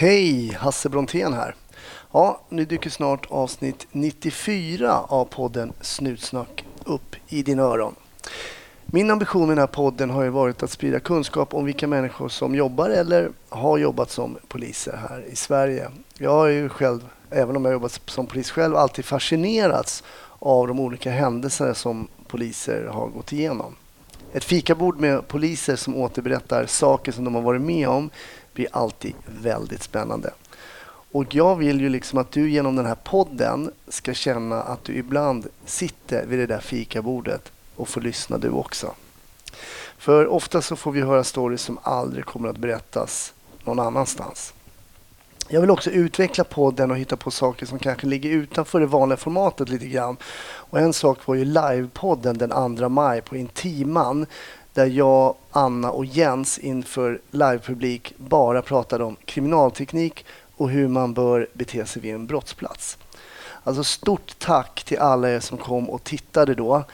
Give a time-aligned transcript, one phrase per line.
[0.00, 1.54] Hej, Hasse Brontén här.
[2.12, 7.94] Ja, nu dyker snart avsnitt 94 av podden Snutsnack upp i dina öron.
[8.86, 12.28] Min ambition med den här podden har ju varit att sprida kunskap om vilka människor
[12.28, 15.90] som jobbar eller har jobbat som poliser här i Sverige.
[16.18, 20.04] Jag har ju själv, även om jag jobbat som polis själv, alltid fascinerats
[20.38, 23.74] av de olika händelser som poliser har gått igenom.
[24.32, 28.10] Ett fikabord med poliser som återberättar saker som de har varit med om
[28.58, 30.30] blir alltid väldigt spännande.
[31.12, 34.94] Och jag vill ju liksom att du genom den här podden ska känna att du
[34.94, 38.94] ibland sitter vid det där fikabordet och får lyssna du också.
[39.98, 43.32] För ofta så får vi höra stories som aldrig kommer att berättas
[43.64, 44.54] någon annanstans.
[45.48, 49.16] Jag vill också utveckla podden och hitta på saker som kanske ligger utanför det vanliga
[49.16, 50.16] formatet lite grann.
[50.70, 54.26] Och en sak var ju livepodden den 2 maj på Intiman
[54.78, 60.24] där jag, Anna och Jens inför livepublik bara pratade om kriminalteknik
[60.56, 62.98] och hur man bör bete sig vid en brottsplats.
[63.64, 66.84] Alltså stort tack till alla er som kom och tittade då.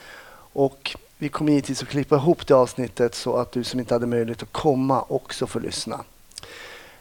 [0.52, 4.06] Och vi kommer givetvis att klippa ihop det avsnittet så att du som inte hade
[4.06, 6.00] möjlighet att komma också får lyssna.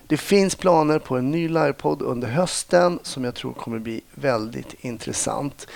[0.07, 4.73] Det finns planer på en ny livepodd under hösten som jag tror kommer bli väldigt
[4.83, 5.67] intressant.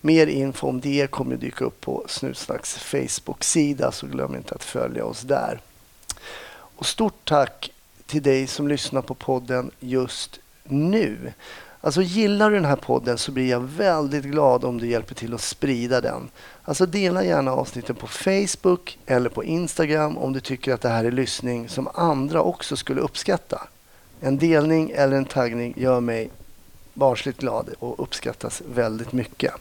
[0.00, 5.04] Mer info om det kommer dyka upp på Snutsnacks Facebook-sida så glöm inte att följa
[5.04, 5.60] oss där.
[6.52, 7.70] Och stort tack
[8.06, 11.32] till dig som lyssnar på podden just nu.
[11.80, 15.34] Alltså gillar du den här podden så blir jag väldigt glad om du hjälper till
[15.34, 16.30] att sprida den.
[16.64, 21.04] Alltså dela gärna avsnitten på Facebook eller på Instagram om du tycker att det här
[21.04, 23.68] är lyssning som andra också skulle uppskatta.
[24.20, 26.30] En delning eller en taggning gör mig
[26.94, 29.52] barnsligt glad och uppskattas väldigt mycket.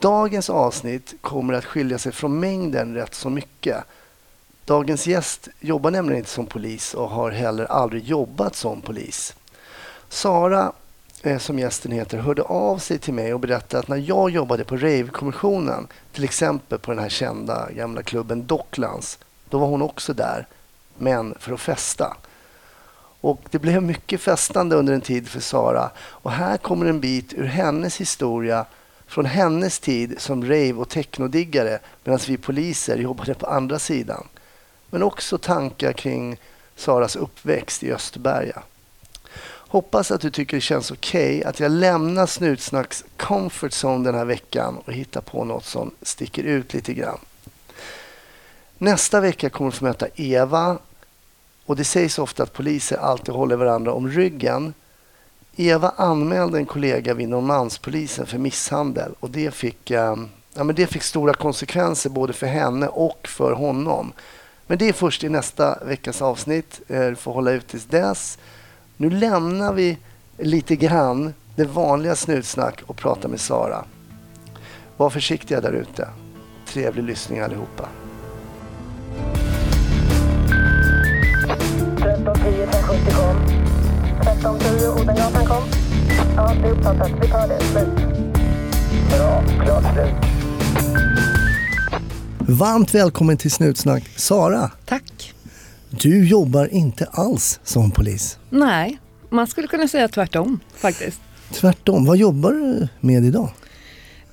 [0.00, 3.84] Dagens avsnitt kommer att skilja sig från mängden rätt så mycket.
[4.64, 9.34] Dagens gäst jobbar nämligen inte som polis och har heller aldrig jobbat som polis.
[10.08, 10.72] Sara,
[11.22, 14.64] eh, som gästen heter, hörde av sig till mig och berättade att när jag jobbade
[14.64, 19.18] på Rave-kommissionen, till exempel på den här kända gamla klubben Docklands,
[19.50, 20.46] då var hon också där,
[20.98, 22.16] men för att festa.
[23.20, 25.90] Och det blev mycket festande under en tid för Sara.
[25.98, 28.66] Och här kommer en bit ur hennes historia
[29.06, 34.26] från hennes tid som rave och technodiggare medan vi poliser jobbade på andra sidan.
[34.90, 36.40] Men också tankar kring
[36.76, 38.62] Saras uppväxt i Österberga.
[39.68, 44.14] Hoppas att du tycker det känns okej okay att jag lämnar Snutsnacks comfort zone den
[44.14, 47.18] här veckan och hittar på något som sticker ut lite grann.
[48.78, 50.78] Nästa vecka kommer du få möta Eva
[51.66, 54.74] och det sägs ofta att poliser alltid håller varandra om ryggen
[55.56, 60.86] Eva anmälde en kollega vid Norrmalmspolisen för misshandel och det fick, ehm, ja, men det
[60.86, 64.12] fick stora konsekvenser både för henne och för honom.
[64.66, 66.80] Men det är först i nästa veckas avsnitt.
[66.88, 68.38] Eh, du får hålla ut tills dess.
[68.96, 69.98] Nu lämnar vi
[70.38, 73.84] lite grann det vanliga snutsnack och pratar med Sara.
[74.96, 76.08] Var försiktiga där ute.
[76.66, 77.88] Trevlig lyssning allihopa.
[84.36, 85.62] 1310 Odengatan kom.
[86.36, 87.10] Ja, det är uppfattat.
[87.22, 87.60] Vi tar det.
[87.60, 87.88] Slut.
[89.10, 89.42] Bra.
[89.64, 90.14] Klart slut.
[92.38, 94.70] Varmt välkommen till Snutsnack, Sara.
[94.84, 95.34] Tack.
[95.90, 98.38] Du jobbar inte alls som polis.
[98.50, 98.98] Nej,
[99.30, 101.20] man skulle kunna säga tvärtom faktiskt.
[101.52, 102.04] Tvärtom.
[102.04, 103.50] Vad jobbar du med idag?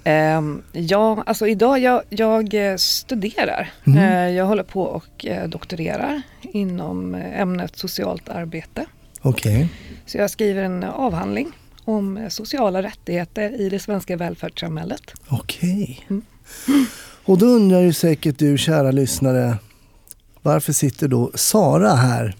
[0.07, 3.71] Uh, ja, alltså idag jag, jag eh, studerar.
[3.87, 3.99] Mm.
[3.99, 8.85] Uh, jag håller på och uh, doktorerar inom ämnet socialt arbete.
[9.23, 9.67] Okay.
[10.05, 11.51] Så jag skriver en avhandling
[11.85, 15.01] om sociala rättigheter i det svenska välfärdssamhället.
[15.27, 16.03] Okej.
[16.05, 16.21] Okay.
[16.67, 16.85] Mm.
[17.25, 19.57] Och då undrar ju säkert du kära lyssnare,
[20.41, 22.35] varför sitter då Sara här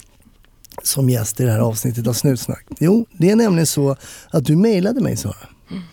[0.83, 2.65] som gäst i det här avsnittet av Snutsnack?
[2.79, 3.95] Jo, det är nämligen så
[4.29, 5.35] att du mejlade mig Sara.
[5.71, 5.83] Mm.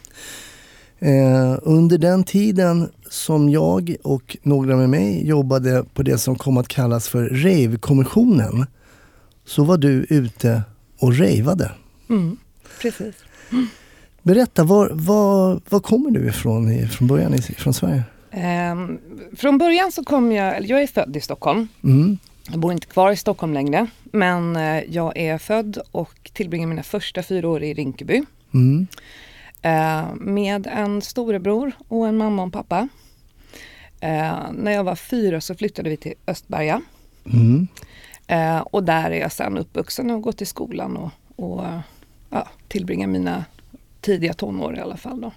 [0.98, 6.56] Eh, under den tiden som jag och några med mig jobbade på det som kom
[6.56, 8.66] att kallas för Rave-kommissionen
[9.46, 10.62] så var du ute
[11.00, 11.72] och rejvade.
[12.08, 12.36] Mm,
[12.80, 13.14] precis.
[13.52, 13.66] Mm.
[14.22, 18.02] Berätta, var, var, var kommer du ifrån från början från Sverige?
[18.72, 18.98] Um,
[19.36, 21.68] från början så kom jag, jag är född i Stockholm.
[21.84, 22.18] Mm.
[22.50, 23.86] Jag bor inte kvar i Stockholm längre.
[24.04, 28.22] Men uh, jag är född och tillbringar mina första fyra år i Rinkeby.
[28.54, 28.86] Mm.
[29.64, 32.88] Uh, med en storebror och en mamma och en pappa.
[34.02, 36.82] Uh, när jag var fyra så flyttade vi till Östberga.
[37.26, 37.68] Mm.
[38.30, 41.64] Eh, och där är jag sen uppvuxen och gått i skolan och, och
[42.30, 43.44] ja, tillbringar mina
[44.00, 45.20] tidiga tonår i alla fall.
[45.20, 45.32] Då.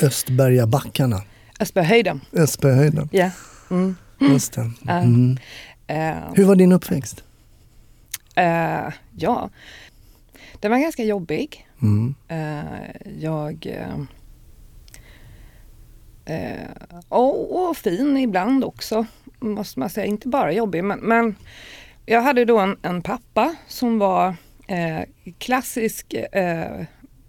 [0.00, 1.22] Östbergabackarna?
[1.60, 2.20] Östbergahöjden.
[2.32, 3.08] Östbergahöjden.
[3.12, 3.30] Ja.
[3.70, 3.96] Mm.
[4.20, 4.70] Just det.
[4.88, 5.30] Mm.
[5.90, 7.24] Uh, Hur var din uppväxt?
[8.38, 9.50] Uh, ja,
[10.60, 11.68] Den var ganska jobbig.
[11.82, 12.14] Mm.
[12.30, 13.76] Uh, jag...
[17.08, 19.06] Och, och, fin ibland också,
[19.40, 20.06] måste man säga.
[20.06, 21.34] Inte bara jobbig, men, men
[22.06, 24.34] jag hade då en, en pappa som var
[24.66, 25.00] eh,
[25.38, 26.84] klassisk eh,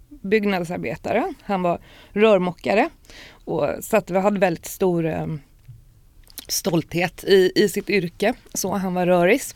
[0.08, 1.34] byggnadsarbetare.
[1.42, 1.78] Han var
[2.12, 2.88] rörmokare
[3.44, 5.26] och så att vi hade väldigt stor eh,
[6.48, 8.34] stolthet i, i sitt yrke.
[8.54, 9.54] Så han var röris.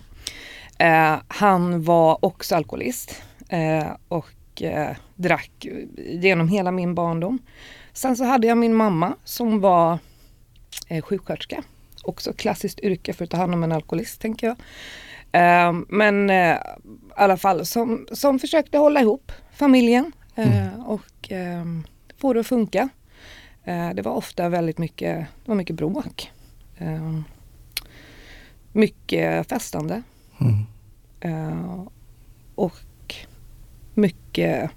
[0.78, 7.38] Eh, han var också alkoholist eh, och eh, drack genom hela min barndom.
[7.92, 9.98] Sen så hade jag min mamma som var
[10.88, 11.62] eh, sjuksköterska.
[12.02, 14.56] Också klassiskt yrke för att ta hand om en alkoholist tänker jag.
[15.32, 16.58] Eh, men eh, i
[17.16, 20.80] alla fall som, som försökte hålla ihop familjen eh, mm.
[20.80, 21.64] och eh,
[22.16, 22.88] få det att funka.
[23.94, 26.32] det var ofta väldigt mycket, det var mycket bråk.
[28.72, 30.02] mycket festande.
[30.40, 31.88] Mm.
[32.54, 33.14] Och
[33.94, 34.70] mycket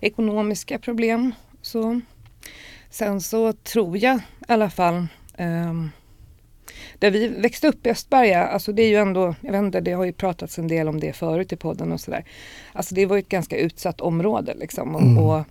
[0.00, 1.34] ekonomiska problem.
[1.62, 2.00] Så.
[2.90, 5.06] Sen så tror jag i alla fall
[7.02, 9.92] där vi växte upp i Östberga, alltså det är ju ändå, jag vet inte, det
[9.92, 12.24] har ju pratats en del om det förut i podden och sådär.
[12.72, 15.18] Alltså det var ju ett ganska utsatt område liksom och, mm.
[15.18, 15.44] och,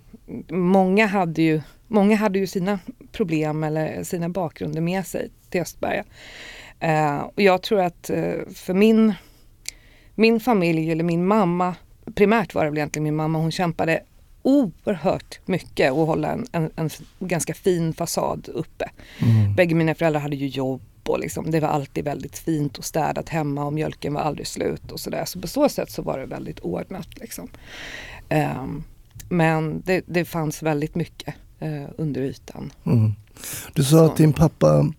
[0.48, 2.78] många, hade ju, många hade ju sina
[3.12, 6.04] problem eller sina bakgrunder med sig till Östberga.
[6.84, 9.14] Uh, och jag tror att uh, för min
[10.14, 11.74] min familj eller min mamma,
[12.14, 14.00] primärt var det väl egentligen min mamma, hon kämpade
[14.42, 18.90] oerhört mycket att hålla en, en, en ganska fin fasad uppe.
[19.18, 19.54] Mm.
[19.54, 23.28] Bägge mina föräldrar hade ju jobb och liksom, det var alltid väldigt fint och städat
[23.28, 25.24] hemma och mjölken var aldrig slut och sådär.
[25.24, 27.08] Så på så sätt så var det väldigt ordnat.
[27.20, 27.48] Liksom.
[28.30, 28.84] Um,
[29.28, 32.72] men det, det, fanns väldigt mycket uh, under ytan.
[32.86, 33.12] Mm.
[33.72, 34.04] Du sa så.
[34.04, 34.92] att din pappa,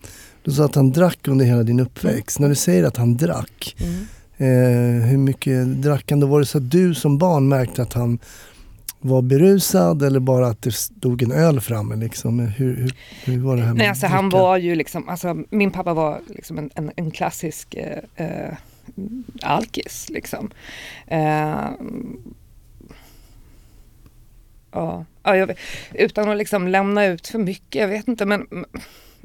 [0.43, 2.39] du sa att han drack under hela din uppväxt.
[2.39, 2.45] Mm.
[2.45, 4.05] När du säger att han drack, mm.
[4.37, 6.19] Eh, hur mycket drack han?
[6.19, 8.19] Då var det så att du som barn märkte att han
[9.03, 11.95] var berusad eller bara att det stod en öl framme?
[11.95, 12.39] Liksom?
[12.39, 12.95] Hur, hur,
[13.25, 16.21] hur var det här med Nej, alltså, Han var ju liksom, alltså, min pappa var
[16.27, 18.53] liksom en, en, en klassisk eh, eh,
[19.41, 20.09] alkis.
[20.09, 20.51] Liksom.
[21.07, 21.69] Eh,
[24.71, 25.51] ja, jag,
[25.93, 28.47] utan att liksom lämna ut för mycket, jag vet inte men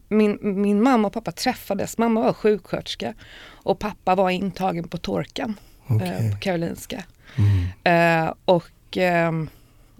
[0.09, 1.99] min, min mamma och pappa träffades.
[1.99, 3.15] Mamma var sjuksköterska
[3.51, 6.09] och pappa var intagen på Torkan okay.
[6.09, 7.05] eh, på Karolinska.
[7.37, 8.27] Mm.
[8.27, 9.33] Eh, och eh,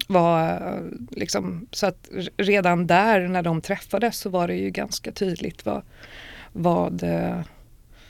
[0.09, 0.61] var
[1.11, 5.81] liksom, så att redan där när de träffades så var det ju ganska tydligt vad,
[6.53, 7.39] vad, eh,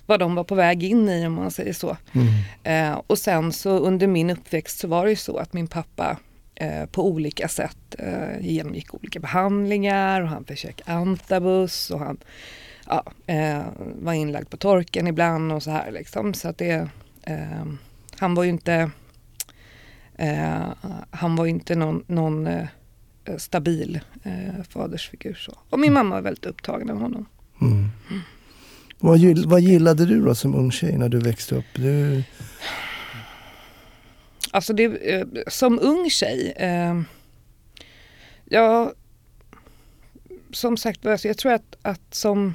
[0.06, 1.98] vad de var på väg in i om man säger så.
[2.14, 2.28] Mm.
[2.64, 6.18] Eh, och sen så under min uppväxt så var det ju så att min pappa
[6.60, 12.18] Eh, på olika sätt eh, genomgick olika behandlingar och han försökte antabus och han
[12.86, 13.62] ja, eh,
[14.02, 16.34] var inlagd på torken ibland och så här liksom.
[16.34, 16.90] Så att det,
[17.24, 17.66] eh,
[18.20, 18.92] han var ju inte
[20.20, 20.74] eh,
[21.12, 22.68] han var inte någon, någon eh,
[23.38, 24.00] stabil
[24.70, 25.58] fadersfigur så.
[25.70, 27.26] Och min mamma var väldigt upptagen av honom.
[27.62, 27.74] Mm.
[28.10, 28.22] Mm.
[29.00, 31.66] Vad, vad gillade du då som ung tjej när du växte upp?
[31.76, 32.24] Du...
[34.52, 37.02] Alltså det, eh, som ung tjej, eh,
[38.46, 38.94] ja,
[40.52, 42.54] som sagt alltså jag tror att, att som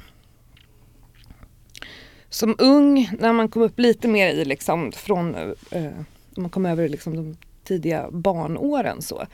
[2.29, 5.35] som ung, när man kom upp lite mer i liksom från,
[5.71, 5.91] eh,
[6.37, 9.25] man kom över liksom de tidiga barnåren så,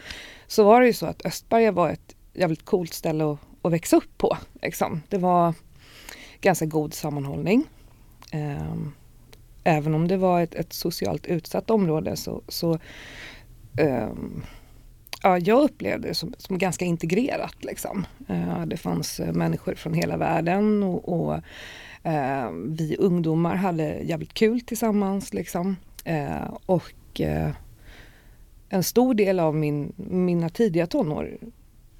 [0.48, 3.98] så var det ju så att Östberga var ett jävligt coolt ställe att, att växa
[3.98, 4.38] upp på.
[4.62, 5.01] Liksom.
[5.10, 5.53] Det var
[6.41, 7.63] ganska god sammanhållning.
[8.34, 8.94] Um,
[9.63, 12.79] även om det var ett, ett socialt utsatt område så, så
[13.82, 14.44] um,
[15.24, 17.63] ja, jag upplevde det som, som ganska integrerat.
[17.63, 18.05] Liksom.
[18.29, 21.36] Uh, det fanns uh, människor från hela världen och, och
[22.05, 25.34] uh, vi ungdomar hade jävligt kul tillsammans.
[25.34, 25.75] Liksom.
[26.03, 27.22] Eh, och
[28.74, 31.38] en stor del av min, mina tidiga tonår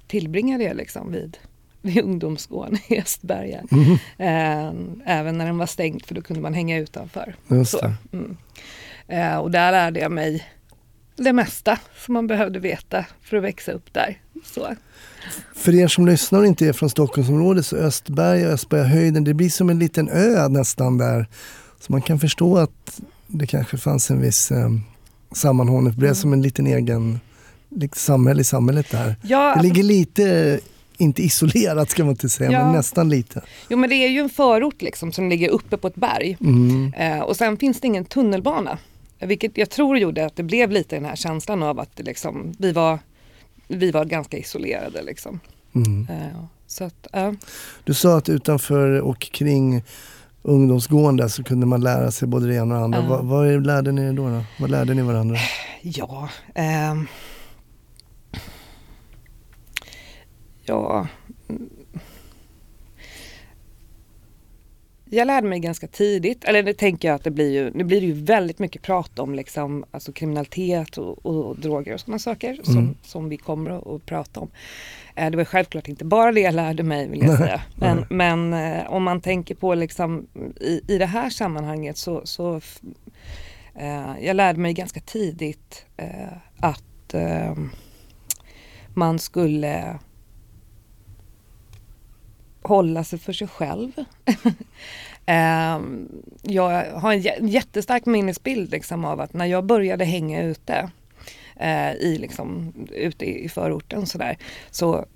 [0.06, 1.38] tillbringade jag liksom vid
[1.82, 3.64] vid ungdomsgården i Östberga.
[3.70, 3.92] Mm.
[4.18, 7.34] Eh, även när den var stängd för då kunde man hänga utanför.
[8.12, 8.36] Mm.
[9.08, 10.46] eh, och där lärde jag mig
[11.16, 14.18] det mesta som man behövde veta för att växa upp där.
[14.44, 14.76] Så.
[15.54, 19.50] För er som lyssnar och inte är från Stockholmsområdet så Östberga och Östbergahöjden det blir
[19.50, 21.26] som en liten ö nästan där.
[21.80, 24.68] Så man kan förstå att det kanske fanns en viss eh,
[25.34, 25.92] sammanhållning.
[25.92, 26.14] Det blev mm.
[26.14, 27.20] som en liten egen
[27.68, 29.16] liksom, samhälle i samhället där.
[29.22, 30.60] Ja, det alltså, ligger lite
[30.96, 32.64] inte isolerat ska man inte säga, ja.
[32.64, 33.42] men nästan lite.
[33.68, 36.36] Jo men det är ju en förort liksom som ligger uppe på ett berg.
[36.40, 36.92] Mm.
[36.96, 38.78] Eh, och sen finns det ingen tunnelbana.
[39.18, 42.72] Vilket jag tror gjorde att det blev lite den här känslan av att liksom, vi,
[42.72, 42.98] var,
[43.68, 45.02] vi var ganska isolerade.
[45.02, 45.40] Liksom.
[45.74, 46.06] Mm.
[46.10, 47.32] Eh, så att, eh.
[47.84, 49.82] Du sa att utanför och kring
[50.42, 52.98] ungdomsgården där så kunde man lära sig både det ena och det andra.
[52.98, 53.08] Uh.
[53.08, 54.42] Vad, vad lärde ni er då, då?
[54.60, 55.36] Vad lärde ni varandra?
[55.82, 56.94] Ja, eh,
[60.62, 61.06] ja
[65.14, 68.00] Jag lärde mig ganska tidigt, eller det tänker jag att det blir ju, nu blir
[68.00, 72.48] det ju väldigt mycket prat om liksom, alltså kriminalitet och, och droger och sådana saker
[72.48, 72.64] mm.
[72.64, 74.50] som, som vi kommer att, prata om.
[75.14, 77.62] Eh, det var självklart inte bara det jag lärde mig vill jag säga.
[77.76, 80.26] Men, men eh, om man tänker på liksom
[80.60, 82.60] i, i det här sammanhanget så, så
[83.74, 87.54] eh, jag lärde mig ganska tidigt eh, att eh,
[88.94, 89.98] man skulle
[92.62, 93.92] hålla sig för sig själv.
[95.26, 96.08] Ehm,
[96.42, 100.90] jag har en jättestark minnesbild liksom av att när jag började hänga ute
[101.62, 104.38] uh, i liksom, ute i förorten sådär.
[104.70, 105.06] Så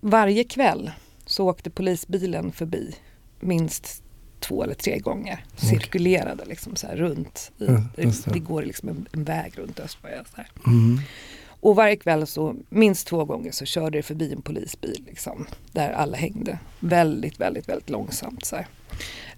[0.00, 0.90] varje kväll
[1.26, 2.94] så åkte polisbilen förbi
[3.40, 4.02] minst
[4.40, 5.44] två eller tre gånger.
[5.56, 7.52] Cirkulerade liksom så runt.
[7.58, 8.32] I, ja, det.
[8.32, 8.38] det.
[8.38, 10.24] går liksom en, en väg runt Östberga.
[10.24, 11.00] Så mm.
[11.60, 15.92] Och varje kväll så minst två gånger så körde det förbi en polisbil liksom, där
[15.92, 18.44] alla hängde väldigt, väldigt, väldigt långsamt.
[18.44, 18.56] Så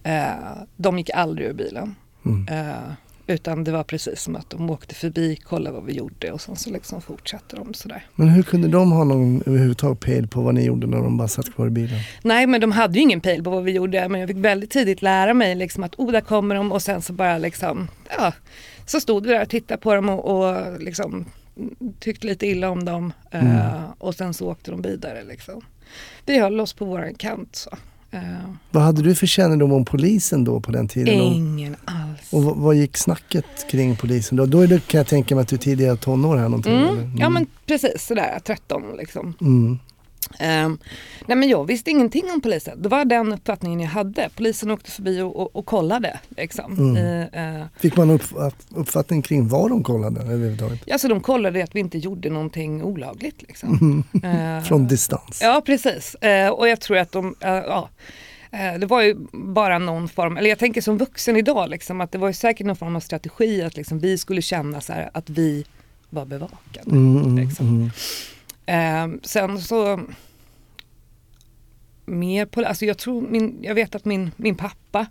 [0.02, 0.33] eh,
[0.76, 1.95] de gick aldrig ur bilen.
[2.25, 2.49] Mm.
[2.49, 2.93] Eh,
[3.28, 6.56] utan det var precis som att de åkte förbi, kollade vad vi gjorde och sen
[6.56, 8.06] så liksom fortsatte de sådär.
[8.14, 11.28] Men hur kunde de ha någon överhuvudtaget pejl på vad ni gjorde när de bara
[11.28, 11.99] satt kvar i bilen?
[12.23, 14.70] Nej men de hade ju ingen pejl på vad vi gjorde men jag fick väldigt
[14.70, 18.32] tidigt lära mig liksom att oh där kommer de och sen så bara liksom, ja,
[18.87, 21.26] så stod vi där och tittade på dem och, och liksom
[22.00, 23.47] tyckte lite illa om dem mm.
[23.47, 25.25] uh, och sen så åkte de vidare.
[25.25, 25.62] Liksom.
[26.26, 27.56] Vi höll oss på våran kant.
[27.56, 27.70] Så.
[28.15, 28.21] Uh.
[28.71, 31.15] Vad hade du för kännedom om polisen då på den tiden?
[31.15, 32.33] Ingen alls.
[32.33, 34.47] Och vad, vad gick snacket kring polisen då?
[34.47, 36.73] Då är det, kan jag tänka mig att du tidigare tonår här någonting?
[36.73, 36.99] Mm.
[36.99, 37.17] Mm.
[37.19, 39.35] Ja men precis sådär 13 liksom.
[39.41, 39.79] Mm.
[40.40, 40.78] Um,
[41.26, 42.82] nej men jag visste ingenting om polisen.
[42.82, 44.28] Det var den uppfattningen jag hade.
[44.37, 46.20] Polisen åkte förbi och, och, och kollade.
[46.28, 46.97] Liksom.
[46.97, 46.97] Mm.
[46.97, 48.23] Uh, uh, Fick man upp,
[48.70, 50.80] uppfattning kring vad de kollade överhuvudtaget?
[50.87, 53.42] Ja, så de kollade att vi inte gjorde någonting olagligt.
[53.42, 54.04] Liksom.
[54.25, 55.40] Uh, Från distans?
[55.42, 56.16] Ja, precis.
[56.56, 57.88] och jag tror att de, ja,
[58.50, 62.18] det var ju bara någon form, eller jag tänker som vuxen idag, liksom, att det
[62.18, 65.30] var ju säkert någon form av strategi att liksom, vi skulle känna så här, att
[65.30, 65.64] vi
[66.11, 66.90] var bevakade.
[66.90, 67.90] Mm, mm liksom.
[68.68, 70.00] Eh, sen så
[72.06, 75.06] mer på, alltså jag tror min, jag vet att min, min pappa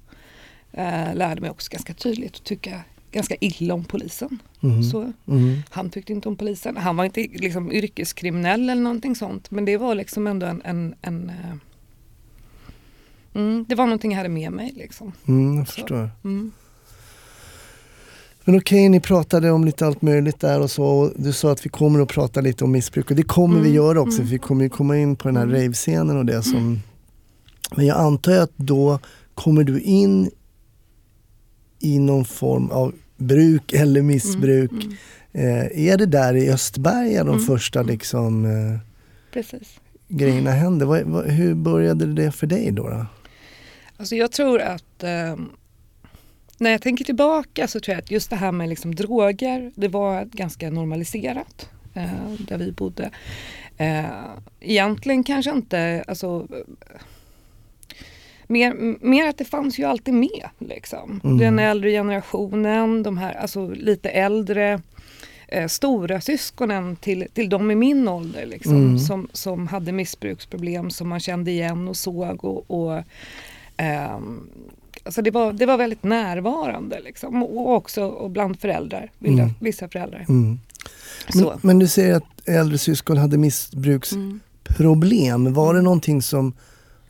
[0.72, 4.40] eh, lärde mig också ganska tydligt att tycka ganska illa om polisen.
[4.64, 4.84] Mm.
[4.84, 5.62] Så, mm.
[5.70, 6.78] Han tyckte inte om polisen.
[6.78, 10.96] Han var inte liksom yrkeskriminell eller någonting sånt men det var liksom ändå en, en,
[11.02, 11.56] en eh,
[13.34, 15.14] mm, Det var någonting jag hade med mig liksom.
[15.28, 16.10] Mm, jag förstår.
[16.24, 16.52] Mm.
[18.48, 20.86] Men okej, okay, ni pratade om lite allt möjligt där och så.
[20.86, 23.72] Och du sa att vi kommer att prata lite om missbruk och det kommer mm.
[23.72, 24.18] vi göra också.
[24.18, 24.28] Mm.
[24.28, 25.56] För vi kommer ju komma in på den här mm.
[25.56, 26.58] rave-scenen och det som...
[26.58, 26.80] Mm.
[27.76, 29.00] Men jag antar att då
[29.34, 30.32] kommer du in
[31.80, 34.72] i någon form av bruk eller missbruk.
[34.72, 34.94] Mm.
[35.34, 35.60] Mm.
[35.60, 38.80] Eh, är det där i Östberga de första liksom, eh,
[39.34, 39.80] Precis.
[40.08, 40.86] grejerna händer?
[40.86, 42.90] Vad, vad, hur började det för dig då?
[42.90, 43.06] då?
[43.98, 45.36] Alltså jag tror att eh,
[46.58, 49.88] när jag tänker tillbaka så tror jag att just det här med liksom droger, det
[49.88, 53.12] var ganska normaliserat eh, där vi bodde.
[53.78, 54.06] Eh,
[54.60, 56.48] egentligen kanske inte, alltså
[58.50, 60.50] Mer, mer att det fanns ju alltid med.
[60.58, 61.22] Liksom.
[61.24, 61.38] Mm.
[61.38, 64.82] Den äldre generationen, de här alltså, lite äldre
[65.48, 69.00] eh, stora syskonen till, till de i min ålder liksom, mm.
[69.00, 72.46] som, som hade missbruksproblem som man kände igen och såg.
[72.46, 73.04] och, och
[73.78, 74.20] eh,
[75.08, 77.44] Alltså det, var, det var väldigt närvarande liksom.
[77.44, 79.54] och också bland föräldrar, vissa, mm.
[79.60, 80.26] vissa föräldrar.
[80.30, 80.60] Mm.
[81.36, 85.42] Men, men, du säger att äldre syskon hade missbruksproblem.
[85.42, 85.54] Mm.
[85.54, 86.54] Var det någonting som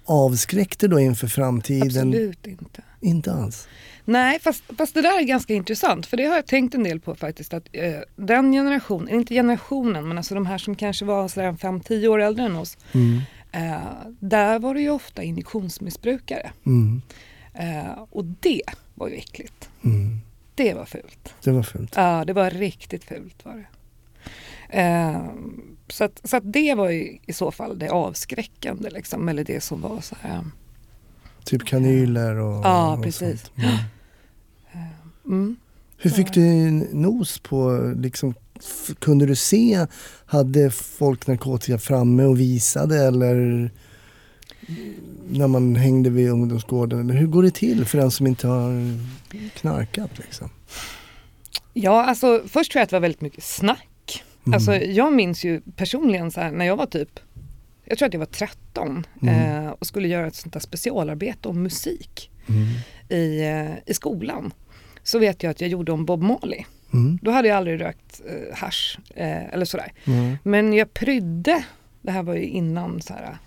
[0.05, 2.07] avskräckte då inför framtiden?
[2.07, 2.81] Absolut inte.
[3.01, 3.67] Inte alls?
[4.05, 6.99] Nej, fast, fast det där är ganska intressant för det har jag tänkt en del
[6.99, 7.53] på faktiskt.
[7.53, 12.21] Att eh, den generationen, inte generationen men alltså de här som kanske var 5-10 år
[12.21, 12.77] äldre än oss.
[12.91, 13.21] Mm.
[13.51, 13.77] Eh,
[14.19, 16.51] där var det ju ofta injektionsmissbrukare.
[16.65, 17.01] Mm.
[17.59, 18.61] Uh, och det
[18.95, 19.69] var ju äckligt.
[19.83, 20.19] Mm.
[20.55, 21.33] Det var fult.
[21.43, 21.93] Det var fult?
[21.95, 23.67] Ja, det var riktigt fult var det.
[24.73, 25.21] Uh,
[25.87, 29.61] så att, så att det var ju i så fall det avskräckande liksom, eller det
[29.61, 30.45] som var så här.
[31.43, 33.51] Typ kanyler och Ja, och precis.
[33.55, 33.77] Mm.
[35.25, 35.55] Mm.
[35.97, 36.43] Hur fick du
[36.93, 38.33] nos på, liksom,
[38.99, 39.87] kunde du se,
[40.25, 43.71] hade folk narkotika framme och visade eller
[45.29, 47.09] när man hängde vid ungdomsgården?
[47.09, 48.99] Hur går det till för den som inte har
[49.55, 50.11] knarkat?
[50.17, 50.49] Liksom?
[51.73, 54.23] Ja, alltså först tror jag att det var väldigt mycket snack.
[54.45, 54.53] Mm.
[54.53, 57.19] Alltså, jag minns ju personligen så här, när jag var typ
[57.89, 59.65] jag tror att jag var 13 mm.
[59.65, 62.67] eh, och skulle göra ett sånt där specialarbete om musik mm.
[63.09, 64.53] i, eh, i skolan.
[65.03, 66.63] Så vet jag att jag gjorde om Bob Marley.
[66.93, 67.19] Mm.
[67.21, 69.93] Då hade jag aldrig rökt eh, hash eh, eller sådär.
[70.43, 71.63] Men jag prydde,
[72.01, 73.37] det här var ju innan så här,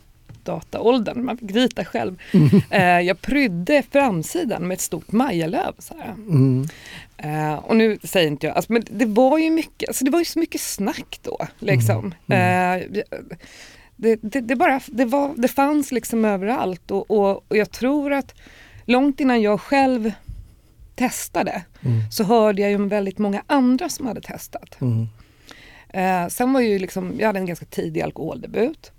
[0.51, 2.23] dataåldern, man fick rita själv.
[2.33, 2.49] Mm.
[2.71, 5.73] Eh, jag prydde framsidan med ett stort majalöv.
[5.79, 5.95] Så
[6.29, 6.69] mm.
[7.17, 10.19] eh, och nu säger inte jag, alltså, men det var ju mycket, alltså, det var
[10.19, 11.39] ju så mycket snack då.
[11.59, 12.15] Liksom.
[12.29, 12.83] Mm.
[12.83, 13.05] Eh,
[13.97, 18.13] det, det, det, bara, det, var, det fanns liksom överallt och, och, och jag tror
[18.13, 18.35] att
[18.85, 20.13] långt innan jag själv
[20.95, 22.11] testade mm.
[22.11, 24.81] så hörde jag ju om väldigt många andra som hade testat.
[24.81, 25.07] Mm.
[25.89, 28.93] Eh, sen var ju liksom, jag hade en ganska tidig alkoholdebut.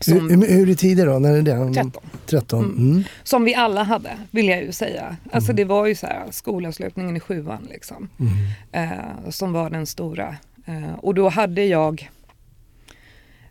[0.00, 1.18] Som, hur, hur är tider då?
[1.18, 1.74] När är det?
[1.74, 2.02] 13.
[2.26, 2.64] 13.
[2.64, 2.76] Mm.
[2.76, 3.04] Mm.
[3.22, 5.16] Som vi alla hade, vill jag ju säga.
[5.32, 5.56] Alltså mm.
[5.56, 8.08] det var ju så här skolavslutningen i sjuan liksom.
[8.20, 8.90] Mm.
[8.90, 10.36] Eh, som var den stora.
[10.66, 12.10] Eh, och då hade jag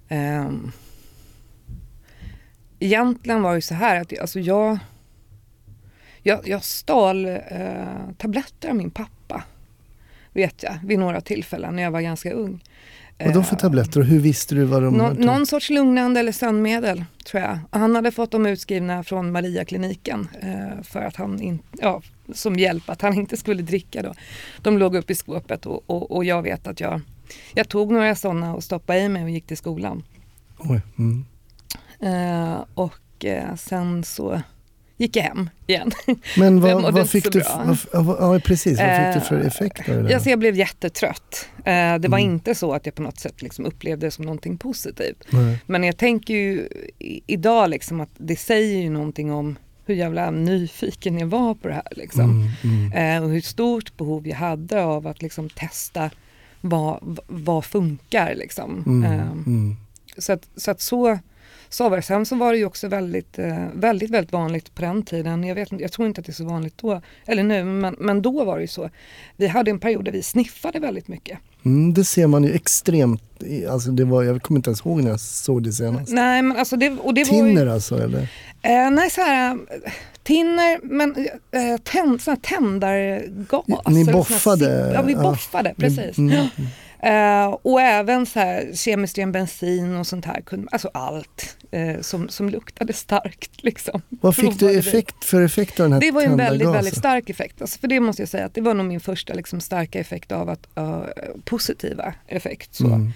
[0.08, 0.50] eh,
[2.80, 4.77] Egentligen var det så här att alltså jag,
[6.22, 9.44] jag, jag stal eh, tabletter av min pappa.
[10.34, 12.63] Vet jag, vid några tillfällen när jag var ganska ung.
[13.17, 16.19] Vad då för eh, tabletter och hur visste du vad de Nå Någon sorts lugnande
[16.19, 17.59] eller sömnmedel tror jag.
[17.71, 22.01] Han hade fått dem utskrivna från Mariakliniken eh, för att han in, ja,
[22.33, 24.13] som hjälp att han inte skulle dricka då.
[24.62, 27.01] De låg uppe i skåpet och, och, och jag vet att jag,
[27.53, 30.03] jag tog några sådana och stoppade i mig och gick till skolan.
[30.57, 31.25] Oj, mm.
[32.00, 34.41] eh, och eh, sen så
[34.98, 35.92] gick jag hem igen.
[36.38, 37.44] Men vad, vad fick du,
[37.94, 39.89] vad, ja, precis, vad fick du för eh, effekt?
[39.89, 41.50] Av det alltså jag blev jättetrött.
[41.58, 42.32] Eh, det var mm.
[42.32, 45.24] inte så att jag på något sätt liksom upplevde det som någonting positivt.
[45.30, 45.60] Nej.
[45.66, 46.68] Men jag tänker ju
[47.27, 51.74] idag liksom att det säger ju någonting om hur jävla nyfiken jag var på det
[51.74, 51.94] här.
[51.96, 52.51] Liksom.
[52.63, 53.24] Mm, mm.
[53.24, 56.10] och hur stort behov jag hade av att liksom testa
[56.62, 58.36] vad, vad funkar.
[58.36, 58.84] Liksom.
[58.88, 59.75] Mm, mm.
[60.18, 61.20] så, att, så att så
[61.69, 65.43] Sovershem så var det ju också väldigt, eh, väldigt, väldigt vanligt på den tiden.
[65.43, 68.21] Jag, vet, jag tror inte att det är så vanligt då, eller nu, men, men
[68.21, 68.89] då var det ju så.
[69.36, 71.39] Vi hade en period där vi sniffade väldigt mycket.
[71.65, 73.21] Mm, det ser man ju extremt,
[73.69, 76.11] alltså det var, jag kommer inte ens ihåg när jag såg det senast.
[76.11, 78.27] Nej, men alltså det, och det Tinner var ju, alltså eller?
[78.61, 79.57] Eh, nej, så här,
[80.24, 83.87] tinner, men eh, tänd, såna tändargas.
[83.87, 84.92] Ni boffade?
[84.94, 85.75] Ja, vi boffade, ja.
[85.77, 86.18] precis.
[86.18, 86.70] Mm, mm.
[87.05, 90.44] Uh, och även så här kemiskt ren bensin och sånt här.
[90.72, 93.64] Alltså allt uh, som, som luktade starkt.
[93.64, 94.01] Liksom.
[94.10, 97.30] Vad fick du effekt för effekt av den här Det var en väldigt, väldigt stark
[97.30, 97.62] effekt.
[97.62, 100.32] Alltså för det måste jag säga att det var nog min första liksom, starka effekt
[100.32, 101.03] av att, uh,
[101.44, 102.75] positiva effekt.
[102.75, 102.86] Så.
[102.86, 103.12] Mm.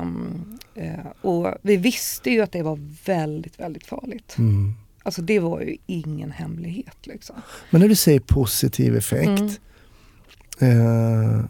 [0.00, 0.58] Um,
[1.20, 4.34] och vi visste ju att det var väldigt, väldigt farligt.
[4.38, 4.74] Mm.
[5.02, 6.96] Alltså det var ju ingen hemlighet.
[7.06, 7.36] Liksom.
[7.70, 9.60] Men när du säger positiv effekt.
[10.60, 11.48] Mm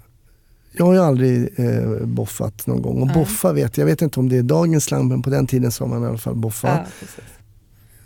[0.72, 2.96] jag har ju aldrig eh, boffat någon gång.
[2.96, 3.14] Och mm.
[3.14, 5.86] boffa vet jag, vet inte om det är dagens slang men på den tiden sa
[5.86, 6.86] man i alla fall boffa.
[7.00, 7.06] Ja,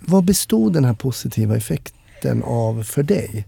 [0.01, 3.47] Vad bestod den här positiva effekten av för dig?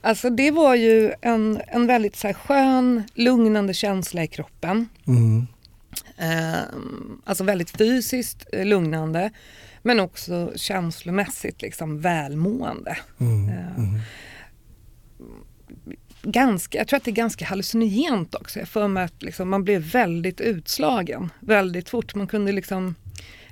[0.00, 4.88] Alltså det var ju en, en väldigt så här, skön, lugnande känsla i kroppen.
[5.06, 5.46] Mm.
[6.16, 6.62] Eh,
[7.24, 9.30] alltså väldigt fysiskt eh, lugnande
[9.82, 12.98] men också känslomässigt liksom välmående.
[13.18, 13.48] Mm.
[13.48, 14.00] Eh,
[16.22, 18.58] ganska, jag tror att det är ganska hallucinogent också.
[18.58, 22.14] Jag för mig att liksom, man blev väldigt utslagen väldigt fort.
[22.14, 22.94] Man kunde liksom,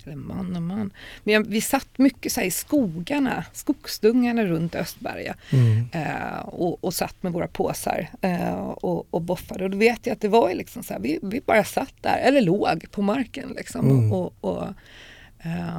[0.04, 0.90] eller man och man.
[1.24, 5.88] Men jag, vi satt mycket så i skogarna, skogsdungarna runt Östberga mm.
[5.92, 9.64] eh, och, och satt med våra påsar eh, och, och boffade.
[9.64, 12.18] Och då vet jag att det var liksom så här, vi, vi bara satt där,
[12.18, 13.90] eller låg på marken liksom.
[13.90, 14.12] Mm.
[14.12, 14.64] Och, och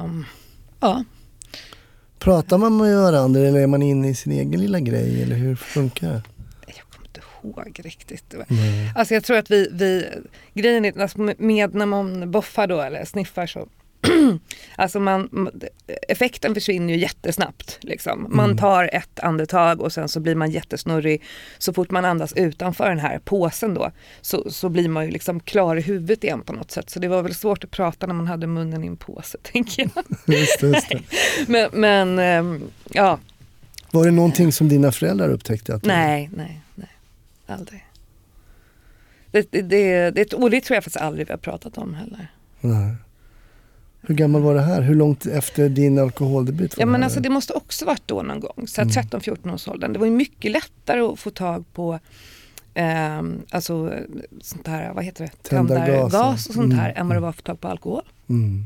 [0.04, 0.26] um,
[0.80, 1.04] ja.
[2.18, 5.56] Pratar man med varandra eller är man inne i sin egen lilla grej eller hur
[5.56, 6.22] funkar det?
[7.44, 8.34] Ihåg riktigt.
[8.34, 8.46] Mm.
[8.94, 10.06] Alltså jag tror att vi, vi
[10.54, 13.68] grejen är alltså med när man boffar då eller sniffar så
[14.76, 15.50] alltså man,
[16.08, 17.78] effekten försvinner ju jättesnabbt.
[17.80, 18.26] Liksom.
[18.30, 18.56] Man mm.
[18.56, 21.22] tar ett andetag och sen så blir man jättesnurrig.
[21.58, 25.40] Så fort man andas utanför den här påsen då så, så blir man ju liksom
[25.40, 26.90] klar i huvudet igen på något sätt.
[26.90, 29.90] Så det var väl svårt att prata när man hade munnen i en påse tänker
[29.94, 30.04] jag.
[30.36, 30.86] Just, just
[31.46, 33.18] men, men ähm, ja.
[33.90, 35.74] Var det någonting som dina föräldrar upptäckte?
[35.74, 36.61] Att nej, nej.
[37.46, 37.86] Aldrig.
[39.30, 42.32] Det, det, det, det, och det tror jag faktiskt aldrig vi har pratat om heller.
[42.60, 42.94] Nej.
[44.00, 44.82] Hur gammal var det här?
[44.82, 46.74] Hur långt efter din alkoholdebut?
[46.78, 48.92] Ja, men alltså, det måste också varit då någon gång, så mm.
[48.92, 49.92] 13-14 års åldern.
[49.92, 51.98] Det var ju mycket lättare att få tag på
[52.74, 53.92] eh, alltså,
[54.40, 55.48] sånt här, vad heter det?
[55.48, 57.00] Tändargas och sånt här mm.
[57.00, 58.02] än vad det var att få tag på alkohol.
[58.28, 58.64] Mm.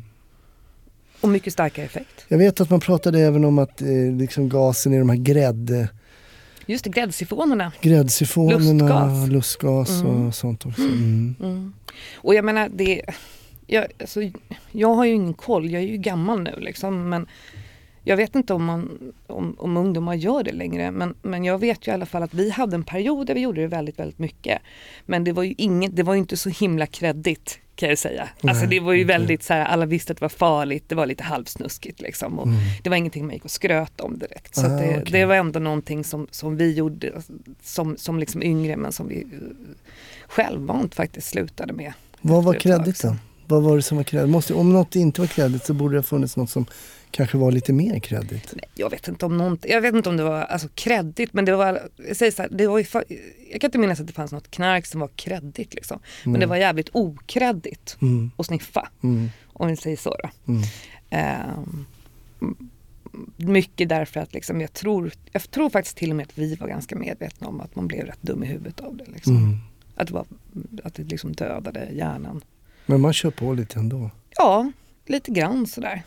[1.20, 2.24] Och mycket starkare effekt.
[2.28, 5.88] Jag vet att man pratade även om att eh, liksom gasen i de här grädde
[6.66, 7.72] Just det, gräddsifonerna.
[7.80, 10.26] Gräddsifonerna, lustgas, lustgas mm.
[10.26, 10.82] och sånt också.
[10.82, 11.34] Mm.
[11.40, 11.72] Mm.
[12.14, 13.02] Och jag menar, det,
[13.66, 14.20] jag, alltså,
[14.72, 17.08] jag har ju ingen koll, jag är ju gammal nu liksom.
[17.08, 17.26] Men
[18.04, 20.90] jag vet inte om, man, om, om ungdomar gör det längre.
[20.90, 23.40] Men, men jag vet ju i alla fall att vi hade en period där vi
[23.40, 24.62] gjorde det väldigt, väldigt mycket.
[25.06, 28.28] Men det var ju inget, det var ju inte så himla kreddigt kan jag säga.
[28.42, 31.06] Alltså det var ju väldigt så här, alla visste att det var farligt, det var
[31.06, 32.38] lite halvsnuskigt liksom.
[32.38, 32.58] Och mm.
[32.82, 34.54] Det var ingenting man gick och skröt om direkt.
[34.54, 35.12] Så ah, det, okay.
[35.12, 37.12] det, var ändå någonting som, som vi gjorde
[37.62, 39.28] som, som liksom yngre men som vi uh,
[40.26, 41.92] självmant faktiskt slutade med.
[42.20, 43.16] Vad var kreddigt då?
[43.46, 44.50] Vad var det som var kreddigt?
[44.50, 46.66] om något inte var kreddigt så borde det ha funnits något som
[47.10, 48.54] kanske var lite mer kreddigt?
[48.74, 51.56] Jag vet inte om, något, jag vet inte om det var alltså, kreddigt men det
[51.56, 52.78] var, jag, säger så här, det var
[53.50, 56.00] jag kan inte minnas att det fanns något knark som var kreddigt liksom.
[56.24, 56.40] Men mm.
[56.40, 58.30] det var jävligt okreddigt mm.
[58.36, 58.88] att sniffa.
[59.02, 59.30] Mm.
[59.46, 60.52] Om vi säger så då.
[61.10, 61.86] Um,
[63.36, 66.68] mycket därför att liksom, jag, tror, jag tror faktiskt till och med att vi var
[66.68, 69.04] ganska medvetna om att man blev rätt dum i huvudet av det.
[69.06, 69.36] Liksom.
[69.36, 69.56] Mm.
[69.94, 70.26] Att det, var,
[70.84, 72.44] att det liksom dödade hjärnan.
[72.86, 74.10] Men man kör på lite ändå?
[74.36, 74.72] Ja,
[75.06, 76.02] lite grann sådär.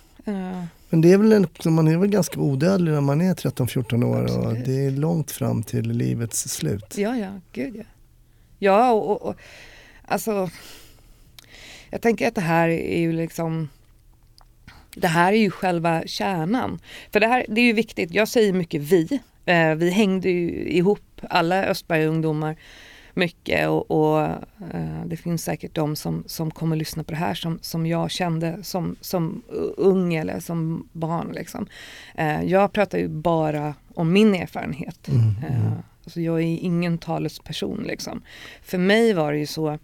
[0.90, 4.24] Men det är väl en, man är väl ganska odödlig när man är 13-14 år
[4.24, 4.46] Absolut.
[4.46, 6.98] och det är långt fram till livets slut.
[6.98, 7.84] Ja, ja, gud ja.
[8.60, 9.36] Ja, och, och, och
[10.06, 10.50] alltså
[11.90, 13.70] jag tänker att det här är ju liksom
[14.96, 16.80] det här är ju själva kärnan.
[17.12, 19.20] För det här det är ju viktigt, jag säger mycket vi.
[19.46, 22.56] Eh, vi hängde ju ihop, alla Östberga-ungdomar
[23.20, 24.30] mycket och, och
[24.74, 28.12] uh, det finns säkert de som, som kommer lyssna på det här som, som jag
[28.12, 29.42] kände som, som
[29.78, 31.32] ung eller som barn.
[31.34, 31.68] Liksom.
[32.20, 35.08] Uh, jag pratar ju bara om min erfarenhet.
[35.08, 35.72] Mm, uh,
[36.04, 37.84] alltså jag är ingen talesperson.
[37.88, 38.22] Liksom.
[38.62, 39.78] För mig var det ju så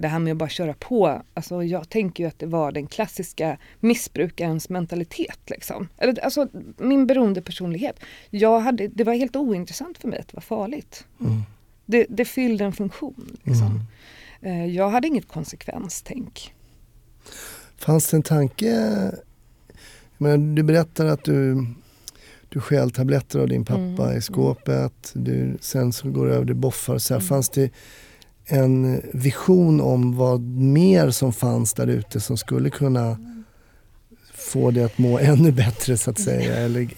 [0.00, 2.86] det här med att bara köra på, alltså jag tänker ju att det var den
[2.86, 5.40] klassiska missbrukarens mentalitet.
[5.46, 5.88] Liksom.
[5.98, 8.00] Eller, alltså min beroende personlighet.
[8.30, 11.06] Jag hade, det var helt ointressant för mig att det var farligt.
[11.20, 11.42] Mm
[11.90, 13.36] det, det fyllde en funktion.
[13.42, 13.86] Liksom.
[14.40, 14.66] Mm.
[14.66, 16.54] Eh, jag hade inget konsekvenstänk.
[17.78, 19.12] Fanns det en tanke,
[20.18, 21.66] men du berättar att du,
[22.48, 24.18] du stjäl tabletter av din pappa mm.
[24.18, 26.98] i skåpet, du, sen så går du över till boffar.
[26.98, 27.28] Så här, mm.
[27.28, 27.70] Fanns det
[28.46, 33.18] en vision om vad mer som fanns där ute som skulle kunna
[34.40, 36.56] få dig att må ännu bättre så att säga?
[36.56, 36.88] Eller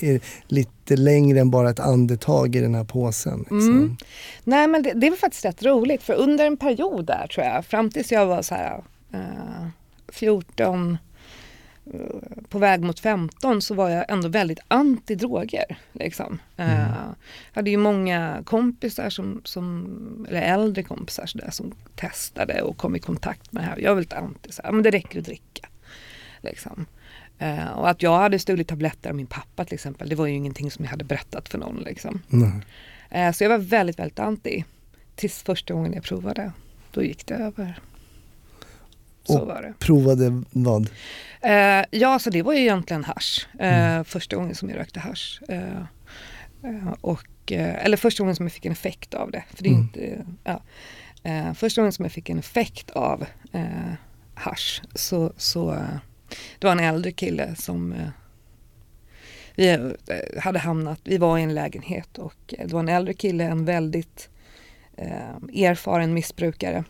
[0.53, 3.39] lite längre än bara ett andetag i den här påsen?
[3.39, 3.71] Liksom?
[3.71, 3.97] Mm.
[4.45, 7.65] Nej men det, det var faktiskt rätt roligt för under en period där tror jag,
[7.65, 8.83] fram tills jag var så här
[9.15, 9.67] uh,
[10.09, 10.99] 14
[11.95, 12.01] uh,
[12.49, 15.79] på väg mot 15 så var jag ändå väldigt anti droger.
[15.93, 16.33] Liksom.
[16.59, 16.93] Uh, mm.
[17.53, 22.77] Jag hade ju många kompisar som, som eller äldre kompisar så där, som testade och
[22.77, 23.79] kom i kontakt med det här.
[23.79, 25.69] Jag var väldigt anti, så här, men det räcker att dricka.
[26.41, 26.87] Liksom.
[27.43, 30.35] Uh, och att jag hade stulit tabletter av min pappa till exempel, det var ju
[30.35, 31.77] ingenting som jag hade berättat för någon.
[31.81, 32.23] Liksom.
[33.15, 34.65] Uh, så jag var väldigt, väldigt anti.
[35.15, 36.53] Tills första gången jag provade.
[36.91, 37.79] Då gick det över.
[39.25, 39.75] Så och var det.
[39.79, 40.83] provade vad?
[40.83, 43.47] Uh, ja, så det var ju egentligen hash.
[43.59, 44.05] Mm.
[44.05, 45.41] Första gången som jag rökte hash.
[47.01, 49.45] och, eller första gången som jag fick en effekt av det.
[49.55, 49.83] För det är mm.
[49.83, 51.55] inte, ja.
[51.55, 53.27] första gången som jag fick en effekt av
[54.35, 55.85] hash så, så
[56.59, 58.09] det var en äldre kille som eh,
[59.55, 63.15] vi eh, hade hamnat, vi var i en lägenhet och eh, det var en äldre
[63.15, 64.29] kille, en väldigt
[64.97, 66.85] eh, erfaren missbrukare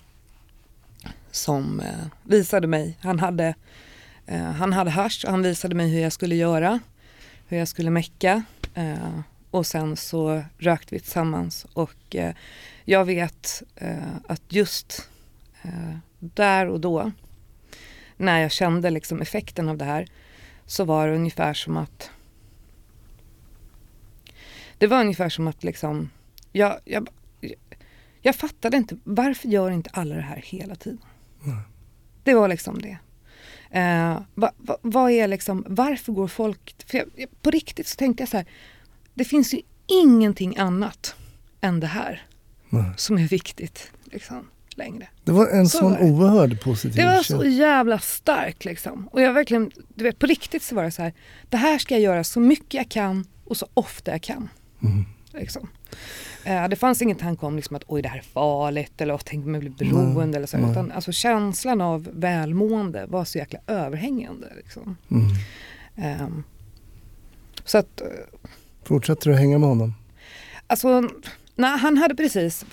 [1.31, 3.55] som eh, visade mig, han hade,
[4.27, 6.81] eh, han hade hasch och han visade mig hur jag skulle göra,
[7.49, 8.43] hur jag skulle mecka
[8.75, 12.35] eh, och sen så rökte vi tillsammans och eh,
[12.85, 13.63] jag vet
[14.27, 15.09] att just
[16.19, 17.13] där och då
[18.23, 20.07] när jag kände liksom effekten av det här
[20.67, 22.11] så var det ungefär som att
[24.79, 26.11] det var ungefär som att liksom
[26.53, 27.09] jag, jag,
[28.21, 31.05] jag fattade inte varför gör inte alla det här hela tiden?
[31.45, 31.59] Mm.
[32.25, 32.99] Det var liksom det.
[33.75, 36.75] Uh, va, va, vad är liksom, varför går folk...
[36.91, 37.05] Jag,
[37.43, 38.47] på riktigt så tänkte jag så här,
[39.15, 41.15] det finns ju ingenting annat
[41.61, 42.27] än det här
[42.73, 42.85] mm.
[42.97, 43.93] som är viktigt.
[44.05, 45.09] Liksom längre.
[45.25, 49.09] Det var en så sån oerhörd positiv Det var så jävla starkt liksom.
[49.13, 51.13] Och jag verkligen, du vet på riktigt så var det så här,
[51.49, 54.49] det här ska jag göra så mycket jag kan och så ofta jag kan.
[54.83, 55.05] Mm.
[55.33, 55.69] Liksom.
[56.45, 59.47] Eh, det fanns ingen tanke om liksom att oj det här är farligt eller tänk
[59.47, 60.35] om jag blir beroende mm.
[60.35, 60.57] eller så.
[60.57, 64.53] Utan alltså, känslan av välmående var så jäkla överhängande.
[64.57, 64.97] Liksom.
[65.11, 65.31] Mm.
[65.97, 66.29] Eh,
[67.65, 68.01] så att...
[68.01, 68.07] Eh,
[68.85, 69.95] Fortsatte du hänga med honom?
[70.67, 71.09] Alltså,
[71.55, 72.65] nej, han hade precis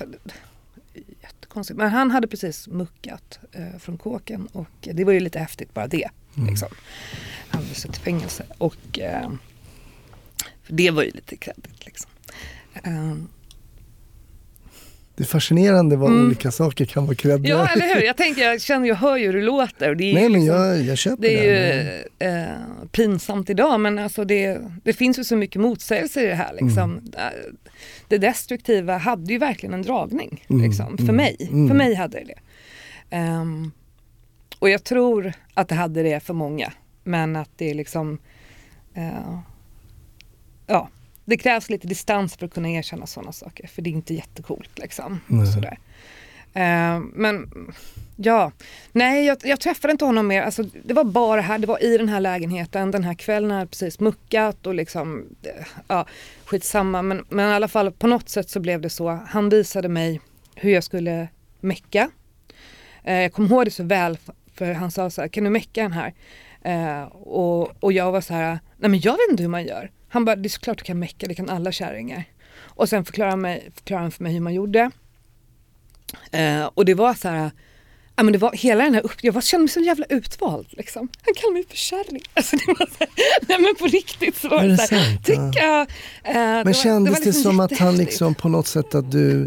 [1.49, 1.77] jättekonstigt.
[1.77, 5.87] Men han hade precis muckat eh, från kåken och det var ju lite häftigt bara
[5.87, 6.09] det.
[6.37, 6.49] Mm.
[6.49, 6.67] Liksom.
[7.49, 9.31] Han hade suttit i fängelse och eh,
[10.67, 12.11] det var ju lite kreddigt liksom.
[12.73, 13.15] Eh,
[15.19, 16.25] det är fascinerande vad mm.
[16.25, 17.55] olika saker kan vara kreddiga.
[17.55, 18.01] Ja, eller hur?
[18.01, 19.95] Jag tänker, jag känner, jag hör ju hur det låter.
[19.95, 21.47] Det är Nej, men liksom, jag, jag köper det.
[21.47, 26.25] är ju eh, pinsamt idag, men alltså det, det finns ju så mycket motsägelser i
[26.25, 26.53] det här.
[26.61, 26.91] Liksom.
[26.91, 27.03] Mm.
[28.07, 30.63] Det destruktiva hade ju verkligen en dragning, mm.
[30.63, 31.15] liksom, för mm.
[31.15, 31.37] mig.
[31.39, 31.67] Mm.
[31.67, 32.33] För mig hade det
[33.09, 33.17] det.
[33.17, 33.71] Um,
[34.59, 38.17] och jag tror att det hade det för många, men att det är liksom
[38.97, 39.39] uh,
[40.67, 40.89] ja,
[41.29, 44.79] det krävs lite distans för att kunna erkänna sådana saker, för det är inte jättecoolt.
[44.79, 45.21] Liksom.
[45.53, 45.79] Sådär.
[46.55, 47.51] Uh, men
[48.15, 48.51] ja,
[48.91, 50.41] nej jag, jag, träffade inte honom mer.
[50.41, 53.57] Alltså, det var bara här, det var i den här lägenheten den här kvällen.
[53.57, 55.25] Jag precis muckat och liksom,
[55.87, 56.05] ja,
[56.45, 57.01] skitsamma.
[57.01, 59.09] Men, men i alla fall på något sätt så blev det så.
[59.09, 60.21] Han visade mig
[60.55, 61.27] hur jag skulle
[61.59, 62.09] mecka.
[63.07, 64.17] Uh, jag kommer ihåg det så väl
[64.53, 66.13] för han sa så här, kan du mecka den här?
[66.65, 69.91] Uh, och, och jag var så här, nej men jag vet inte hur man gör.
[70.09, 72.23] Han bara, det är såklart du kan mecka, det kan alla kärringar.
[72.59, 74.91] Och sen förklarade han, mig, förklarade han för mig hur man gjorde.
[76.31, 77.51] Eh, och det var så här,
[78.15, 80.67] ja men det var hela den här upp, jag var, kände mig så jävla utvald
[80.69, 81.09] liksom.
[81.25, 82.21] Han kallade mig för kärring.
[82.33, 83.09] Alltså det var här,
[83.47, 85.87] nej men på riktigt så var det, så här, tycka.
[86.23, 89.11] Eh, men det kändes det, liksom det som att han liksom på något sätt att
[89.11, 89.41] du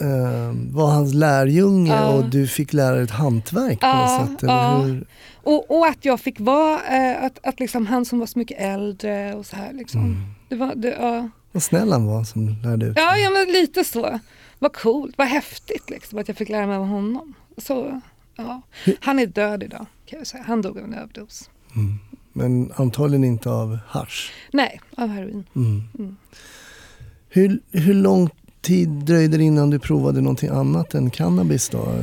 [0.00, 2.08] eh, var hans lärjunge uh.
[2.08, 4.42] och du fick lära dig ett hantverk på något sätt?
[4.42, 5.06] Eller hur?
[5.42, 8.60] Och, och, att jag fick vara, eh, att, att liksom han som var så mycket
[8.60, 10.00] äldre och så här liksom.
[10.00, 10.16] Mm.
[10.48, 11.28] Det var, det, ja.
[11.52, 14.18] Vad snäll han var som lärde ut Ja, ja men lite så.
[14.58, 17.34] Vad coolt, vad häftigt liksom att jag fick lära mig av honom.
[17.56, 18.00] Så,
[18.36, 18.62] ja.
[19.00, 20.44] Han är död idag kan jag säga.
[20.46, 21.50] Han dog av en överdos.
[21.76, 21.98] Mm.
[22.32, 24.30] Men antagligen inte av hash.
[24.52, 25.44] Nej, av heroin.
[25.56, 25.82] Mm.
[25.98, 26.16] Mm.
[27.28, 31.94] Hur, hur lång tid dröjde det innan du provade någonting annat än cannabis då?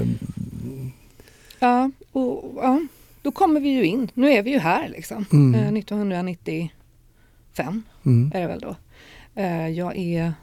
[1.60, 2.80] Ja, och, ja
[3.22, 4.12] då kommer vi ju in.
[4.14, 5.26] Nu är vi ju här liksom.
[5.32, 5.56] Mm.
[5.56, 8.32] Eh, 1995 mm.
[8.34, 8.76] är det väl då.
[9.36, 10.34] Eh, jag är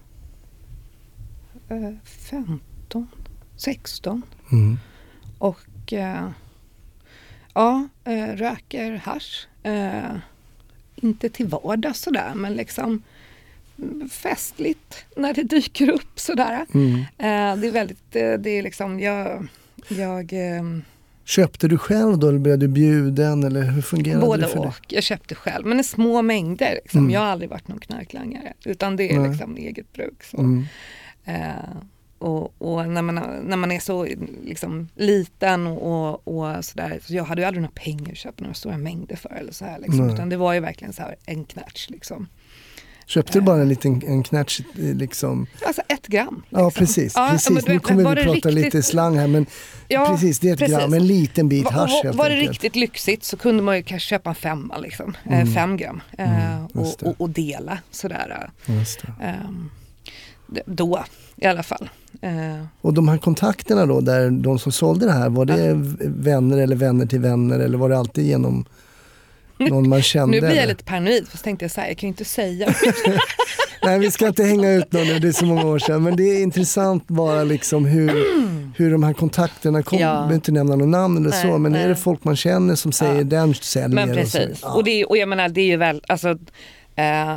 [1.68, 3.08] eh, 15,
[3.56, 4.78] 16 mm.
[5.38, 6.28] och eh,
[7.54, 9.46] ja, eh, röker hash.
[9.62, 10.16] Eh,
[10.96, 13.02] inte till vardags sådär men liksom
[14.10, 16.66] festligt när det dyker upp sådär.
[16.74, 17.04] Mm.
[17.60, 19.46] det är väldigt, det är liksom, jag,
[19.88, 20.32] jag
[21.26, 24.64] Köpte du själv då eller blev du bjuden eller hur fungerade Både det för och.
[24.64, 24.72] dig?
[24.88, 26.78] Jag köpte själv men i små mängder.
[26.82, 27.00] Liksom.
[27.00, 27.10] Mm.
[27.10, 29.28] Jag har aldrig varit någon knarklangare utan det är Nej.
[29.28, 30.22] liksom eget bruk.
[30.22, 30.38] Så.
[30.38, 30.66] Mm.
[31.28, 31.82] Uh,
[32.18, 34.06] och, och, när, man, när man är så
[34.44, 38.54] liksom, liten och, och sådär, så jag hade ju aldrig några pengar att köpa några
[38.54, 41.44] stora mängder för eller så här, liksom, utan det var ju verkligen så här en
[41.44, 42.28] knatch liksom.
[43.06, 44.60] Köpte du bara en liten en knatch?
[44.74, 45.46] Liksom?
[45.66, 46.34] Alltså ett gram.
[46.34, 46.60] Liksom.
[46.60, 47.66] Ja precis, ja, precis.
[47.66, 48.54] nu kommer vi prata riktigt...
[48.54, 49.46] lite slang här men
[49.88, 50.76] ja, precis det är ett precis.
[50.76, 54.08] gram, en liten bit hasch helt Var det riktigt lyxigt så kunde man ju kanske
[54.08, 55.54] köpa en femma liksom, eh, mm.
[55.54, 58.50] fem gram eh, mm, och, och, och, dela sådär.
[58.66, 59.70] Um,
[60.66, 61.04] då
[61.36, 61.90] i alla fall.
[62.80, 65.96] Och de här kontakterna då, där de som sålde det här, var det uh.
[66.00, 68.64] vänner eller vänner till vänner eller var det alltid genom
[69.58, 70.40] någon man kände?
[70.40, 72.24] nu blir jag lite paranoid för så tänkte jag så här, jag kan ju inte
[72.24, 72.74] säga.
[73.82, 76.02] Nej vi ska inte hänga ut någon nu, det är så många år sedan.
[76.02, 78.10] Men det är intressant bara liksom hur,
[78.76, 80.02] hur de här kontakterna kommer.
[80.02, 80.08] Ja.
[80.08, 81.82] Jag behöver inte nämna något namn eller nej, så men nej.
[81.82, 83.24] är det folk man känner som säger ja.
[83.24, 83.88] den säljer?
[83.88, 84.74] Men precis, och, så, ja.
[84.74, 86.28] och, det, och jag menar det är ju väl, alltså
[86.96, 87.36] eh,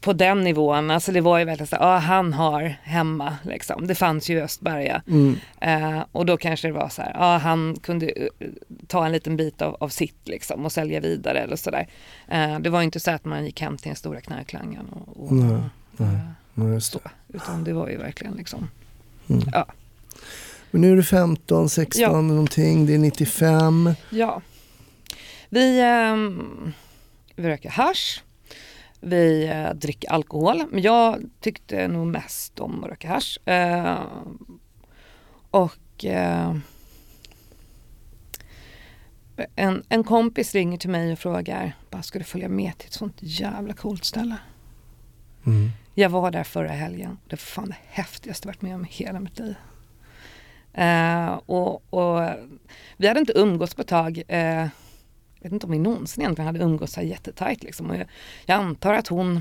[0.00, 3.86] på den nivån, alltså det var ju verkligen så ja ah, han har hemma liksom.
[3.86, 5.02] Det fanns ju i Östberga.
[5.08, 5.36] Mm.
[5.60, 8.48] Eh, och då kanske det var så här, ja ah, han kunde uh,
[8.86, 11.88] ta en liten bit av, av sitt liksom och sälja vidare eller sådär.
[12.28, 15.32] Eh, det var inte så att man gick hem till den stora knarklangaren och, och
[15.32, 15.60] nej,
[15.96, 16.18] nej,
[16.54, 17.00] nej, så.
[17.28, 18.70] Utan det var ju verkligen liksom,
[19.28, 19.42] mm.
[19.52, 19.66] ja.
[20.70, 22.20] Men nu är du 15, 16 ja.
[22.20, 23.94] någonting, det är 95.
[24.10, 24.42] Ja.
[25.48, 26.72] Vi, um,
[27.36, 28.20] vi röker hash.
[29.00, 33.48] Vi eh, dricker alkohol, men jag tyckte nog mest om att röka hasch.
[33.48, 34.02] Eh,
[35.50, 36.56] och eh,
[39.56, 42.92] en, en kompis ringer till mig och frågar, bara ska du följa med till ett
[42.92, 44.36] sånt jävla coolt ställe?
[45.46, 45.70] Mm.
[45.94, 47.18] Jag var där förra helgen.
[47.26, 49.54] Det var fan det häftigaste jag varit med om i hela mitt liv.
[50.78, 52.30] Uh, och, och,
[52.96, 54.22] vi hade inte umgåtts på ett tag.
[54.32, 54.66] Uh,
[55.40, 57.90] jag vet inte om vi någonsin egentligen hade umgåtts så här jättetajt liksom.
[57.90, 58.06] Och jag,
[58.46, 59.40] jag, antar att hon,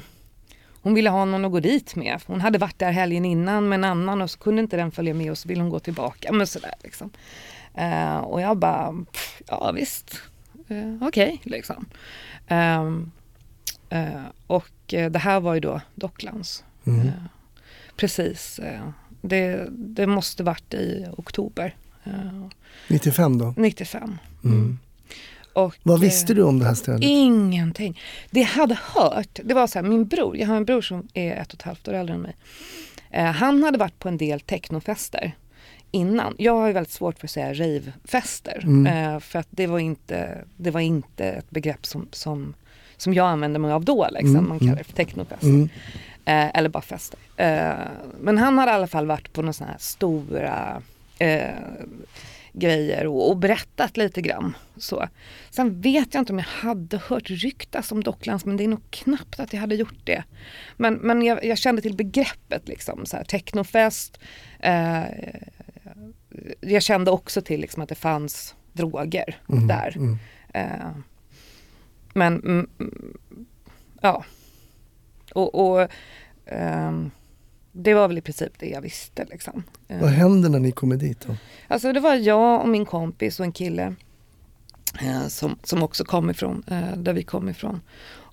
[0.82, 2.22] hon ville ha någon att gå dit med.
[2.26, 5.14] Hon hade varit där helgen innan med en annan och så kunde inte den följa
[5.14, 6.32] med och så ville hon gå tillbaka.
[6.32, 7.10] Men sådär liksom.
[7.80, 10.22] Uh, och jag bara, pff, ja visst,
[10.72, 11.86] uh, okej okay, liksom.
[12.50, 13.12] Um,
[13.94, 16.64] uh, och det här var ju då Docklands.
[16.86, 17.12] Mm.
[17.96, 18.60] precis,
[19.22, 21.76] det, det måste varit i oktober.
[22.88, 23.54] 95 då?
[23.58, 24.18] 95.
[24.44, 24.80] Mm.
[25.58, 27.04] Och, Vad visste du om det här stället?
[27.04, 28.00] Ingenting.
[28.32, 31.08] Det jag hade hört, det var så här, min bror, jag har en bror som
[31.14, 32.36] är ett och ett halvt år äldre än mig.
[33.12, 35.36] Eh, han hade varit på en del technofester
[35.92, 36.36] innan.
[36.38, 38.60] Jag har ju väldigt svårt för att säga ravefester.
[38.64, 39.14] Mm.
[39.14, 42.54] Eh, för att det var, inte, det var inte ett begrepp som, som,
[42.98, 44.08] som jag använde mig av då.
[44.12, 44.36] Liksom.
[44.36, 44.50] Mm.
[44.50, 45.48] Man kallar det för technofester.
[45.48, 45.70] Mm.
[46.26, 47.20] Eh, eller bara fester.
[47.38, 47.74] Eh,
[48.22, 50.82] men han hade i alla fall varit på några sådana här stora
[51.20, 51.50] eh,
[52.60, 54.58] grejer och, och, berättat lite grann.
[54.78, 55.08] Så.
[55.50, 58.92] Sen vet jag inte om jag hade hört ryktas om Docklands men det är nog
[58.92, 60.24] knappt att jag hade gjort det.
[60.78, 64.20] Men, men jag, jag kände till begreppet liksom, så här, technofest.
[64.60, 65.04] Eh,
[66.60, 69.98] jag kände också till liksom, att det fanns droger mm, där.
[69.98, 70.18] Mm.
[70.54, 70.92] Eh,
[72.14, 72.68] men mm,
[74.02, 74.26] ja.
[75.34, 75.90] Och, och
[76.52, 77.12] um,
[77.78, 79.26] det var väl i princip det jag visste.
[79.32, 79.64] Liksom.
[79.88, 81.36] Vad hände när ni kommer dit då?
[81.68, 83.96] Alltså det var jag och min kompis och en kille
[85.02, 87.82] eh, som, som också kom ifrån eh, där vi kom ifrån.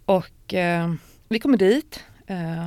[0.05, 0.95] Och eh,
[1.29, 2.01] vi kommer dit.
[2.27, 2.67] Eh,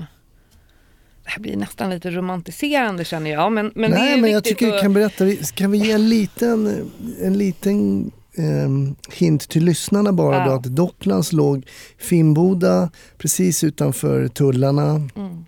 [1.24, 3.52] det här blir nästan lite romantiserande känner jag.
[3.52, 5.26] Men, men Nej, det är men jag tycker vi kan berätta.
[5.54, 8.70] Kan vi ge en liten, en liten eh,
[9.14, 10.46] hint till lyssnarna bara ja.
[10.46, 15.10] då att Docklands låg Finnboda precis utanför tullarna.
[15.16, 15.46] Mm.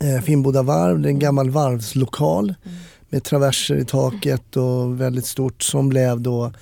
[0.00, 2.76] Eh, Finnboda varv, det är en gammal varvslokal mm.
[3.08, 6.52] med traverser i taket och väldigt stort som blev då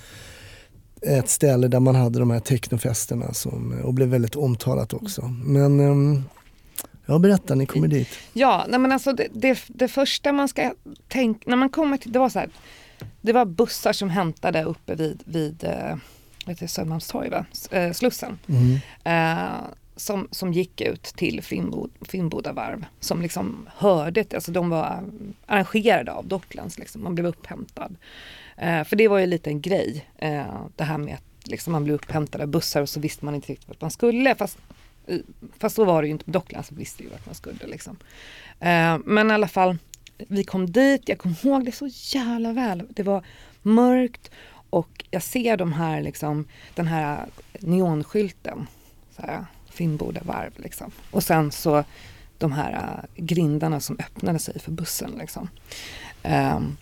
[1.01, 5.21] ett ställe där man hade de här technofesterna som, och blev väldigt omtalat också.
[5.45, 6.23] Men um,
[7.05, 8.09] Ja, berätta, ni kommer dit.
[8.33, 10.73] Ja, nej men alltså det, det, det första man ska
[11.07, 12.49] tänka, när man kommer till, det var så här,
[13.21, 17.45] det var bussar som hämtade uppe vid, vid äh, Södermalmstorg, va?
[17.71, 18.39] Äh, Slussen.
[18.47, 18.79] Mm.
[19.03, 19.53] Äh,
[19.95, 22.85] som, som gick ut till Finnbo, Finnboda varv.
[22.99, 25.03] Som liksom hörde, alltså de var
[25.45, 27.03] arrangerade av Docklands, liksom.
[27.03, 27.95] man blev upphämtad.
[28.57, 31.83] Eh, för det var ju lite en grej, eh, det här med att liksom, man
[31.83, 34.35] blev upphämtad av bussar och så visste man inte riktigt vart man skulle.
[34.35, 34.57] Fast,
[35.07, 35.19] eh,
[35.57, 37.67] fast så var det ju inte, Docklands visste ju vart man skulle.
[37.67, 37.97] Liksom.
[38.59, 39.77] Eh, men i alla fall,
[40.17, 42.83] vi kom dit, jag kommer ihåg det så jävla väl.
[42.89, 43.25] Det var
[43.61, 44.31] mörkt
[44.69, 47.25] och jag ser de här, liksom, den här
[47.59, 48.67] neonskylten.
[49.15, 50.51] Så här, Finnboda varv.
[50.55, 50.91] Liksom.
[51.11, 51.83] Och sen så
[52.37, 55.11] de här uh, grindarna som öppnade sig för bussen.
[55.19, 55.49] Liksom.
[56.23, 56.77] Um,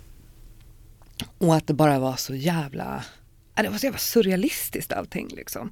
[1.38, 3.04] och att det bara var så jävla
[3.56, 5.27] äh, det var så jävla surrealistiskt allting.
[5.27, 5.71] Liksom.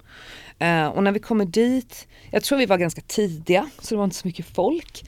[0.62, 4.04] Uh, och när vi kommer dit, jag tror vi var ganska tidiga så det var
[4.04, 5.06] inte så mycket folk.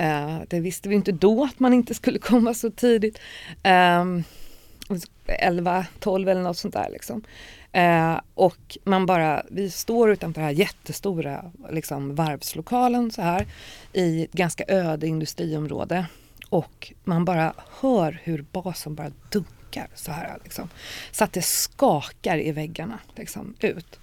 [0.00, 3.18] Uh, det visste vi inte då att man inte skulle komma så tidigt.
[3.64, 4.24] Um,
[5.26, 6.90] 11, 12 eller något sånt där.
[6.90, 7.22] Liksom.
[7.72, 13.46] Eh, och man bara, vi står utanför den här jättestora liksom, varvslokalen så här
[13.92, 16.06] i ett ganska öde industriområde
[16.48, 20.68] och man bara hör hur basen bara dunkar så här liksom.
[21.10, 24.00] Så att det skakar i väggarna liksom, ut.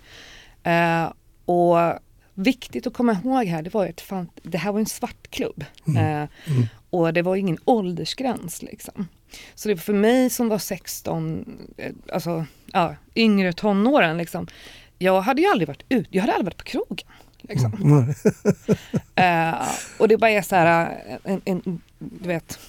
[0.64, 1.12] Eh,
[1.46, 2.00] och
[2.40, 5.66] viktigt att komma ihåg här, det var att fan, det här var en svartklubb.
[5.88, 5.98] Mm.
[5.98, 6.68] Eh, mm.
[6.90, 9.08] Och det var ingen åldersgräns liksom.
[9.56, 11.46] Så det var för mig som var 16,
[11.78, 14.48] eh, alltså ja, yngre tonåren liksom.
[14.98, 17.08] Jag hade ju aldrig varit ut, jag hade aldrig varit på krogen.
[17.42, 17.74] Liksom.
[17.74, 18.10] Mm.
[19.60, 22.60] uh, och det bara är så här, en, en, du vet,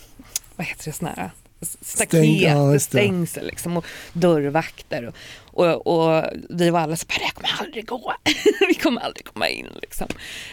[0.57, 1.31] vad heter det, sån här
[1.63, 5.07] staket, ja, stängsel liksom, och dörrvakter.
[5.07, 5.15] Och,
[5.53, 8.15] och, och, vi var alla så bara, det kommer aldrig gå.
[8.69, 9.67] vi kommer aldrig komma in.
[9.83, 10.07] Liksom.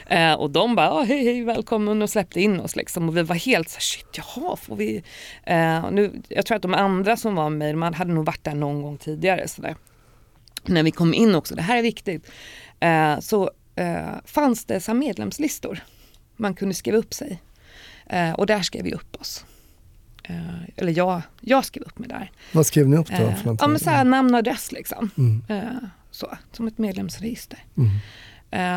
[0.07, 2.75] Eh, och de bara, hej hej välkommen och släppte in oss.
[2.75, 3.09] Liksom.
[3.09, 5.03] Och vi var helt så shit jaha, får vi?
[5.43, 8.55] Eh, nu, jag tror att de andra som var med de hade nog varit där
[8.55, 9.47] någon gång tidigare.
[9.47, 9.75] Så där.
[10.65, 12.31] När vi kom in också, det här är viktigt,
[12.79, 15.79] eh, så eh, fanns det så medlemslistor.
[16.35, 17.41] Man kunde skriva upp sig.
[18.09, 19.45] Eh, och där skrev vi upp oss.
[20.27, 22.31] Eh, eller jag, jag skrev upp mig där.
[22.51, 23.23] Vad skrev ni upp då?
[23.23, 25.09] Eh, ja, men så här, namn och adress liksom.
[25.17, 25.43] Mm.
[25.49, 27.59] Eh, så, som ett medlemsregister.
[27.77, 27.89] Mm.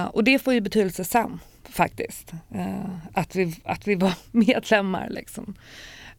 [0.07, 2.33] Och det får ju betydelse sen faktiskt.
[3.13, 5.55] Att, vi, att vi var medlemmar liksom.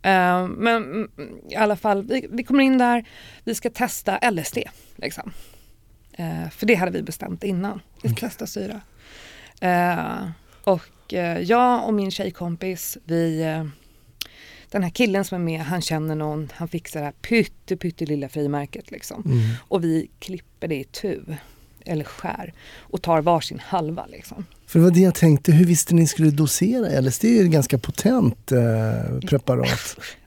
[0.01, 1.09] Men mm,
[1.49, 3.05] i alla fall, vi, vi, kommer in där,
[3.43, 4.57] vi ska testa LSD.
[4.95, 5.31] Liksom.
[6.51, 7.81] för det hade vi bestämt innan.
[8.01, 8.29] Vi ska okay.
[8.29, 8.81] testa syra.
[10.63, 13.43] och jag och min tjejkompis, vi
[14.71, 17.13] den här killen som är med, han känner någon, han fixar det här
[17.77, 19.23] pytte, lilla frimärket liksom.
[19.25, 19.39] Mm.
[19.67, 21.21] Och vi klipper det i tu,
[21.85, 24.45] eller skär, och tar varsin halva liksom.
[24.67, 27.21] För det var det jag tänkte, hur visste ni skulle dosera LSD?
[27.21, 29.97] Det är ju ett ganska potent eh, preparat.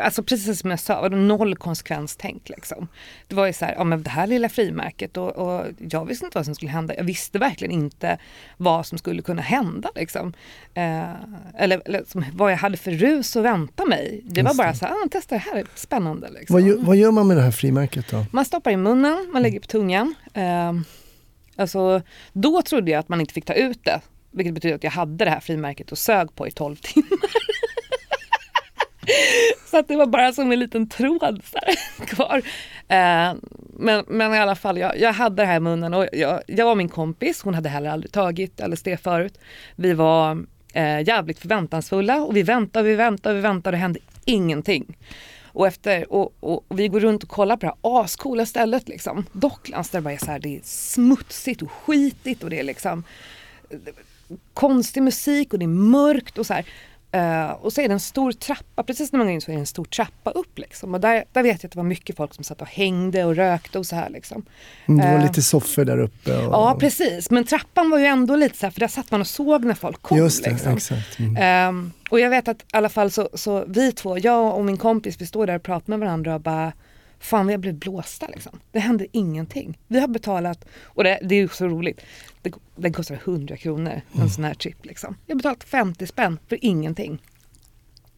[0.00, 2.88] alltså precis som jag sa, noll konsekvenstänk liksom.
[3.28, 6.24] Det var ju så här, ja men det här lilla frimärket och, och, jag visste
[6.24, 6.94] inte vad som skulle hända.
[6.96, 8.18] Jag visste verkligen inte
[8.56, 10.32] vad som skulle kunna hända liksom.
[10.74, 11.10] Eh,
[11.58, 12.04] eller, eller
[12.36, 14.20] vad jag hade för rus att vänta mig.
[14.24, 16.30] Det var bara så här, ah, testa det här, är spännande.
[16.30, 16.54] Liksom.
[16.54, 18.26] Vad, gör, vad gör man med det här frimärket då?
[18.32, 20.14] Man stoppar i munnen, man lägger på tungan.
[20.34, 20.72] Eh,
[21.56, 24.00] alltså, då trodde jag att man inte fick ta ut det.
[24.30, 27.18] Vilket betyder att jag hade det här frimärket och sög på i 12 timmar
[29.70, 32.42] så att det var bara som en liten tråd så här, kvar.
[32.88, 33.34] Eh,
[33.78, 36.64] men, men i alla fall, jag, jag hade det här i munnen och jag, jag
[36.66, 39.38] var min kompis, hon hade heller aldrig tagit LSD förut.
[39.76, 44.00] Vi var eh, jävligt förväntansfulla och vi väntade, vi väntade, vi väntade och det hände
[44.24, 44.96] ingenting.
[45.52, 48.88] Och, efter, och, och, och, vi går runt och kollar på det här ascoola stället
[48.88, 49.26] liksom.
[49.32, 52.64] Docklands där det bara är så här, det är smutsigt och skitigt och det är
[52.64, 53.04] liksom
[53.70, 53.78] eh,
[54.54, 56.64] konstig musik och det är mörkt och så här.
[57.16, 59.54] Uh, och så är det en stor trappa, precis när man går in så är
[59.54, 60.94] det en stor trappa upp liksom.
[60.94, 63.36] Och där, där vet jag att det var mycket folk som satt och hängde och
[63.36, 64.42] rökte och så här liksom.
[64.86, 66.36] Mm, det var uh, lite soffor där uppe.
[66.36, 66.52] Och...
[66.52, 69.26] Ja precis, men trappan var ju ändå lite så här, för där satt man och
[69.26, 70.18] såg när folk kom.
[70.18, 70.72] Just det, liksom.
[70.72, 71.18] exakt.
[71.18, 71.68] Mm.
[71.68, 74.76] Um, och jag vet att i alla fall så, så vi två, jag och min
[74.76, 76.72] kompis, vi står där och pratar med varandra och bara
[77.20, 78.60] Fan vi har blivit blåsta liksom.
[78.72, 79.78] Det händer ingenting.
[79.88, 82.00] Vi har betalat, och det, det är ju så roligt,
[82.42, 84.28] det, den kostar 100 kronor en mm.
[84.28, 85.16] sån här trip liksom.
[85.26, 87.22] Vi har betalat 50 spänn för ingenting.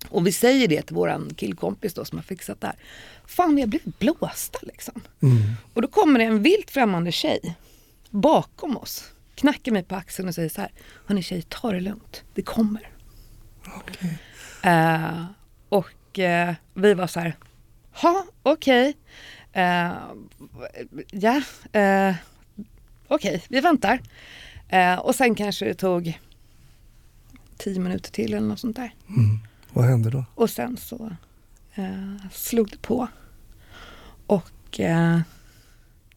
[0.08, 2.76] Och vi säger det till våran killkompis då som har fixat det här.
[3.26, 5.00] Fan vi har blivit blåsta liksom.
[5.22, 5.38] Mm.
[5.74, 7.56] Och då kommer det en vilt främmande tjej
[8.10, 9.12] bakom oss.
[9.34, 10.70] Knackar mig på axeln och säger så här.
[11.06, 12.22] Hörni tjej, ta det lugnt.
[12.34, 12.88] Det kommer.
[13.80, 14.10] Okay.
[14.64, 15.24] Uh, eh,
[15.68, 17.36] och uh, vi var så här.
[17.92, 18.88] Ha, okej.
[18.88, 19.02] Okay.
[19.56, 20.14] Uh,
[21.10, 22.14] ja, uh,
[23.08, 24.00] okej, okay, vi väntar.
[24.72, 26.20] Uh, och sen kanske det tog
[27.56, 28.94] tio minuter till eller något sånt där.
[29.08, 29.38] Mm.
[29.72, 30.24] Vad hände då?
[30.34, 31.16] Och sen så
[32.32, 33.08] slog det på.
[34.26, 34.80] Och...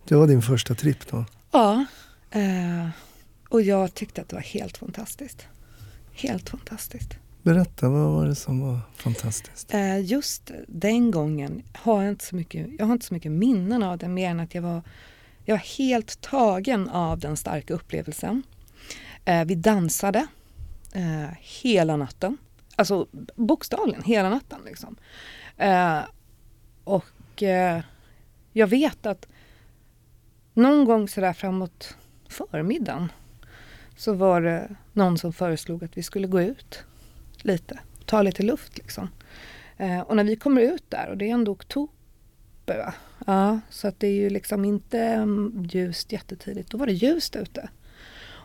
[0.08, 1.26] det var din första tripp då?
[1.52, 1.86] Ja.
[3.50, 5.48] och jag tyckte att det var helt fantastiskt.
[6.14, 7.18] Helt fantastiskt.
[7.46, 9.74] Berätta, vad var det som var fantastiskt?
[9.74, 13.84] Eh, just den gången har jag inte så mycket, jag har inte så mycket minnen
[13.84, 14.82] av det mer än att jag var,
[15.44, 18.44] jag var helt tagen av den starka upplevelsen.
[19.26, 20.28] Eh, vi dansade
[20.94, 22.38] eh, hela natten.
[22.76, 24.60] Alltså bokstavligen hela natten.
[24.66, 24.96] Liksom.
[26.84, 27.44] och
[28.54, 29.28] jag vet att
[30.54, 31.98] någon gång sådär framåt
[32.30, 33.12] förmiddagen
[33.98, 36.86] så var det någon som föreslog att vi skulle gå ut
[37.46, 39.10] lite, ta lite luft liksom.
[39.78, 42.94] Eh, och när vi kommer ut där, och det är ändå oktober va?
[43.26, 46.70] Ja, så att det är ju liksom inte mm, ljust jättetidigt.
[46.70, 47.70] Då var det ljust ute.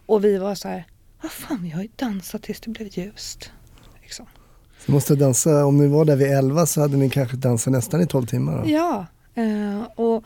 [0.07, 0.85] Och vi var så här,
[1.23, 3.53] vad fan vi har ju dansat tills det blev ljust.
[4.03, 4.27] Liksom.
[4.87, 8.01] Så måste dansa, om ni var där vid 11 så hade ni kanske dansat nästan
[8.01, 8.59] i 12 timmar?
[8.59, 8.71] Då?
[8.71, 10.25] Ja, eh, och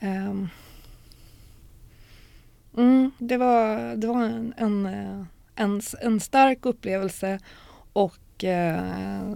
[0.00, 0.34] eh,
[2.76, 7.38] mm, det var, det var en, en, eh, en, en stark upplevelse
[7.94, 9.32] och eh,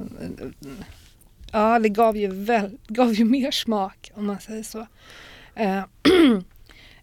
[1.52, 4.86] ja, det gav ju, väl, gav ju mer smak om man säger så.
[5.54, 5.82] Eh,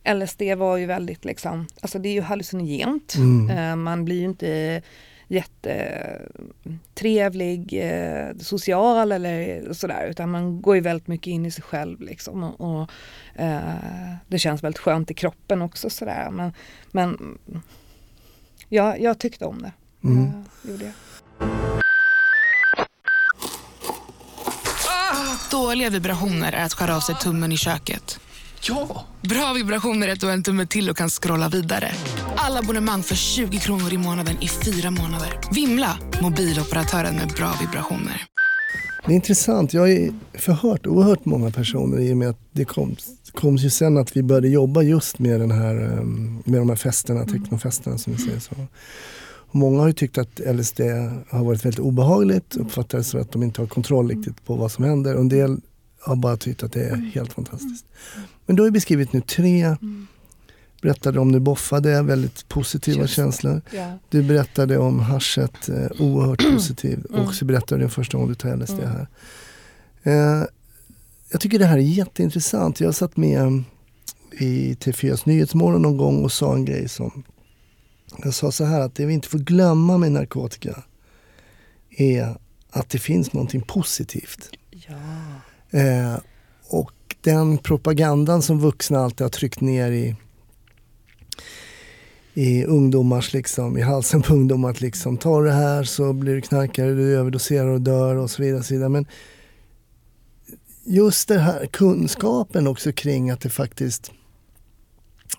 [0.13, 3.15] LSD var ju väldigt liksom, alltså det är ju hallucinogent.
[3.15, 3.57] Mm.
[3.57, 4.81] Eh, man blir ju inte
[5.27, 12.01] jättetrevlig, eh, social eller sådär utan man går ju väldigt mycket in i sig själv
[12.01, 12.89] liksom och, och
[13.41, 16.53] eh, det känns väldigt skönt i kroppen också sådär men,
[16.91, 17.37] men
[18.69, 19.71] ja, jag tyckte om det.
[20.03, 20.23] Mm.
[20.23, 20.29] Uh,
[20.63, 20.93] gjorde
[21.39, 21.49] jag.
[25.51, 28.19] Dåliga vibrationer är att skära av sig tummen i köket.
[28.67, 29.05] Ja!
[29.21, 31.91] Bra vibrationer är att du har en tumme till och kan scrolla vidare.
[32.35, 35.39] Alla abonnemang för 20 kronor i månaden i fyra månader.
[35.51, 35.97] Vimla!
[36.21, 38.21] Mobiloperatören med bra vibrationer.
[39.05, 39.73] Det är intressant.
[39.73, 42.95] Jag har förhört oerhört många personer i och med att det kom,
[43.31, 46.75] kom ju sen att vi började jobba just med, den här, ehm, med de här
[46.75, 48.55] festerna, technofesterna som vi säger så.
[49.55, 50.79] Många har ju tyckt att LSD
[51.29, 54.71] har varit väldigt obehagligt, uppfattar det så att de inte har kontroll riktigt på vad
[54.71, 55.15] som händer.
[55.15, 55.61] Och en del
[55.99, 57.85] har bara tyckt att det är helt fantastiskt.
[58.45, 59.75] Men du har ju beskrivit nu tre
[60.81, 63.61] berättade om du boffade, väldigt positiva Just känslor.
[63.71, 63.97] Ja.
[64.09, 67.05] Du berättade om haschet, eh, oerhört positiv.
[67.09, 67.21] Mm.
[67.21, 68.89] Och så berättade du den första gången du tar LSD mm.
[68.91, 69.07] här.
[70.03, 70.45] Eh,
[71.31, 72.79] jag tycker det här är jätteintressant.
[72.79, 73.63] Jag satt med
[74.31, 77.23] i T4s Nyhetsmorgon någon gång och sa en grej som
[78.23, 80.83] jag sa så här att det vi inte får glömma med narkotika
[81.89, 82.37] är
[82.69, 84.49] att det finns någonting positivt.
[84.69, 85.79] Ja.
[85.79, 86.17] Eh,
[86.67, 86.91] och
[87.21, 90.15] den propagandan som vuxna alltid har tryckt ner i
[92.37, 96.41] i ungdomars liksom, i halsen på ungdomar att liksom ta det här så blir du
[96.41, 98.59] knarkare, du överdoserar och dör och så vidare.
[98.59, 98.89] Och så vidare.
[98.89, 99.05] Men
[100.83, 104.11] just den här kunskapen också kring att det faktiskt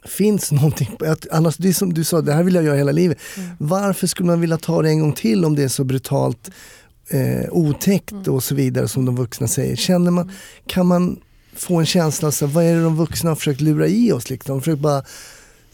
[0.07, 0.90] finns någonting.
[1.30, 3.18] Annars, det är som du sa, det här vill jag göra hela livet.
[3.36, 3.50] Mm.
[3.59, 6.50] Varför skulle man vilja ta det en gång till om det är så brutalt
[7.11, 8.34] eh, otäckt mm.
[8.34, 9.76] och så vidare som de vuxna säger?
[9.76, 10.30] Känner man,
[10.66, 11.18] kan man
[11.57, 14.30] få en känsla av vad är det de vuxna har försökt lura i oss?
[14.30, 14.61] Liksom?
[14.61, 15.02] De, bara,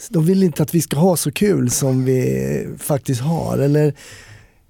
[0.09, 3.59] de vill inte att vi ska ha så kul som vi faktiskt har.
[3.59, 3.95] Eller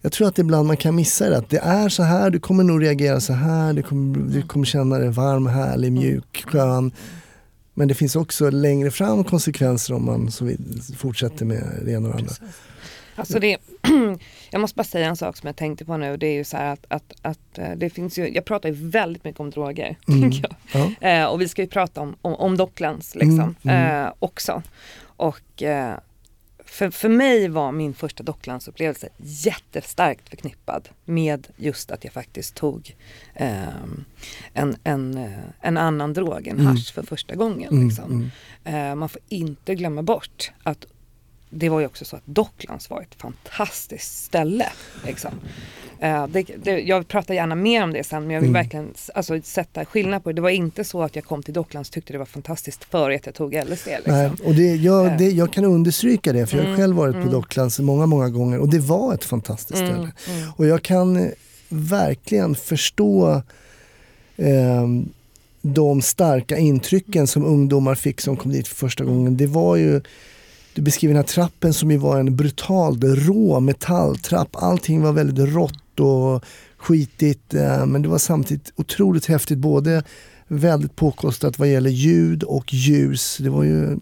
[0.02, 1.36] jag tror att ibland man kan missa det.
[1.36, 4.66] Att det är så här, du kommer nog reagera så här, du kommer, du kommer
[4.66, 6.92] känna dig varm, härlig, mjuk, skön.
[7.74, 10.52] Men det finns också längre fram konsekvenser om man så
[10.96, 12.34] fortsätter med det ena och det andra.
[13.16, 13.58] Alltså det,
[14.50, 16.16] jag måste bara säga en sak som jag tänkte på nu.
[16.16, 18.74] Det är ju så här att, att, att eh, det finns ju, jag pratar ju
[18.74, 19.96] väldigt mycket om droger.
[20.08, 20.30] Mm.
[20.72, 21.08] Ja.
[21.08, 23.56] Eh, och vi ska ju prata om, om, om Docklands liksom, mm.
[23.62, 24.04] Mm.
[24.04, 24.62] Eh, också.
[25.02, 25.98] Och eh,
[26.72, 32.96] för, för mig var min första Docklandsupplevelse jättestarkt förknippad med just att jag faktiskt tog
[33.34, 33.62] eh,
[34.52, 36.66] en, en, eh, en annan drog, en mm.
[36.66, 37.72] hash för första gången.
[37.72, 38.30] Mm, liksom.
[38.64, 38.90] Mm.
[38.90, 40.86] Eh, man får inte glömma bort att
[41.54, 44.66] det var ju också så att Docklands var ett fantastiskt ställe.
[45.06, 45.30] Liksom.
[46.02, 48.62] Uh, det, det, jag pratar gärna mer om det sen men jag vill mm.
[48.62, 50.34] verkligen alltså, sätta skillnad på det.
[50.34, 53.14] Det var inte så att jag kom till Docklands och tyckte det var fantastiskt före
[53.14, 53.86] att jag tog LSD.
[53.86, 54.14] Liksom.
[54.14, 55.16] Nej, och det, jag, uh.
[55.16, 56.80] det, jag kan understryka det för jag har mm.
[56.80, 57.26] själv varit mm.
[57.26, 60.12] på Docklands många, många gånger och det var ett fantastiskt mm, ställe.
[60.38, 60.50] Mm.
[60.56, 61.28] Och jag kan eh,
[61.68, 63.42] verkligen förstå
[64.36, 64.86] eh,
[65.62, 69.36] de starka intrycken som ungdomar fick som kom dit för första gången.
[69.36, 70.00] Det var ju
[70.74, 74.56] du beskriver den här trappen som ju var en brutal, rå metalltrapp.
[74.56, 76.44] Allting var väldigt rått och
[76.76, 79.58] skitigt eh, men det var samtidigt otroligt häftigt.
[79.58, 80.04] Både
[80.48, 83.38] väldigt påkostat vad gäller ljud och ljus.
[83.40, 83.98] Det var ju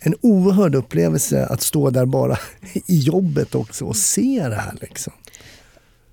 [0.00, 2.38] en oerhörd upplevelse att stå där bara
[2.86, 4.76] i jobbet också och se det här.
[4.80, 5.12] Liksom.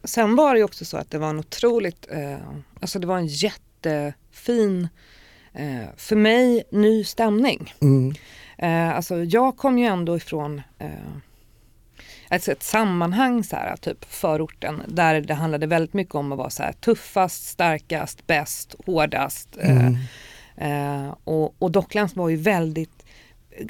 [0.04, 2.38] Sen var det också så att det var en otroligt, eh,
[2.80, 4.88] alltså det var en jättefin,
[5.54, 7.74] eh, för mig, ny stämning.
[7.82, 8.16] Mm.
[8.58, 10.90] Eh, alltså jag kom ju ändå ifrån eh,
[12.30, 16.50] alltså ett sammanhang så här, typ förorten där det handlade väldigt mycket om att vara
[16.50, 19.58] så här, tuffast, starkast, bäst, hårdast.
[19.58, 19.98] Eh, mm.
[20.58, 23.06] Eh, och, och Docklands var ju väldigt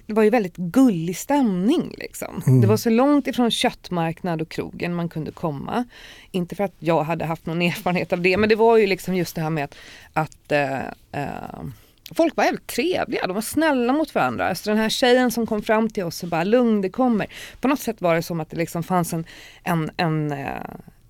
[0.06, 1.96] det var ju väldigt gullig stämning.
[1.98, 2.44] Liksom.
[2.48, 2.62] Mm.
[2.62, 5.86] Det var så långt ifrån köttmarknad och krogen man kunde komma.
[6.32, 9.16] Inte för att jag hade haft någon erfarenhet av det men det var ju liksom
[9.16, 9.76] just det här med att,
[10.14, 10.80] att äh,
[11.12, 11.64] äh,
[12.12, 14.56] folk var jävligt trevliga, de var snälla mot varandra.
[14.56, 17.28] Så den här tjejen som kom fram till oss och bara lugn det kommer.
[17.62, 19.26] På något sätt var det som att det liksom fanns en,
[19.64, 20.62] en, en, eh,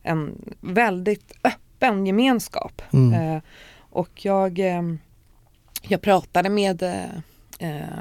[0.04, 2.82] en väldigt öppen gemenskap.
[2.94, 3.14] Mm.
[3.14, 3.42] Eh,
[3.78, 4.82] och jag, eh,
[5.82, 6.84] jag pratade med
[7.60, 8.00] eh,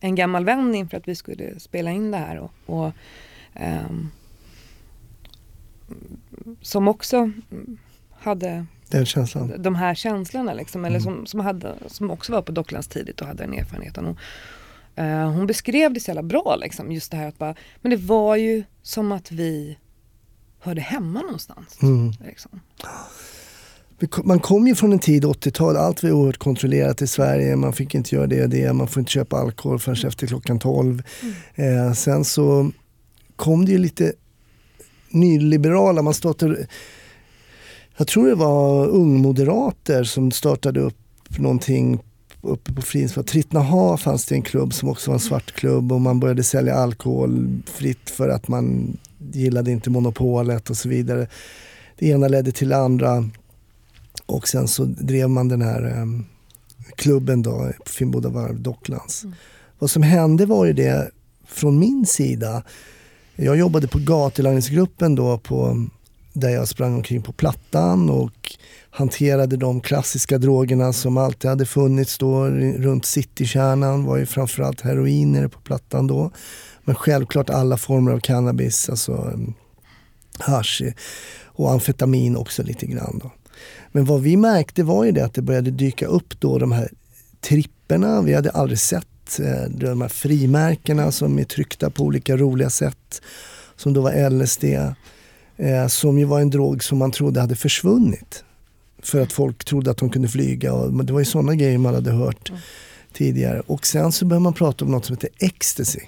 [0.00, 2.38] en gammal vän inför att vi skulle spela in det här.
[2.38, 2.92] Och, och
[3.54, 4.10] ehm,
[6.62, 7.30] som också
[8.18, 9.52] hade den känslan.
[9.58, 11.14] De här känslorna liksom, eller mm.
[11.14, 14.06] som, som, hade, som också var på Docklands tidigt och hade den erfarenheten.
[14.06, 14.16] Och,
[14.98, 17.96] uh, hon beskrev det så jävla bra liksom, just det här att bara, men det
[17.96, 19.78] var ju som att vi
[20.60, 21.78] hörde hemma någonstans.
[21.82, 22.12] Mm.
[22.26, 22.60] Liksom.
[24.24, 27.56] Man kom ju från en tid, 80-tal, allt var oerhört kontrollerat i Sverige.
[27.56, 30.08] Man fick inte göra det och det, man får inte köpa alkohol förrän mm.
[30.08, 31.02] efter klockan 12.
[31.54, 31.86] Mm.
[31.86, 32.70] Eh, sen så
[33.36, 34.12] kom det ju lite
[35.10, 36.66] nyliberala, man startade
[37.96, 41.98] jag tror det var ungmoderater som startade upp någonting
[42.42, 43.24] uppe på Fridhemsplan.
[43.24, 47.62] Trittnaha fanns det en klubb som också var en svartklubb och man började sälja alkohol
[47.66, 48.96] fritt för att man
[49.32, 51.26] gillade inte monopolet och så vidare.
[51.98, 53.30] Det ena ledde till det andra
[54.26, 56.26] och sen så drev man den här um,
[56.96, 59.24] klubben då på Finnboda varv, Docklands.
[59.24, 59.34] Mm.
[59.78, 61.10] Vad som hände var ju det
[61.46, 62.62] från min sida.
[63.36, 65.86] Jag jobbade på gatulangningsgruppen då på
[66.32, 68.56] där jag sprang omkring på Plattan och
[68.90, 75.32] hanterade de klassiska drogerna som alltid hade funnits då runt citykärnan var ju framförallt heroin
[75.32, 76.30] nere på Plattan då.
[76.84, 79.54] Men självklart alla former av cannabis, alltså mm,
[80.38, 80.82] hash
[81.44, 83.20] och amfetamin också lite grann.
[83.22, 83.30] Då.
[83.92, 86.88] Men vad vi märkte var ju det att det började dyka upp då de här
[87.40, 88.22] tripperna.
[88.22, 93.22] Vi hade aldrig sett eh, de här frimärkena som är tryckta på olika roliga sätt.
[93.76, 94.64] Som då var LSD.
[95.60, 98.44] Eh, som ju var en drog som man trodde hade försvunnit.
[99.02, 100.74] För att folk trodde att de kunde flyga.
[100.74, 102.60] Och, det var ju sådana grejer man hade hört mm.
[103.12, 103.60] tidigare.
[103.66, 106.00] Och sen så började man prata om något som heter ecstasy.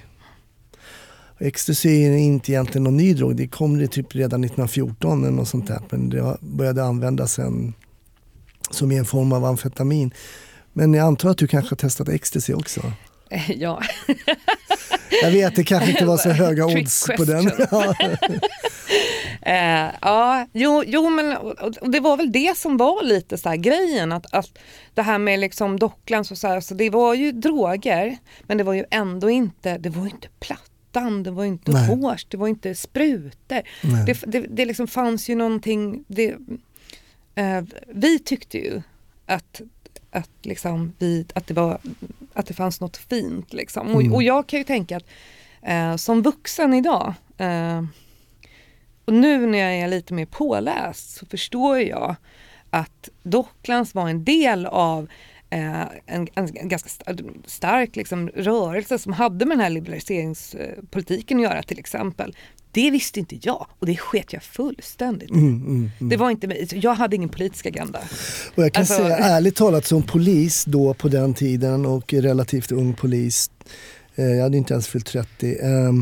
[1.35, 3.37] Och ecstasy är inte egentligen någon ny drog.
[3.37, 5.81] Det kom det typ redan 1914 eller något sånt där.
[5.91, 7.75] Men det började användas sen
[8.71, 10.15] som en form av amfetamin.
[10.73, 12.93] Men jag antar att du kanske har testat ecstasy också?
[13.57, 13.83] Ja.
[15.23, 17.51] jag vet, det kanske inte var så höga odds på den.
[19.45, 24.13] Eh, ja, jo, jo men och, det var väl det som var lite så grejen
[24.13, 24.59] att, att
[24.95, 28.65] det här med liksom Docklands och så här, så det var ju droger men det
[28.65, 32.75] var ju ändå inte, det var inte plattan, det var inte hårs, det var inte
[32.75, 33.63] sprutor.
[34.07, 36.35] Det, det, det liksom fanns ju någonting, det,
[37.35, 38.83] eh, vi tyckte ju
[39.27, 39.61] att
[40.13, 41.79] att, liksom vi, att, det var,
[42.35, 43.53] att det fanns något fint.
[43.53, 43.95] Liksom.
[43.95, 44.13] Och, mm.
[44.13, 45.07] och jag kan ju tänka att
[45.63, 47.83] eh, som vuxen idag eh,
[49.05, 52.17] och nu när jag är lite mer påläst så förstår jag
[52.71, 55.09] att Docklands var en del av
[55.51, 56.89] eh, en, en, ganska
[57.47, 62.37] stark liksom, rörelse som hade med den här liberaliseringspolitiken att göra till exempel.
[62.73, 65.31] Det visste inte jag och det sket jag fullständigt.
[65.31, 66.09] Mm, mm, mm.
[66.09, 67.99] Det var inte, jag hade ingen politisk agenda.
[68.55, 72.73] Och jag kan alltså, säga ärligt talat som polis då på den tiden och relativt
[72.73, 73.51] ung polis,
[74.15, 75.93] eh, jag hade inte ens fyllt 30, eh,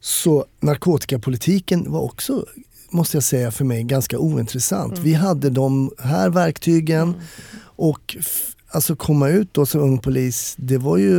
[0.00, 2.46] så narkotikapolitiken var också
[2.90, 4.92] måste jag säga för mig ganska ointressant.
[4.92, 5.04] Mm.
[5.04, 7.20] Vi hade de här verktygen mm.
[7.60, 8.16] och
[8.70, 11.12] alltså komma ut då som ung polis, det var ju,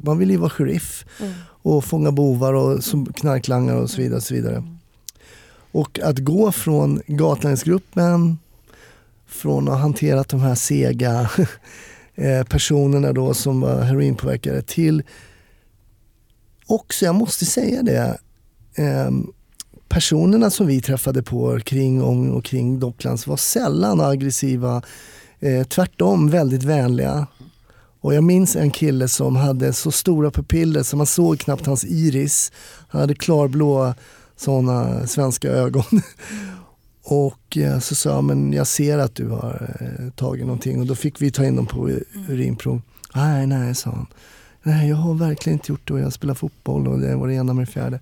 [0.00, 1.32] man ville ju vara sheriff mm.
[1.46, 4.16] och fånga bovar och som knarklangare och så vidare.
[4.16, 4.76] Och, så vidare.
[5.72, 8.38] och att gå från gatlängdsgruppen,
[9.26, 11.30] från att ha hanterat de här sega
[12.14, 15.02] eh, personerna då som var heroinpåverkade till
[16.70, 18.18] också, jag måste säga det,
[18.74, 19.10] eh,
[19.88, 24.82] personerna som vi träffade på kring och kring Docklands var sällan aggressiva.
[25.40, 27.26] Eh, tvärtom väldigt vänliga.
[28.00, 31.84] Och jag minns en kille som hade så stora pupiller så man såg knappt hans
[31.84, 32.52] iris.
[32.88, 33.94] Han hade klarblå
[34.36, 35.84] sådana svenska ögon.
[37.04, 40.86] och eh, så sa jag, men jag ser att du har eh, tagit någonting och
[40.86, 41.90] då fick vi ta in dem på
[42.28, 42.82] urinprov.
[43.14, 44.06] Nej, nej, sa han.
[44.62, 47.34] Nej, jag har verkligen inte gjort det och jag spelar fotboll och det var det
[47.34, 48.00] ena med det fjärde.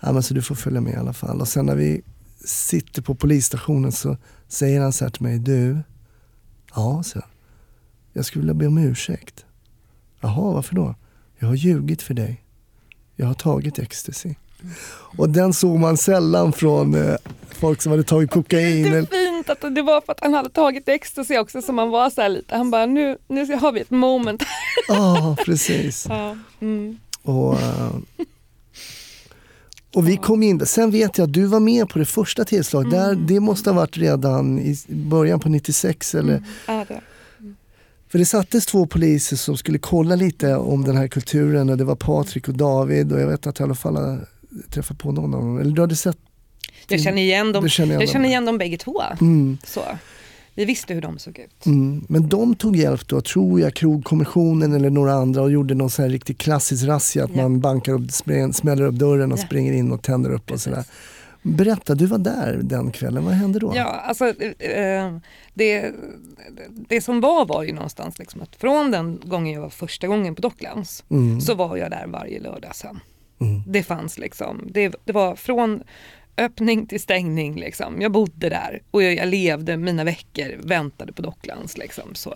[0.00, 1.40] Ja, men så du får följa med i alla fall.
[1.40, 2.02] Och sen när vi
[2.44, 4.16] sitter på polisstationen så
[4.48, 5.78] säger han så här till mig, du,
[6.74, 7.20] ja, så
[8.18, 9.44] jag skulle vilja be om ursäkt.
[10.20, 10.94] Jaha, varför då?
[11.38, 12.44] Jag har ljugit för dig.
[13.16, 14.34] Jag har tagit ecstasy.
[14.90, 17.16] Och den såg man sällan från eh,
[17.48, 18.82] folk som hade tagit kokain.
[18.82, 21.90] Det är fint att det var för att han hade tagit ecstasy också som han
[21.90, 22.56] var så här lite.
[22.56, 24.42] Han bara, nu, nu har vi ett moment.
[24.88, 26.06] Ja, precis.
[26.08, 26.98] Ja, mm.
[27.22, 27.98] Och, uh,
[29.94, 32.92] och vi kom in Sen vet jag att du var med på det första tillslaget.
[32.92, 33.26] Mm.
[33.26, 36.36] det måste ha varit redan i början på 96 eller?
[36.36, 36.44] Mm.
[36.66, 37.00] Ja, det.
[38.08, 41.84] För det sattes två poliser som skulle kolla lite om den här kulturen och det
[41.84, 44.18] var Patrik och David och jag vet att jag i alla fall
[44.70, 45.58] träffat på någon av dem.
[45.58, 46.18] Eller du hade sett?
[46.88, 49.02] Jag känner igen dem, känner igen jag känner igen dem bägge två.
[49.20, 49.58] Mm.
[49.64, 49.80] Så.
[50.54, 51.66] Vi visste hur de såg ut.
[51.66, 52.04] Mm.
[52.08, 56.02] Men de tog hjälp då, tror jag, Krogkommissionen eller några andra och gjorde någon sån
[56.02, 57.24] här riktigt klassisk razzia.
[57.24, 57.42] Att ja.
[57.42, 58.10] man bankar upp,
[58.54, 59.42] smäller upp dörren och ja.
[59.42, 60.84] springer in och tänder upp och sådär.
[61.42, 63.72] Berätta, du var där den kvällen, vad hände då?
[63.76, 64.26] Ja, alltså,
[64.62, 65.16] eh,
[65.54, 65.92] det,
[66.68, 70.34] det som var var ju någonstans liksom att från den gången jag var första gången
[70.34, 71.40] på Docklands mm.
[71.40, 73.00] så var jag där varje lördag sen.
[73.40, 73.62] Mm.
[73.66, 75.82] Det fanns liksom, det, det var från
[76.36, 78.00] öppning till stängning liksom.
[78.00, 82.14] Jag bodde där och jag, jag levde mina veckor, väntade på Docklands liksom.
[82.14, 82.34] Så,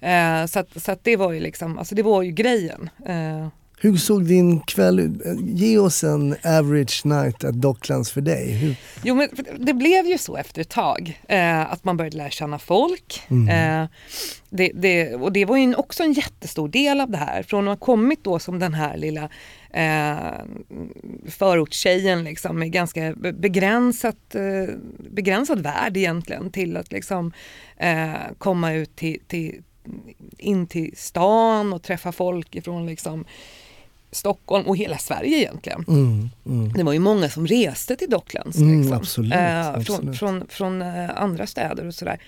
[0.00, 2.90] eh, så, att, så att det var ju liksom, alltså det var ju grejen.
[3.06, 3.48] Eh,
[3.84, 5.12] hur såg din kväll ut?
[5.40, 8.52] Ge oss en average night at Docklands för dig.
[8.52, 8.76] Hur?
[9.02, 9.28] Jo, men
[9.58, 13.22] det blev ju så efter ett tag eh, att man började lära känna folk.
[13.28, 13.48] Mm.
[13.82, 13.88] Eh,
[14.50, 17.42] det, det, och det var ju också en jättestor del av det här.
[17.42, 19.28] Från att ha kommit då som den här lilla
[19.70, 20.44] eh,
[21.28, 24.74] förortstjejen liksom, med ganska begränsat, eh,
[25.10, 27.32] begränsad värld egentligen till att liksom,
[27.76, 29.62] eh, komma ut till, till,
[30.38, 33.24] in till stan och träffa folk ifrån liksom,
[34.14, 35.84] Stockholm och hela Sverige egentligen.
[35.88, 36.72] Mm, mm.
[36.72, 38.56] Det var ju många som reste till Docklands.
[38.56, 39.86] Mm, liksom, absolut, eh, absolut.
[39.86, 42.20] Från, från, från eh, andra städer och sådär.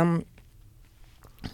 [0.00, 0.24] Um,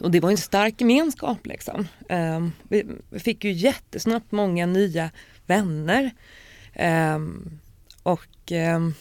[0.00, 1.88] och det var en stark gemenskap liksom.
[2.08, 2.86] Um, vi,
[3.18, 5.10] fick ju jättesnabbt många nya
[5.46, 6.10] vänner.
[7.14, 7.60] Um,
[8.02, 8.94] och um,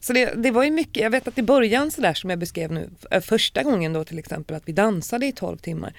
[0.00, 2.72] så det, det, var ju mycket, jag vet att i början sådär som jag beskrev
[2.72, 5.92] nu, eh, första gången då till exempel att vi dansade i 12 timmar.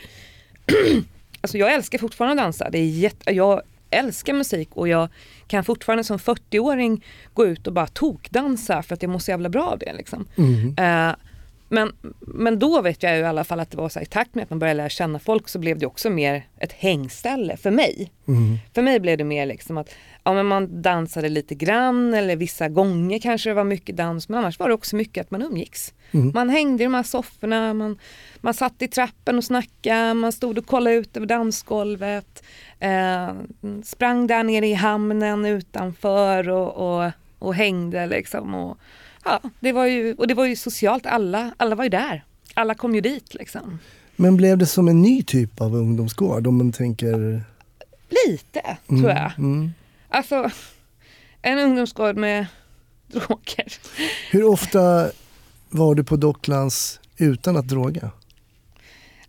[1.41, 5.09] alltså jag älskar fortfarande att dansa, det är jätte, jag älskar musik och jag
[5.47, 9.49] kan fortfarande som 40-åring gå ut och bara tokdansa för att jag mår så jävla
[9.49, 9.93] bra av det.
[9.93, 10.27] Liksom.
[10.35, 11.09] Mm.
[11.09, 11.15] Uh,
[11.70, 14.09] men, men då vet jag ju i alla fall att det var så här, i
[14.09, 17.57] takt med att man började lära känna folk så blev det också mer ett hängställe
[17.57, 18.11] för mig.
[18.28, 18.57] Mm.
[18.74, 19.89] För mig blev det mer liksom att
[20.24, 24.39] ja, men man dansade lite grann eller vissa gånger kanske det var mycket dans men
[24.39, 25.93] annars var det också mycket att man umgicks.
[26.11, 26.32] Mm.
[26.34, 27.99] Man hängde i de här sofforna, man,
[28.41, 32.43] man satt i trappen och snackade, man stod och kollade ut över dansgolvet,
[32.80, 33.34] eh,
[33.84, 38.55] sprang där nere i hamnen utanför och, och, och hängde liksom.
[38.55, 38.78] Och,
[39.28, 42.25] ja, det var ju, och det var ju socialt, alla, alla var ju där.
[42.53, 43.80] Alla kom ju dit liksom.
[44.15, 47.43] Men blev det som en ny typ av ungdomsgård om man tänker?
[48.09, 49.32] Lite, mm, tror jag.
[49.38, 49.71] Mm.
[50.09, 50.51] Alltså,
[51.41, 52.47] en ungdomsgård med
[53.07, 53.73] droger.
[54.32, 55.11] Hur ofta
[55.69, 58.11] var du på Docklands utan att droga?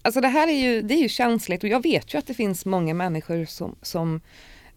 [0.03, 2.35] Alltså det här är ju, det är ju känsligt och jag vet ju att det
[2.35, 4.21] finns många människor som, som,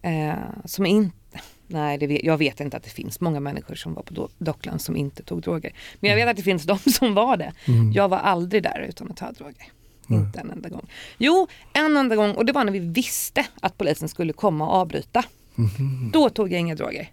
[0.02, 1.40] eh, som inte
[1.72, 4.96] Nej, det jag vet inte att det finns många människor som var på Dockland som
[4.96, 5.72] inte tog droger.
[6.00, 7.52] Men jag vet att det finns de som var det.
[7.64, 7.92] Mm.
[7.92, 9.66] Jag var aldrig där utan att ta droger.
[10.10, 10.22] Mm.
[10.22, 10.86] Inte en enda gång.
[11.18, 14.74] Jo, en enda gång och det var när vi visste att polisen skulle komma och
[14.74, 15.24] avbryta.
[15.58, 16.10] Mm.
[16.12, 17.10] Då tog jag inga droger.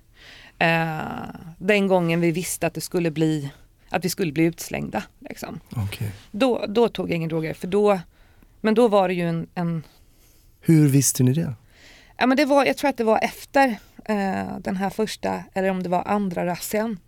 [0.63, 3.49] Uh, den gången vi visste att det skulle bli
[3.89, 5.03] att vi skulle bli utslängda.
[5.19, 5.59] Liksom.
[5.85, 6.07] Okay.
[6.31, 7.99] Då, då tog jag inga droger, för då,
[8.61, 9.83] men då var det ju en, en...
[10.61, 11.53] Hur visste ni det?
[12.17, 13.75] Ja, men det var, jag tror att det var efter
[14.09, 16.99] eh, den här första, eller om det var andra razzian,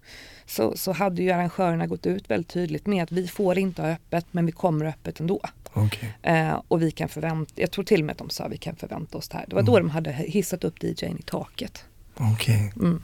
[0.45, 3.89] så, så hade ju arrangörerna gått ut väldigt tydligt med att vi får inte ha
[3.89, 5.41] öppet, men vi kommer öppet ändå.
[5.73, 6.09] Okay.
[6.21, 8.57] Eh, och vi kan förvänta, jag tror till och med att de sa att vi
[8.57, 9.45] kan förvänta oss det här.
[9.47, 9.73] Det var mm.
[9.73, 11.85] då de hade hissat upp DJn i taket.
[12.33, 12.69] Okay.
[12.75, 13.03] Mm.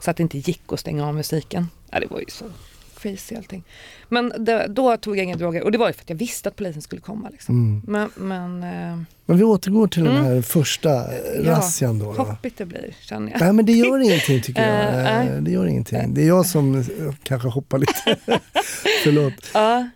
[0.00, 1.68] Så att det inte gick att stänga av musiken.
[1.90, 2.44] Ja, det var ju så
[2.98, 3.64] crazy allting.
[4.08, 6.48] Men det, då tog jag inga droger och det var ju för att jag visste
[6.48, 7.28] att polisen skulle komma.
[7.28, 7.54] Liksom.
[7.54, 7.82] Mm.
[7.86, 10.14] Men, men, eh, men vi återgår till mm.
[10.14, 12.12] den här första eh, razzian då.
[12.12, 12.22] då.
[12.22, 13.40] Hoppigt det blir känner jag.
[13.40, 15.26] Nej men det gör ingenting tycker jag.
[15.26, 16.14] Uh, det gör ingenting.
[16.14, 16.84] Det är jag som
[17.22, 18.16] kanske hoppar lite.
[19.04, 19.50] Förlåt.
[19.54, 19.88] Ja.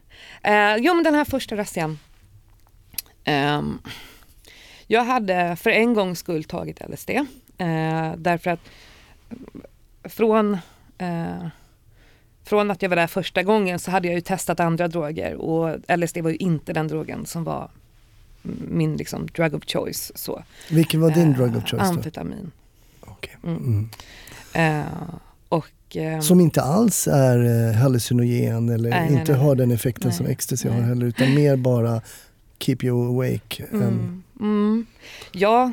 [0.48, 1.98] Uh, jo men den här första razzian.
[3.26, 3.82] Um,
[4.86, 7.10] jag hade för en gångs skull tagit LSD.
[7.10, 8.60] Uh, därför att
[10.04, 10.52] från
[11.02, 11.46] uh,
[12.52, 15.76] från att jag var där första gången så hade jag ju testat andra droger och
[15.98, 17.70] LSD var ju inte den drogen som var
[18.68, 20.12] min liksom drug of choice.
[20.14, 20.42] Så.
[20.70, 21.82] Vilken var din uh, drug of choice?
[21.82, 22.50] Amfetamin.
[23.00, 23.34] Okay.
[23.44, 23.88] Mm.
[24.54, 24.80] Mm.
[24.80, 25.14] Uh,
[25.48, 30.12] och, um, som inte alls är uh, hallucinogen eller nej, inte nej, har den effekten
[30.12, 32.00] som ecstasy har heller utan mer bara
[32.58, 33.64] keep you awake.
[33.72, 34.22] Mm.
[34.40, 34.86] Mm.
[35.32, 35.72] Ja,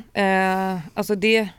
[0.94, 1.50] alltså det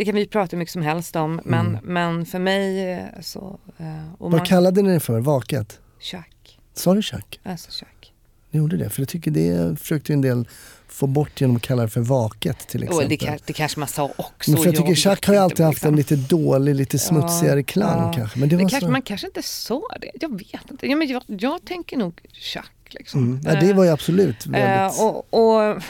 [0.00, 1.80] det kan vi prata hur mycket som helst om men, mm.
[1.82, 3.58] men för mig eh, så...
[3.78, 3.86] Eh,
[4.18, 5.20] Vad man, kallade ni det för?
[5.20, 5.80] Vaket?
[5.98, 6.58] Chack.
[6.74, 7.40] Sa du chack?
[7.42, 8.12] Alltså chack.
[8.50, 8.90] Ni gjorde det?
[8.90, 10.48] För jag tycker det försökte en del
[10.88, 13.06] få bort genom att kalla det för vaket till exempel.
[13.06, 14.50] Oh, det, det kanske man sa också.
[14.50, 17.64] Men för jag tycker chack har ju alltid haft en lite dålig, lite smutsigare ja,
[17.66, 18.12] klang ja.
[18.12, 18.38] kanske.
[18.38, 18.88] Men det, det kanske, så...
[18.88, 20.10] Man kanske inte sa det.
[20.20, 20.86] Jag vet inte.
[20.86, 22.72] Ja, men jag, jag tänker nog chack.
[22.90, 23.24] Liksom.
[23.24, 23.40] Mm.
[23.44, 25.00] Ja, det var ju absolut eh, väldigt...
[25.00, 25.82] Uh, och, och,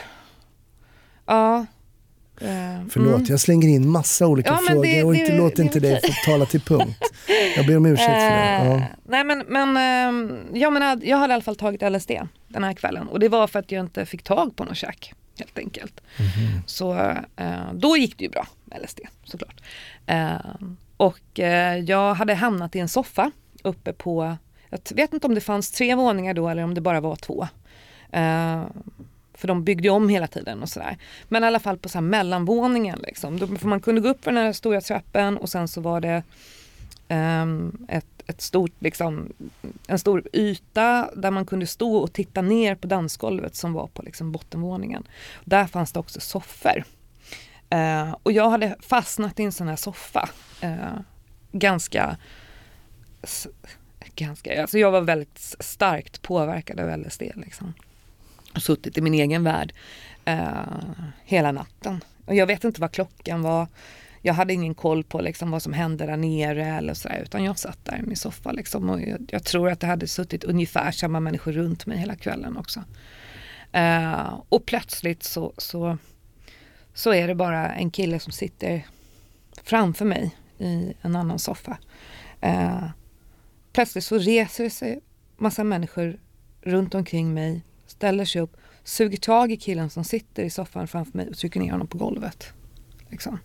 [1.26, 1.66] ja,
[2.43, 3.26] Uh, Förlåt, mm.
[3.28, 6.01] jag slänger in massa olika ja, frågor det, och inte, det, låt det, inte dig
[6.01, 6.99] få tala till punkt.
[7.57, 8.64] Jag ber om ursäkt för det.
[8.64, 8.74] Ja.
[8.74, 12.11] Uh, nej men, men uh, jag, menar, jag hade i alla fall tagit LSD
[12.49, 15.12] den här kvällen och det var för att jag inte fick tag på något käk
[15.38, 16.01] helt enkelt.
[16.18, 16.62] Mm.
[16.66, 17.14] Så
[17.72, 19.61] då gick det ju bra med LSD såklart.
[20.97, 21.38] och
[21.84, 23.30] jag hade hamnat i en soffa
[23.62, 24.36] uppe på,
[24.70, 27.49] jag vet inte om det fanns tre våningar då eller om det bara var två.
[29.41, 30.99] För de byggde om hela tiden och sådär.
[31.28, 33.38] Men i alla fall på så här mellanvåningen liksom.
[33.38, 36.01] Då, för man kunde gå upp för den här stora trappen och sen så var
[36.01, 36.22] det
[37.09, 39.32] um, ett, ett stort, liksom,
[39.86, 44.03] en stor yta där man kunde stå och titta ner på dansgolvet som var på
[44.03, 45.07] liksom, bottenvåningen.
[45.45, 46.84] Där fanns det också soffor.
[47.74, 50.28] Uh, och jag hade fastnat i en sån här soffa.
[50.64, 51.01] Uh,
[51.53, 52.16] ganska
[54.14, 57.22] ganska, alltså jag var väldigt starkt påverkad av LSD.
[57.34, 57.74] Liksom
[58.55, 59.72] och suttit i min egen värld
[60.24, 60.62] eh,
[61.24, 62.01] hela natten.
[62.24, 63.66] Och jag vet inte vad klockan var.
[64.22, 67.59] Jag hade ingen koll på liksom vad som hände där nere eller så utan jag
[67.59, 70.90] satt där i min soffa liksom och jag, jag, tror att det hade suttit ungefär
[70.90, 72.84] samma människor runt mig hela kvällen också.
[73.72, 75.98] Eh, och plötsligt så, så,
[76.94, 78.86] så är det bara en kille som sitter
[79.62, 81.78] framför mig i en annan soffa.
[82.40, 82.88] Eh,
[83.72, 85.01] plötsligt så reser det sig
[85.36, 86.18] massa människor
[86.62, 87.62] runt omkring mig
[88.01, 91.61] ställer sig upp, suger tag i killen som sitter i soffan framför mig och trycker
[91.61, 92.53] ner honom på golvet.
[93.11, 93.38] Liksom.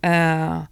[0.00, 0.62] Eh,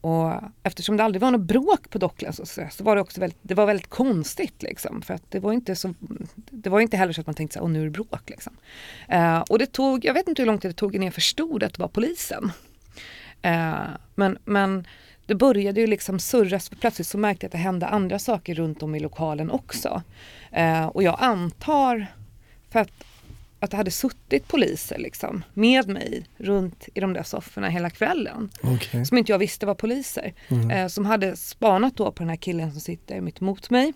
[0.00, 0.32] och
[0.62, 3.54] eftersom det aldrig var något bråk på Docklands så, så var det också väldigt, det
[3.54, 5.02] var väldigt konstigt liksom.
[5.02, 5.94] För att det var inte så,
[6.50, 8.56] det var inte heller så att man tänkte så nu är det bråk liksom.
[9.08, 11.62] Eh, och det tog, jag vet inte hur lång tid det tog innan jag förstod
[11.62, 12.52] att det var polisen.
[13.42, 14.86] Eh, men, men
[15.26, 18.54] det började ju liksom surras, för plötsligt så märkte jag att det hände andra saker
[18.54, 20.02] runt om i lokalen också.
[20.52, 22.06] Eh, och jag antar,
[22.70, 22.90] för att,
[23.60, 28.50] att det hade suttit poliser liksom, med mig runt i de där sofforna hela kvällen.
[28.62, 29.04] Okay.
[29.04, 30.32] Som inte jag visste var poliser.
[30.48, 30.70] Mm.
[30.70, 33.92] Eh, som hade spanat då på den här killen som sitter mitt emot mig.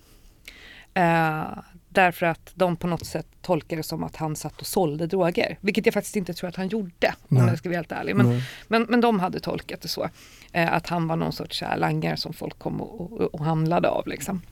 [0.94, 1.58] Eh,
[1.88, 5.58] därför att de på något sätt tolkade det som att han satt och sålde droger.
[5.60, 7.42] Vilket jag faktiskt inte tror att han gjorde Nej.
[7.42, 8.16] om jag ska vara helt ärlig.
[8.16, 10.08] Men, men, men de hade tolkat det så.
[10.52, 14.08] Eh, att han var någon sorts langare som folk kom och, och, och handlade av.
[14.08, 14.42] Liksom.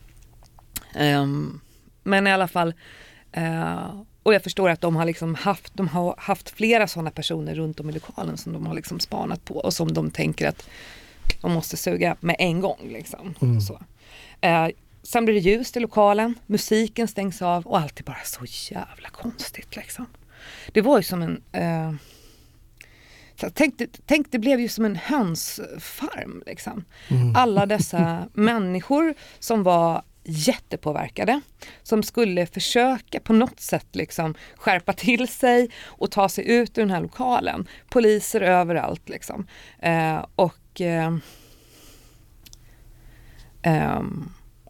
[0.99, 1.61] Um,
[2.03, 2.75] men i alla fall
[3.37, 7.55] uh, och jag förstår att de har, liksom haft, de har haft flera sådana personer
[7.55, 10.69] runt om i lokalen som de har liksom spanat på och som de tänker att
[11.41, 12.79] de måste suga med en gång.
[12.83, 13.35] Liksom.
[13.43, 13.61] Mm.
[13.61, 13.75] Så.
[13.75, 14.69] Uh,
[15.07, 18.45] Sen blir det ljust i lokalen, musiken stängs av och allt är bara så
[18.75, 20.07] jävla konstigt liksom.
[20.73, 21.43] Det var ju som en...
[21.53, 21.93] Eh,
[23.55, 26.43] tänk, tänk, det blev ju som en hönsfarm.
[26.47, 26.85] Liksom.
[27.09, 27.37] Mm.
[27.37, 31.41] Alla dessa människor som var jättepåverkade
[31.83, 36.83] som skulle försöka på något sätt liksom skärpa till sig och ta sig ut ur
[36.83, 37.69] den här lokalen.
[37.89, 39.47] Poliser överallt liksom.
[39.79, 41.17] Eh, och eh,
[43.63, 44.03] eh,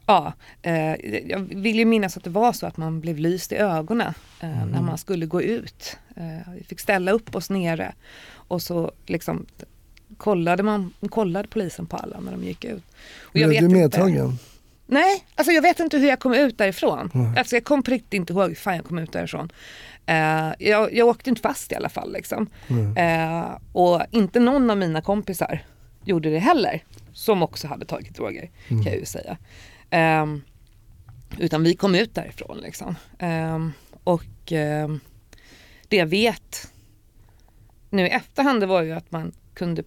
[0.06, 0.32] Ja,
[0.62, 0.94] eh,
[1.30, 4.62] jag vill ju minnas att det var så att man blev lyst i ögonen eh,
[4.62, 4.68] mm.
[4.68, 5.98] när man skulle gå ut.
[6.16, 7.92] Eh, vi fick ställa upp oss nere
[8.32, 9.46] och så liksom
[10.16, 12.82] kollade, man, kollade polisen på alla när de gick ut.
[13.22, 14.38] Och Blev du medtagen?
[14.86, 17.10] Nej, alltså jag vet inte hur jag kom ut därifrån.
[17.14, 17.34] Mm.
[17.36, 19.52] Alltså jag kom på riktigt inte ihåg hur fan jag kom ut därifrån.
[20.10, 22.12] Uh, jag, jag åkte inte fast i alla fall.
[22.12, 22.46] Liksom.
[22.68, 22.96] Mm.
[22.96, 25.64] Uh, och inte någon av mina kompisar
[26.04, 26.82] gjorde det heller.
[27.12, 28.84] Som också hade tagit droger, mm.
[28.84, 29.36] kan jag ju säga.
[29.96, 30.42] Um,
[31.38, 32.94] utan vi kom ut därifrån liksom.
[33.18, 33.72] Um,
[34.04, 35.00] och um,
[35.88, 36.72] det jag vet
[37.90, 39.82] nu i efterhand det var ju att man kunde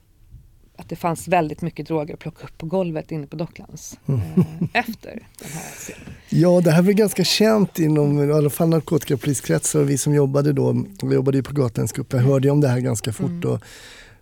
[0.80, 4.22] att det fanns väldigt mycket droger att plocka upp på golvet inne på Docklands mm.
[4.22, 6.14] eh, efter den här scenen.
[6.30, 10.54] Ja, det här var ganska känt inom i alla fall narkotikapoliskretsar och vi som jobbade
[10.54, 13.50] då, vi jobbade ju på Gatländska upp, jag hörde om det här ganska fort mm.
[13.50, 13.64] och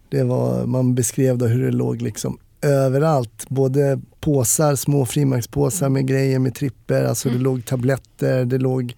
[0.09, 3.49] det var, man beskrev då hur det låg liksom överallt.
[3.49, 7.37] Både påsar, små frimärkspåsar med grejer med tripper, alltså mm.
[7.37, 8.95] det låg tabletter, det låg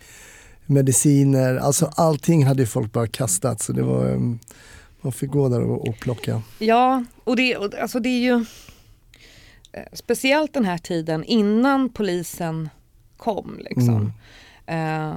[0.66, 3.62] mediciner, alltså allting hade folk bara kastat.
[3.62, 4.39] Så det var, um,
[5.01, 6.41] man fick gå där och, och plocka.
[6.60, 8.45] Ja, och det, alltså det är ju
[9.72, 12.70] eh, speciellt den här tiden innan polisen
[13.18, 13.60] kom.
[13.60, 14.14] Liksom.
[14.66, 15.10] Mm.
[15.10, 15.16] Uh,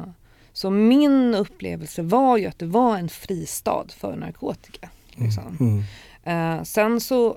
[0.52, 4.88] så min upplevelse var ju att det var en fristad för narkotika.
[5.14, 5.56] Liksom.
[5.60, 6.58] Mm.
[6.58, 7.36] Uh, sen så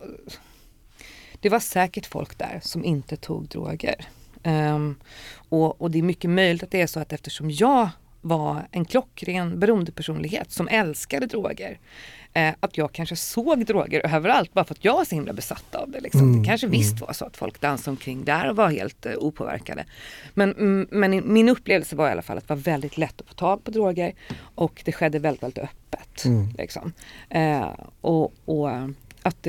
[1.46, 4.08] det var säkert folk där som inte tog droger.
[4.44, 4.96] Um,
[5.50, 7.90] och, och, det är mycket möjligt att det är så att eftersom jag
[8.22, 11.80] var en klockren beroendepersonlighet som älskade droger.
[12.34, 15.76] Eh, att jag kanske såg droger överallt bara för att jag var så himla besatt
[15.76, 16.00] av det.
[16.00, 16.22] Liksom.
[16.22, 16.80] Mm, det kanske mm.
[16.80, 19.86] visst var så att folk dansade omkring där och var helt eh, opåverkade.
[20.34, 23.28] Men, mm, men min upplevelse var i alla fall att det var väldigt lätt att
[23.28, 26.26] få tag på droger och det skedde väldigt, väldigt öppet.
[26.26, 26.50] Mm.
[26.58, 26.94] Liksom.
[27.30, 27.70] Eh,
[28.02, 28.70] och, och
[29.26, 29.48] att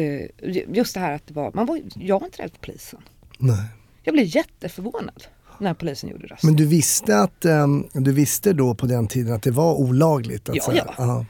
[0.68, 3.00] just det här att det var, man var, jag var inte rädd för polisen.
[3.38, 3.64] Nej.
[4.02, 5.24] Jag blev jätteförvånad
[5.58, 6.50] när polisen gjorde rösten.
[6.50, 10.48] Men du visste, att, um, du visste då på den tiden att det var olagligt?
[10.48, 10.94] Att ja, säga.
[10.98, 11.24] ja.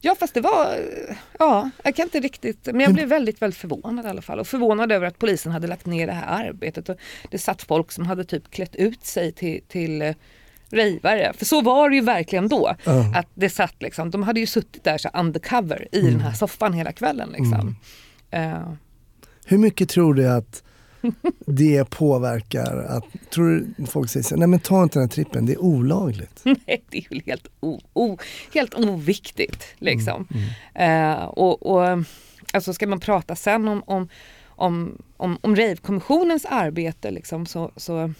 [0.00, 0.76] Ja fast det var,
[1.38, 4.46] ja jag kan inte riktigt, men jag blev väldigt väldigt förvånad i alla fall och
[4.46, 6.96] förvånad över att polisen hade lagt ner det här arbetet och
[7.30, 10.14] det satt folk som hade typ klätt ut sig till, till uh,
[10.70, 11.32] rejvare.
[11.36, 12.76] För så var det ju verkligen då.
[12.88, 13.16] Uh.
[13.16, 16.12] Att det satt liksom, de hade ju suttit där så undercover i mm.
[16.12, 17.28] den här soffan hela kvällen.
[17.28, 17.76] Liksom.
[18.30, 18.52] Mm.
[18.52, 18.72] Uh.
[19.44, 20.62] Hur mycket tror du att
[21.46, 25.46] det påverkar att, tror du folk säger så nej men ta inte den här trippen,
[25.46, 26.40] det är olagligt.
[26.44, 28.18] Nej, det är ju helt, o, o,
[28.54, 30.28] helt oviktigt liksom.
[30.34, 31.18] Mm, mm.
[31.18, 32.04] Uh, och, och
[32.52, 34.08] alltså ska man prata sen om, om,
[34.46, 38.12] om, om, om Rave-kommissionens arbete liksom så, så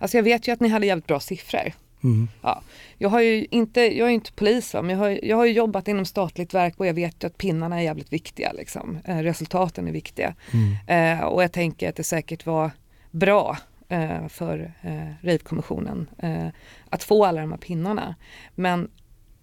[0.00, 1.72] Alltså jag vet ju att ni hade jävligt bra siffror.
[2.04, 2.28] Mm.
[2.42, 2.62] Ja.
[2.98, 4.82] Jag, har ju inte, jag är inte polis va?
[4.82, 7.78] men jag har, jag har jobbat inom statligt verk och jag vet ju att pinnarna
[7.78, 8.52] är jävligt viktiga.
[8.52, 8.98] Liksom.
[9.04, 10.34] Eh, resultaten är viktiga.
[10.52, 11.18] Mm.
[11.20, 12.70] Eh, och jag tänker att det säkert var
[13.10, 13.56] bra
[13.88, 16.48] eh, för eh, Rave-kommissionen eh,
[16.88, 18.14] att få alla de här pinnarna.
[18.54, 18.90] Men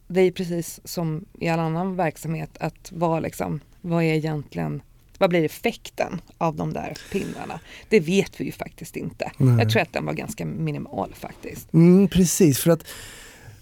[0.07, 4.81] det är precis som i all annan verksamhet att vara liksom, vad är egentligen
[5.17, 7.59] vad blir effekten av de där pinnarna?
[7.89, 9.31] Det vet vi ju faktiskt inte.
[9.37, 9.57] Nej.
[9.59, 11.73] Jag tror att den var ganska minimal faktiskt.
[11.73, 12.83] Mm, precis, för att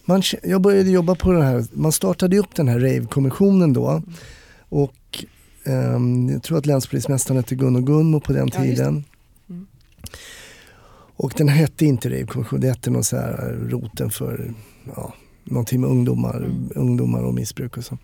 [0.05, 3.89] man, jag började jobba på den här, man startade upp den här rave-kommissionen då.
[3.89, 4.03] Mm.
[4.69, 5.25] Och
[5.63, 9.03] um, jag tror att länspolismästaren hette Gun och Gunmo på den tiden.
[9.47, 9.67] Ja, mm.
[11.17, 14.53] Och den hette inte rave-kommission, det hette någon så här roten för
[14.95, 16.69] ja, någonting med ungdomar, mm.
[16.75, 17.93] ungdomar och missbruk och så.
[17.93, 17.99] Eh,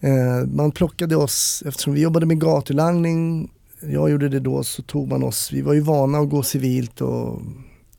[0.00, 5.08] Eh, man plockade oss, eftersom vi jobbade med gatulangning, jag gjorde det då, så tog
[5.08, 7.42] man oss, vi var ju vana att gå civilt och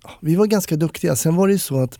[0.04, 1.16] ja, vi var ganska duktiga.
[1.16, 2.00] Sen var det ju så att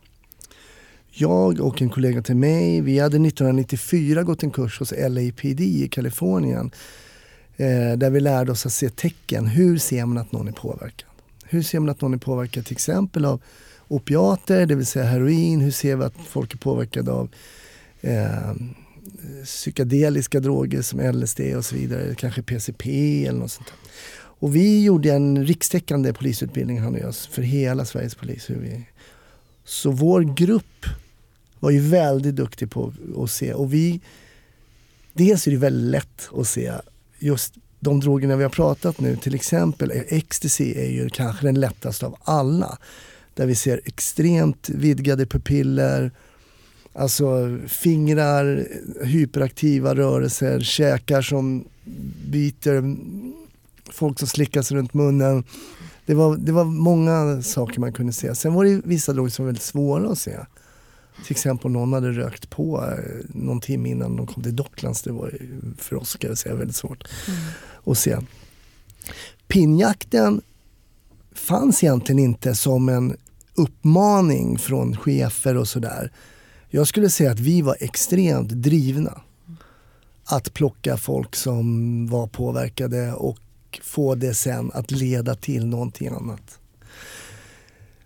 [1.10, 5.88] jag och en kollega till mig, vi hade 1994 gått en kurs hos LAPD i
[5.92, 6.72] Kalifornien.
[7.58, 9.48] Eh, där vi lärde oss att se tecken.
[9.48, 11.10] Hur ser man att någon är påverkad?
[11.44, 13.42] Hur ser man att någon är påverkad till exempel av
[13.88, 15.62] opiater, det vill säga heroin?
[15.62, 17.30] Hur ser vi att folk är påverkade av
[18.02, 18.52] eh,
[19.46, 23.68] psykedeliska droger som LSD och så vidare, kanske PCP eller något sånt.
[23.68, 23.76] Där.
[24.42, 28.50] Och vi gjorde en rikstäckande polisutbildning han och jag, för hela Sveriges polis.
[28.50, 28.86] Hur vi...
[29.64, 30.86] Så vår grupp
[31.60, 34.02] var ju väldigt duktig på att se och vi
[35.14, 36.74] Dels är det väldigt lätt att se
[37.20, 42.06] just de drogerna vi har pratat nu, till exempel ecstasy är ju kanske den lättaste
[42.06, 42.78] av alla.
[43.34, 46.12] Där vi ser extremt vidgade pupiller,
[46.94, 48.68] Alltså fingrar,
[49.04, 51.66] hyperaktiva rörelser, käkar som
[52.30, 52.96] biter,
[53.90, 55.44] folk som slickar sig runt munnen.
[56.06, 58.36] Det var, det var många saker man kunde se.
[58.36, 60.38] Sen var det vissa droger som var väldigt svåra att se.
[61.26, 65.02] Till exempel om någon hade rökt på eh, någon timme innan de kom till Docklands.
[65.02, 65.34] Det var
[65.78, 67.40] för oss ska jag säga väldigt svårt mm.
[67.86, 68.18] att se.
[69.48, 70.42] Pinnjakten
[71.36, 73.16] fanns egentligen inte som en
[73.56, 76.12] uppmaning från chefer och sådär.
[76.74, 79.22] Jag skulle säga att vi var extremt drivna.
[80.26, 83.40] Att plocka folk som var påverkade och
[83.82, 86.60] få det sen att leda till någonting annat.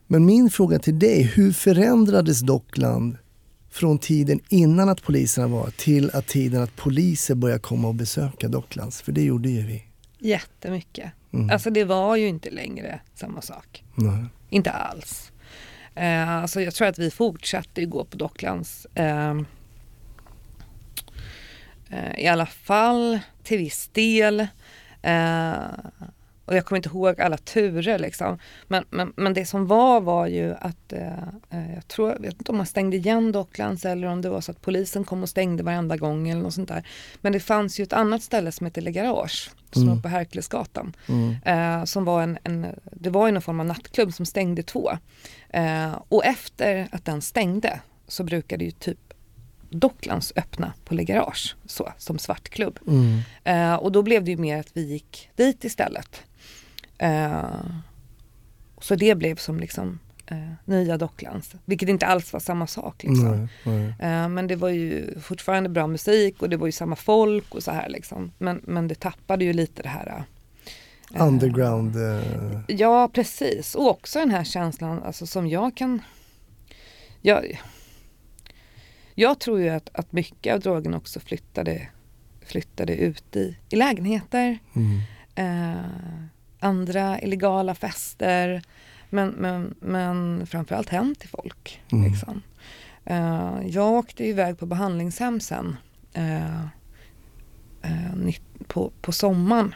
[0.07, 3.17] Men min fråga till dig, hur förändrades Dockland
[3.69, 8.47] från tiden innan att poliserna var till att tiden att poliser började komma och besöka
[8.47, 9.01] Docklands?
[9.01, 9.83] För det gjorde ju vi.
[10.19, 11.11] Jättemycket.
[11.33, 11.49] Mm.
[11.49, 13.83] Alltså det var ju inte längre samma sak.
[13.95, 14.25] Nej.
[14.49, 15.31] Inte alls.
[15.95, 18.87] Eh, alltså jag tror att vi fortsatte gå på Docklands.
[18.95, 19.35] Eh,
[21.89, 24.47] eh, I alla fall till viss del.
[25.01, 25.55] Eh,
[26.45, 28.39] och jag kommer inte ihåg alla turer liksom.
[28.67, 32.33] Men, men, men det som var var ju att, eh, eh, jag tror, jag vet
[32.33, 35.29] inte om man stängde igen Docklands eller om det var så att polisen kom och
[35.29, 36.87] stängde varenda gång eller något sånt där.
[37.21, 39.95] Men det fanns ju ett annat ställe som heter Le Garage, som mm.
[39.95, 40.95] var på Herkulesgatan.
[41.07, 41.35] Mm.
[41.45, 44.91] Eh, som var en, en, det var ju någon form av nattklubb som stängde två.
[45.49, 48.97] Eh, och efter att den stängde så brukade ju typ
[49.69, 52.79] Docklands öppna på Le Garage, så, som svartklubb.
[52.87, 53.19] Mm.
[53.43, 56.23] Eh, och då blev det ju mer att vi gick dit istället.
[57.03, 57.81] Uh,
[58.81, 59.99] så det blev som liksom
[60.31, 63.03] uh, nya Docklands, vilket inte alls var samma sak.
[63.03, 63.37] Liksom.
[63.39, 63.87] Nej, nej.
[63.87, 67.63] Uh, men det var ju fortfarande bra musik och det var ju samma folk och
[67.63, 68.31] så här liksom.
[68.37, 70.23] Men, men det tappade ju lite det här
[71.13, 71.95] Underground?
[72.67, 76.01] Ja precis och också den här känslan alltså, som jag kan
[77.21, 77.61] jag,
[79.15, 81.87] jag tror ju att, att mycket av drogen också flyttade,
[82.45, 84.59] flyttade ut i, i lägenheter.
[84.75, 85.01] Mm
[86.65, 88.61] andra illegala fester.
[89.09, 91.81] Men, men, men framförallt hem till folk.
[91.91, 92.11] Mm.
[92.11, 92.41] Liksom.
[93.09, 95.77] Uh, jag åkte iväg på behandlingshem sen.
[96.17, 96.65] Uh,
[97.85, 98.35] uh,
[98.67, 99.75] på, på sommaren,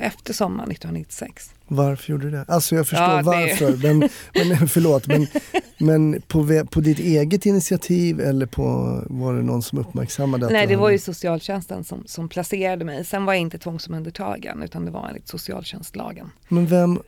[0.00, 1.50] efter sommaren 1996.
[1.66, 2.44] Varför gjorde du det?
[2.48, 4.08] Alltså jag förstår ja, varför, men,
[4.48, 5.06] men förlåt.
[5.06, 5.26] Men,
[5.78, 8.62] men på, på ditt eget initiativ eller på,
[9.06, 10.48] var det någon som uppmärksammade?
[10.50, 13.04] Nej, det var ju socialtjänsten som, som placerade mig.
[13.04, 16.30] Sen var jag inte tvångsomhändertagen utan det var enligt socialtjänstlagen.
[16.48, 17.00] Men vem,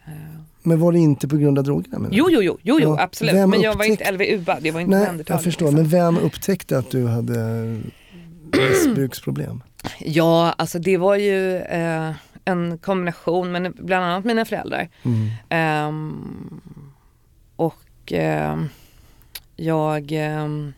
[0.62, 2.08] men var det inte på grund av drogerna?
[2.10, 3.34] Jo, jo, jo, jo, jo absolut.
[3.34, 3.78] Men jag upptäck...
[3.78, 5.66] var inte LVU-ad, jag var inte Nej, jag förstår.
[5.66, 5.74] Liksom.
[5.74, 7.34] Men vem upptäckte att du hade
[8.52, 9.62] missbruksproblem?
[9.98, 12.12] Ja, alltså det var ju eh,
[12.46, 14.88] en kombination, men bland annat mina föräldrar.
[15.02, 15.88] Mm.
[15.88, 16.60] Um,
[17.56, 18.68] och um,
[19.56, 20.72] jag um,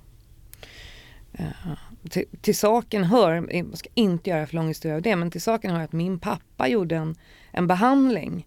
[1.41, 1.73] uh,
[2.11, 5.43] till, till, saken hör, jag ska inte göra för lång historia av det, men till
[5.43, 7.15] saken hör att min pappa gjorde en,
[7.51, 8.47] en behandling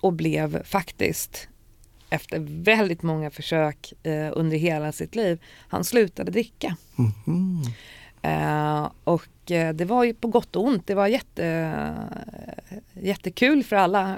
[0.00, 1.48] och blev faktiskt
[2.10, 6.76] efter väldigt många försök uh, under hela sitt liv, han slutade dricka.
[6.98, 7.62] Mm.
[8.26, 10.86] Uh, och uh, det var ju på gott och ont.
[10.86, 14.16] Det var jätte, uh, jättekul för alla,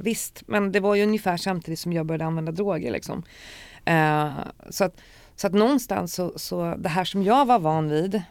[0.00, 0.42] visst.
[0.46, 2.90] Men det var ju ungefär samtidigt som jag började använda droger.
[2.92, 3.22] Liksom.
[4.70, 5.00] så, att,
[5.36, 8.22] så att någonstans så, så, det här som jag var van vid,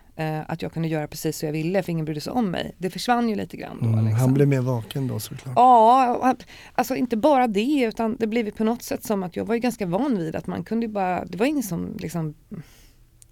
[0.45, 2.75] att jag kunde göra precis så jag ville för ingen brydde sig om mig.
[2.77, 3.87] Det försvann ju lite grann då.
[3.87, 4.19] Mm, liksom.
[4.19, 5.53] Han blev mer vaken då såklart?
[5.55, 6.35] Ja,
[6.73, 9.61] alltså inte bara det utan det blev på något sätt som att jag var ju
[9.61, 12.35] ganska van vid att man kunde bara, det var ingen som liksom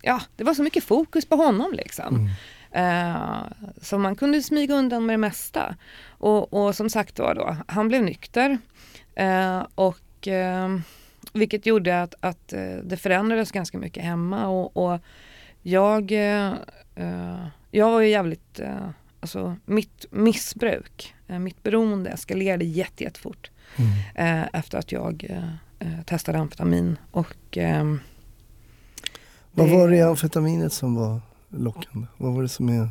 [0.01, 2.15] ja, det var så mycket fokus på honom liksom.
[2.15, 2.29] Mm.
[2.75, 3.43] Uh,
[3.81, 5.75] så man kunde smyga undan med det mesta.
[6.07, 8.57] Och, och som sagt var då, han blev nykter.
[9.19, 10.79] Uh, och uh,
[11.33, 14.99] vilket gjorde att, att det förändrades ganska mycket hemma och, och
[15.61, 16.11] jag,
[17.71, 18.59] jag var ju jävligt,
[19.19, 23.51] alltså mitt missbruk, mitt beroende eskalerade jätte, jättefort.
[24.15, 24.47] Mm.
[24.53, 25.31] efter att jag
[26.05, 27.57] testade amfetamin och
[29.51, 32.07] vad var det i amfetaminet som var lockande?
[32.17, 32.89] Vad var det som är...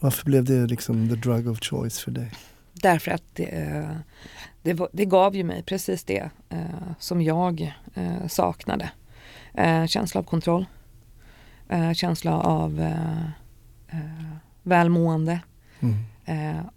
[0.00, 2.32] Varför blev det liksom the drug of choice för dig?
[2.72, 3.88] Därför att det,
[4.62, 6.60] det, var, det gav ju mig precis det eh,
[6.98, 8.90] som jag eh, saknade.
[9.54, 10.66] Eh, känsla av kontroll.
[11.68, 13.24] Eh, känsla av eh,
[13.88, 15.40] eh, välmående.
[15.80, 15.96] Mm.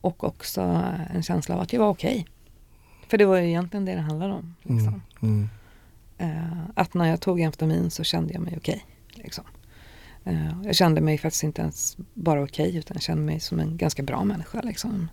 [0.02, 0.62] och också
[1.14, 2.12] en känsla av att jag var okej.
[2.12, 2.26] Okay.
[3.10, 4.56] För det var ju egentligen det det handlade om.
[4.62, 5.02] Liksom.
[5.22, 5.34] Mm.
[5.36, 5.50] Mm.
[6.20, 8.86] Eh, att när jag tog amfetamin så kände jag mig okej.
[9.08, 9.44] Okay, liksom.
[10.24, 13.60] eh, jag kände mig faktiskt inte ens bara okej okay, utan jag kände mig som
[13.60, 14.62] en ganska bra människa.
[14.62, 15.08] Liksom.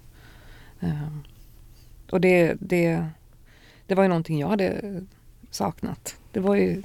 [0.80, 1.09] Eh,
[2.11, 3.07] och det, det,
[3.86, 5.00] det var ju någonting jag hade
[5.50, 6.16] saknat.
[6.32, 6.82] Det var ju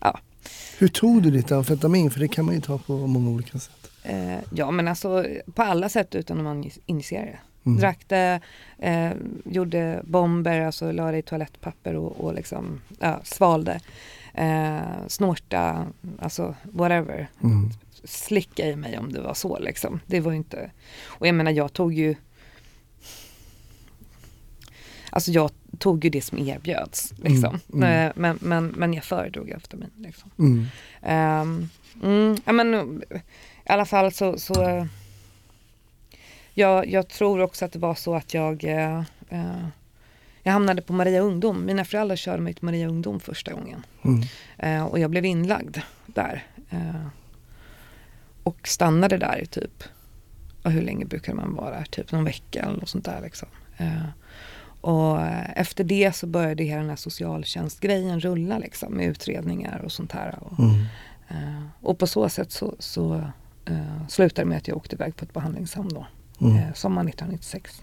[0.00, 0.20] ja.
[0.78, 2.10] Hur tog du ditt amfetamin?
[2.10, 3.90] För det kan man ju ta på många olika sätt.
[4.02, 7.38] Eh, ja men alltså på alla sätt utan att man initierar det.
[7.66, 7.78] Mm.
[7.78, 8.40] Drack det,
[8.78, 9.10] eh,
[9.44, 13.80] gjorde bomber, alltså la det i toalettpapper och, och liksom, ja, svalde.
[14.34, 15.86] Eh, snorta,
[16.18, 17.28] alltså whatever.
[17.42, 17.70] Mm.
[18.04, 20.00] Slicka i mig om det var så liksom.
[20.06, 20.70] Det var inte...
[21.04, 22.14] Och jag menar jag tog ju
[25.10, 27.14] Alltså jag tog ju det som erbjöds.
[27.16, 27.60] Liksom.
[27.72, 28.12] Mm, mm.
[28.16, 29.90] Men, men, men jag föredrog amfetamin.
[29.96, 30.30] Liksom.
[30.38, 30.66] Mm.
[32.02, 33.02] Um, ja, men,
[33.64, 34.86] I alla fall så, så
[36.58, 39.00] jag, jag, tror också att det var så att jag uh,
[39.32, 39.68] uh,
[40.42, 41.66] jag hamnade på Maria Ungdom.
[41.66, 43.86] Mina föräldrar körde mig till Maria Ungdom första gången.
[44.64, 46.46] Uh, och jag blev inlagd där.
[48.42, 49.84] och stannade där i typ,
[50.64, 51.84] hur länge brukar man vara?
[51.84, 53.20] Typ någon vecka eller något sånt där.
[53.20, 53.48] Liksom.
[54.86, 55.20] Och
[55.56, 60.38] efter det så började hela den här socialtjänstgrejen rulla liksom med utredningar och sånt här.
[60.40, 60.74] Och, mm.
[61.30, 63.14] uh, och på så sätt så, så
[63.70, 66.06] uh, slutade det med att jag åkte iväg på ett behandlingshem då,
[66.40, 66.56] mm.
[66.56, 67.82] uh, sommaren 1996.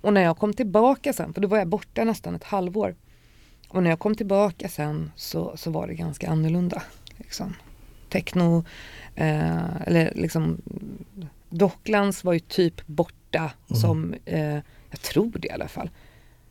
[0.00, 2.94] Och när jag kom tillbaka sen, för då var jag borta nästan ett halvår.
[3.68, 6.82] Och när jag kom tillbaka sen så, så var det ganska annorlunda.
[7.16, 7.54] Liksom.
[8.08, 8.64] Techno,
[9.14, 10.58] eller liksom
[11.50, 13.80] Docklands var ju typ borta mm.
[13.80, 14.14] som,
[14.90, 15.90] jag tror det i alla fall.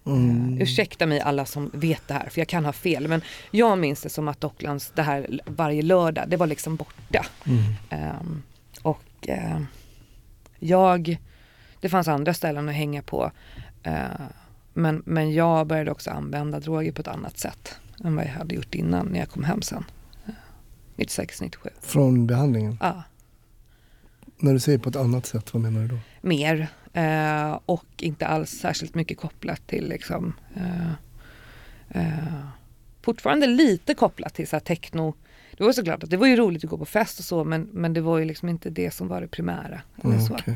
[0.05, 0.53] Mm.
[0.53, 3.07] Uh, ursäkta mig alla som vet det här, för jag kan ha fel.
[3.07, 3.21] Men
[3.51, 7.25] jag minns det som att Docklands, det här varje lördag, det var liksom borta.
[7.45, 8.19] Mm.
[8.19, 8.43] Um,
[8.81, 9.61] och uh,
[10.59, 11.17] jag,
[11.79, 13.31] det fanns andra ställen att hänga på.
[13.87, 14.25] Uh,
[14.73, 18.55] men, men jag började också använda droger på ett annat sätt än vad jag hade
[18.55, 19.85] gjort innan när jag kom hem sen.
[20.95, 21.69] 96, 97.
[21.81, 22.77] Från behandlingen?
[22.81, 23.03] Ja.
[24.37, 25.97] När du säger på ett annat sätt, vad menar du då?
[26.21, 26.67] Mer.
[26.93, 30.91] Eh, och inte alls särskilt mycket kopplat till liksom eh,
[31.89, 32.45] eh,
[33.05, 35.13] Fortfarande lite kopplat till så här techno.
[35.57, 37.69] Det var såklart att det var ju roligt att gå på fest och så men,
[37.71, 39.81] men det var ju liksom inte det som var det primära.
[40.03, 40.33] Eller så.
[40.33, 40.55] Okay.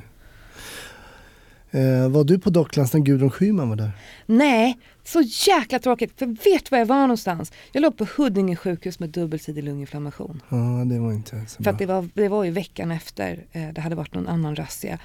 [1.72, 3.92] Eh, var du på Docklands när Gudrun Schyman var där?
[4.26, 6.20] Nej, så jäkla tråkigt.
[6.20, 7.52] För vet du var jag var någonstans?
[7.72, 10.42] Jag låg på Huddinge sjukhus med dubbelsidig lunginflammation.
[10.50, 11.64] Ja, det var inte så bra.
[11.64, 14.56] För att det var, det var ju veckan efter eh, det hade varit någon annan
[14.56, 15.00] razzia.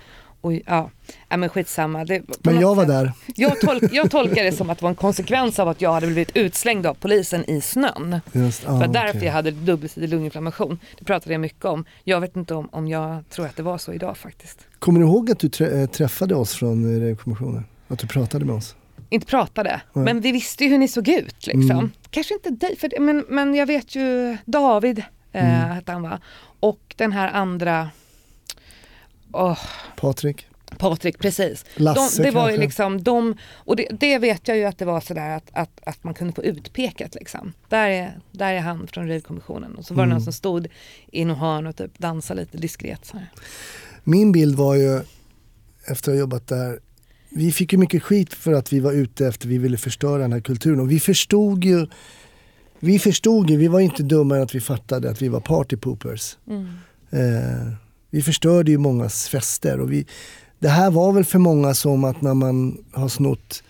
[0.45, 0.91] Och, ja,
[1.29, 2.05] ja, men skitsamma.
[2.05, 3.13] Det, men jag var där.
[3.35, 6.07] Jag, tolk, jag tolkar det som att det var en konsekvens av att jag hade
[6.07, 8.21] blivit utslängd av polisen i snön.
[8.33, 9.25] Just, ah, För därför okay.
[9.25, 10.79] jag hade dubbelsidig lunginflammation.
[10.99, 11.85] Det pratade jag mycket om.
[12.05, 14.67] Jag vet inte om, om jag tror att det var så idag faktiskt.
[14.79, 17.65] Kommer du ihåg att du eh, träffade oss från Revkommissionen?
[17.89, 18.77] Att du pratade med oss?
[19.09, 20.05] Inte pratade, Nej.
[20.05, 21.47] men vi visste ju hur ni såg ut.
[21.47, 21.71] Liksom.
[21.71, 21.91] Mm.
[22.11, 24.99] Kanske inte dig, för, men, men jag vet ju David
[25.33, 25.71] eh, mm.
[25.71, 26.21] hette han va?
[26.61, 27.91] Och den här andra
[29.35, 29.59] Oh.
[29.97, 30.47] Patrik.
[30.79, 31.65] Patrik, precis.
[31.75, 34.85] Lasse de, det var ju liksom de, och det, det, vet jag ju att det
[34.85, 37.53] var sådär att, att, att man kunde få utpekat liksom.
[37.69, 40.15] Där är, där är han från Rivkommissionen och så var det mm.
[40.15, 40.67] någon som stod
[41.13, 43.05] i något hörn och typ dansade lite diskret.
[43.05, 43.29] Så här.
[44.05, 45.01] Min bild var ju,
[45.87, 46.81] efter att ha jobbat där,
[47.29, 50.33] vi fick ju mycket skit för att vi var ute efter, vi ville förstöra den
[50.33, 51.87] här kulturen och vi förstod ju
[52.79, 56.37] vi förstod ju, vi var inte dummare än att vi fattade att vi var partypoopers.
[56.47, 56.67] Mm.
[57.11, 57.73] Eh,
[58.15, 59.81] vi förstörde ju mångas fester.
[59.81, 60.07] Och vi,
[60.59, 63.63] det här var väl för många som att när man har snott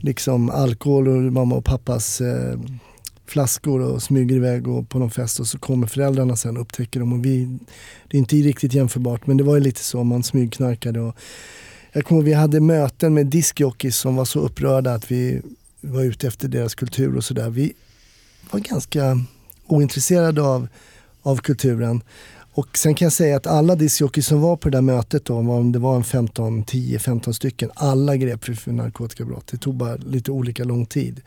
[0.00, 2.58] liksom alkohol och mamma och pappas eh,
[3.26, 7.00] flaskor och smyger iväg och på någon fest och så kommer föräldrarna sen och upptäcker
[7.00, 7.12] dem.
[7.12, 7.58] Och vi,
[8.08, 11.00] det är inte riktigt jämförbart men det var ju lite så, man smygknarkade.
[11.00, 11.16] Och
[11.92, 15.42] jag kommer vi hade möten med discjockeys som var så upprörda att vi
[15.80, 17.50] var ute efter deras kultur och sådär.
[17.50, 17.72] Vi
[18.50, 19.18] var ganska
[19.66, 20.68] ointresserade av,
[21.22, 22.02] av kulturen.
[22.54, 25.38] Och sen kan jag säga att alla discjockeys som var på det där mötet, då,
[25.38, 29.46] om det var en 15, 10-15 stycken, alla grep för, för narkotikabrott.
[29.46, 31.20] Det tog bara lite olika lång tid.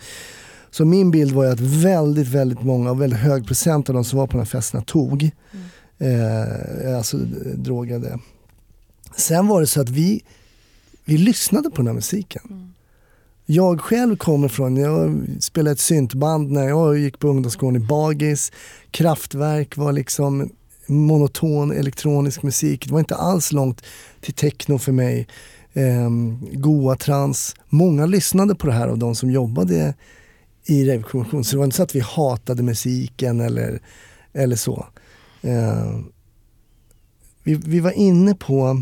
[0.72, 4.20] Så min bild var att väldigt, väldigt många, och väldigt hög procent av de som
[4.20, 5.30] var på de här festerna tog.
[5.52, 6.22] Mm.
[6.86, 7.18] Eh, alltså
[7.56, 8.20] drogade.
[9.18, 10.24] Sen var det så att vi,
[11.06, 12.42] vi lyssnade på den här musiken.
[12.50, 12.74] Mm.
[13.46, 18.52] Jag själv kommer från, jag spelade ett syntband när jag gick på ungdomsgården i Bagis.
[18.92, 20.50] Kraftwerk var liksom
[20.88, 22.86] monoton elektronisk musik.
[22.86, 23.82] Det var inte alls långt
[24.22, 25.28] till techno för mig.
[25.74, 26.10] Eh,
[26.54, 27.56] goa trans.
[27.70, 29.94] Många lyssnade på det här av de som jobbade
[30.66, 31.44] i revkommission.
[31.44, 33.80] Så det var inte så att vi hatade musiken eller,
[34.34, 34.88] eller så.
[35.42, 36.00] Eh,
[37.44, 38.82] vi, vi var inne på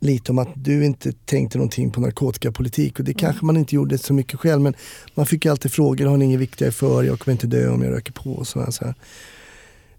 [0.00, 3.18] lite om att du inte tänkte någonting på narkotikapolitik och det mm.
[3.18, 4.74] kanske man inte gjorde så mycket själv men
[5.14, 7.02] man fick ju alltid frågor, har ni inget viktigare för?
[7.02, 8.72] Jag kommer inte dö om jag röker på och så.
[8.72, 8.94] så här.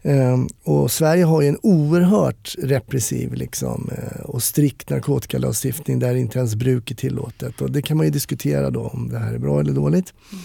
[0.03, 6.39] Um, och Sverige har ju en oerhört repressiv liksom, uh, och strikt narkotikalagstiftning där inte
[6.39, 7.61] ens bruk är tillåtet.
[7.61, 10.13] Och det kan man ju diskutera då om det här är bra eller dåligt.
[10.31, 10.43] Mm.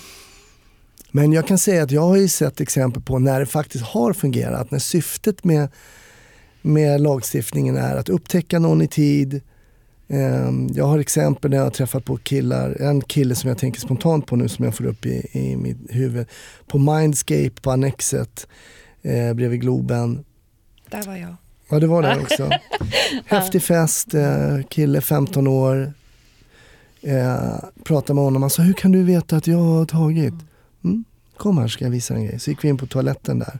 [1.16, 4.12] Men jag kan säga att jag har ju sett exempel på när det faktiskt har
[4.12, 4.70] fungerat.
[4.70, 5.68] När syftet med,
[6.62, 9.40] med lagstiftningen är att upptäcka någon i tid.
[10.08, 13.80] Ehm, jag har exempel när jag har träffat på killar, en kille som jag tänker
[13.80, 16.26] spontant på nu som jag får upp i, i mitt huvud.
[16.66, 18.46] På Mindscape på Annexet
[19.06, 20.24] eh, bredvid Globen.
[20.90, 21.36] Där var jag.
[21.68, 22.50] Ja det var det också.
[23.26, 25.92] Häftig fest, eh, kille 15 år.
[27.00, 27.54] Eh,
[27.84, 30.34] pratade med honom, han sa hur kan du veta att jag har tagit?
[30.84, 31.04] Mm,
[31.36, 32.40] kom här ska jag visa dig en grej.
[32.40, 33.58] Så gick vi in på toaletten där.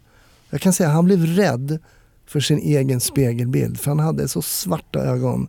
[0.51, 1.79] Jag kan säga han blev rädd
[2.27, 5.49] för sin egen spegelbild för han hade så svarta ögon.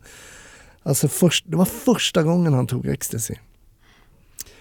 [0.84, 3.36] Alltså först, det var första gången han tog ecstasy.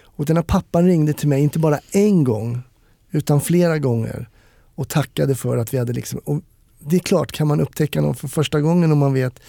[0.00, 2.62] Och den här pappan ringde till mig, inte bara en gång,
[3.10, 4.28] utan flera gånger
[4.76, 6.42] och tackade för att vi hade liksom,
[6.78, 9.40] det är klart, kan man upptäcka någon för första gången och man vet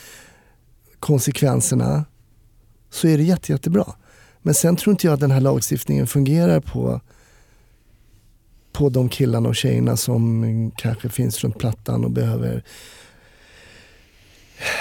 [1.00, 2.06] konsekvenserna
[2.90, 3.94] så är det jätte, jättebra.
[4.42, 7.02] Men sen tror inte jag att den här lagstiftningen fungerar på,
[8.72, 12.64] på de killarna och tjejerna som kanske finns runt plattan och behöver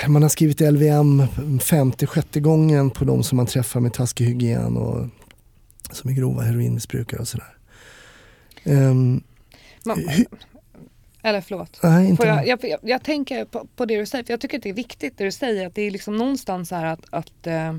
[0.09, 1.23] man har skrivit LVM
[1.61, 5.09] femte, sjätte gången på de som man träffar med taskig hygien och
[5.93, 7.57] som är grova heroinmissbrukare och sådär.
[8.65, 9.23] Um,
[9.87, 9.99] man,
[11.23, 11.81] eller förlåt.
[11.83, 14.57] Nej, inte jag, jag, jag, jag, tänker på, på, det du säger, för jag tycker
[14.57, 17.47] att det är viktigt det du säger, att det är liksom någonstans här att, att
[17.47, 17.79] uh,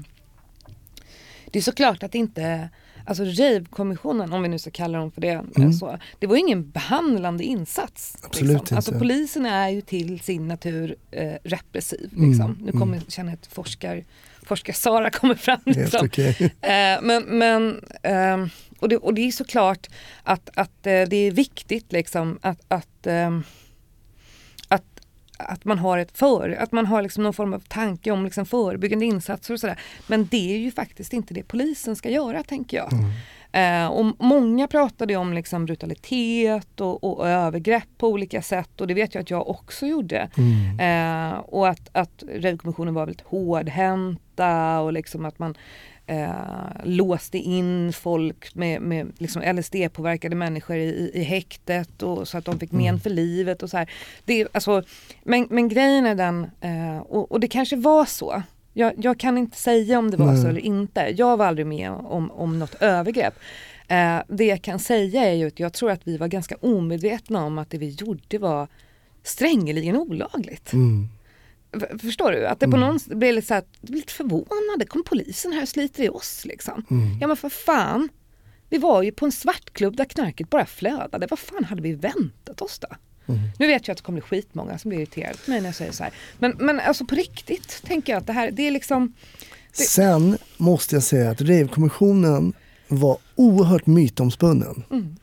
[1.52, 2.70] det är såklart att inte
[3.08, 5.74] Alltså rave-kommissionen, om vi nu ska kalla dem för det, mm.
[5.74, 8.18] så, det var ingen behandlande insats.
[8.24, 8.64] Absolut liksom.
[8.64, 8.76] inte.
[8.76, 12.10] Alltså polisen är ju till sin natur eh, repressiv.
[12.12, 12.46] Liksom.
[12.46, 12.58] Mm.
[12.62, 13.06] Nu kommer, mm.
[13.08, 14.04] känner jag att forskar,
[14.44, 15.60] forskar-Sara kommer fram.
[15.66, 16.06] Liksom.
[16.06, 16.34] Okay.
[16.42, 18.48] Eh, men, men eh,
[18.80, 19.88] och, det, och det är såklart
[20.24, 23.44] att, att eh, det är viktigt liksom att, att ehm,
[25.40, 28.46] att man har ett för, att man har liksom någon form av tanke om liksom
[28.46, 29.80] förebyggande insatser och sådär.
[30.08, 32.94] Men det är ju faktiskt inte det polisen ska göra tänker jag.
[32.94, 33.12] Mm.
[33.52, 38.94] Eh, och många pratade om liksom brutalitet och, och, övergrepp på olika sätt och det
[38.94, 40.30] vet jag att jag också gjorde.
[40.38, 41.30] Mm.
[41.34, 45.56] Eh, och att, att Revkommissionen var väldigt hårdhänta och liksom att man
[46.08, 46.30] eh,
[46.84, 52.60] låste in folk med, med liksom LSD-påverkade människor i, i häktet och, så att de
[52.60, 53.00] fick men mm.
[53.00, 53.92] för livet och så här.
[54.26, 54.84] Det, alltså,
[55.24, 58.44] men, men grejen är den, eh, och, och, det kanske var så.
[58.74, 60.42] Jag, jag, kan inte säga om det var Nej.
[60.42, 61.14] så eller inte.
[61.18, 63.34] Jag var aldrig med om, om något övergrepp.
[63.88, 67.46] Eh, det jag kan säga är ju att jag tror att vi var ganska omedvetna
[67.46, 68.68] om att det vi gjorde var
[69.24, 70.74] strängeligen olagligt.
[70.74, 71.10] Mm.
[72.02, 72.48] Förstår du?
[72.48, 72.88] Att det på mm.
[72.88, 74.86] någon blir lite, så här, lite förvånade.
[74.88, 76.86] Kom polisen här och sliter i oss liksom?
[76.90, 77.18] Mm.
[77.22, 78.10] Ja men för fan.
[78.70, 81.28] Vi var ju på en svartklubb där knarket bara flödade.
[81.30, 82.88] Vad fan hade vi väntat oss då?
[83.28, 83.42] Mm.
[83.60, 85.76] Nu vet jag att det kommer bli skitmånga som blir irriterade på mig när jag
[85.76, 86.14] säger så här.
[86.40, 89.14] Men, men alltså på riktigt tänker jag att det här, det är liksom...
[89.78, 89.84] Det...
[89.84, 92.54] Sen måste jag säga att Revkommissionen
[92.88, 94.84] var oerhört mytomspunnen.
[94.92, 95.16] Mm.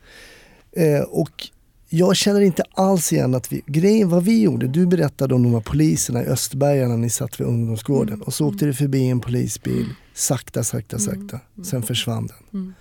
[0.71, 1.49] Eh, och
[1.89, 5.53] jag känner inte alls igen att vi, grejen vad vi gjorde, du berättade om de
[5.53, 8.21] här poliserna i Östberga när ni satt vid ungdomsgården mm.
[8.21, 11.05] och så åkte det förbi en polisbil, sakta, sakta, mm.
[11.05, 11.39] sakta.
[11.63, 12.61] Sen försvann den.
[12.61, 12.73] Mm.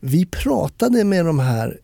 [0.00, 1.78] Vi pratade med de här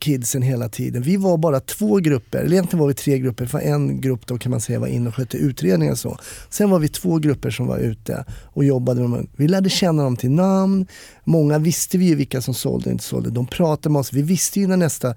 [0.00, 1.02] kidsen hela tiden.
[1.02, 3.46] Vi var bara två grupper, eller egentligen var vi tre grupper.
[3.46, 6.18] För en grupp då kan man säga var inne och skötte utredningar och så.
[6.50, 9.28] Sen var vi två grupper som var ute och jobbade med dem.
[9.36, 10.86] Vi lärde känna dem till namn.
[11.24, 13.30] Många visste vi ju vilka som sålde och inte sålde.
[13.30, 14.12] De pratade med oss.
[14.12, 15.14] Vi visste ju när nästa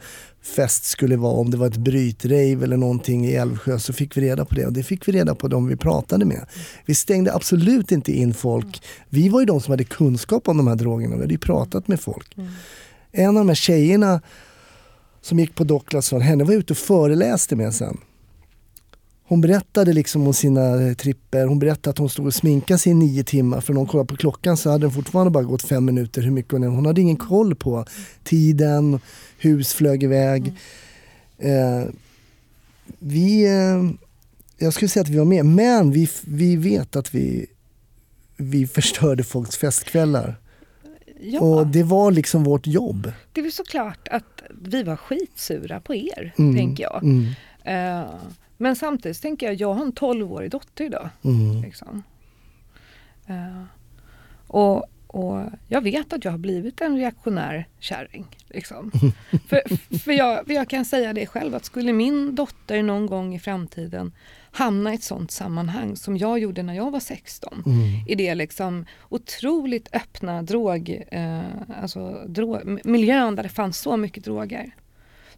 [0.56, 4.22] fest skulle vara, om det var ett brytrave eller någonting i Älvsjö så fick vi
[4.22, 6.46] reda på det och det fick vi reda på de vi pratade med.
[6.86, 8.84] Vi stängde absolut inte in folk.
[9.10, 11.88] Vi var ju de som hade kunskap om de här drogerna, vi hade ju pratat
[11.88, 12.38] med folk.
[12.38, 12.52] Mm.
[13.12, 14.22] En av de här tjejerna
[15.24, 17.98] som gick på Docklandsson, henne var jag ute och föreläste med sen.
[19.28, 21.46] Hon berättade liksom om sina tripper.
[21.46, 23.62] Hon berättade att hon stod och sminkade sig i nio timmar.
[23.62, 26.22] För när hon kollade på klockan så hade den fortfarande bara gått fem minuter.
[26.22, 27.86] Hur mycket hon, hon hade ingen koll på
[28.24, 29.00] tiden,
[29.38, 30.54] hus flög iväg.
[31.40, 31.82] Mm.
[31.82, 31.88] Eh,
[33.00, 33.92] vi, eh,
[34.58, 37.46] jag skulle säga att vi var med, men vi, vi vet att vi,
[38.38, 40.40] vi förstörde folks festkvällar.
[41.20, 41.40] Ja.
[41.40, 43.12] Och det var liksom vårt jobb.
[43.34, 46.56] Det är väl såklart att vi var skitsura på er, mm.
[46.56, 47.04] tänker jag.
[47.04, 47.26] Mm.
[47.68, 48.16] Uh,
[48.58, 51.10] men samtidigt tänker jag, jag har en 12-årig dotter idag.
[51.24, 51.62] Mm.
[51.62, 52.04] Liksom.
[53.30, 53.64] Uh,
[54.48, 58.26] och, och jag vet att jag har blivit en reaktionär kärring.
[58.48, 58.92] Liksom.
[59.48, 59.62] för
[59.98, 63.40] för jag, för jag kan säga det själv, att skulle min dotter någon gång i
[63.40, 64.12] framtiden
[64.54, 67.64] hamna i ett sånt sammanhang som jag gjorde när jag var 16.
[67.66, 68.08] Mm.
[68.08, 71.42] I det liksom otroligt öppna drog, eh,
[71.82, 74.76] alltså drog, miljön där det fanns så mycket droger.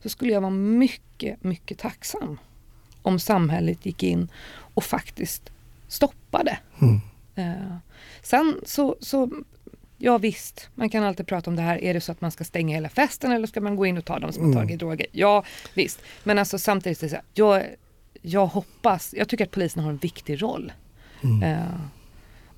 [0.03, 2.39] Så skulle jag vara mycket, mycket tacksam
[3.01, 4.27] om samhället gick in
[4.73, 5.51] och faktiskt
[5.87, 6.57] stoppade.
[6.81, 7.01] Mm.
[7.35, 7.77] Eh,
[8.21, 9.29] sen så, så
[9.97, 11.83] ja visst, man kan alltid prata om det här.
[11.83, 14.05] Är det så att man ska stänga hela festen eller ska man gå in och
[14.05, 14.63] ta dem som har mm.
[14.63, 15.07] tagit droger?
[15.11, 15.43] Ja,
[15.73, 16.01] visst.
[16.23, 17.63] Men alltså samtidigt, så här, jag,
[18.25, 20.73] jag hoppas, jag tycker att polisen har en viktig roll.
[21.23, 21.43] Mm.
[21.43, 21.81] Uh,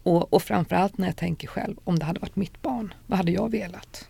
[0.04, 3.32] och, och framförallt när jag tänker själv, om det hade varit mitt barn, vad hade
[3.32, 4.08] jag velat?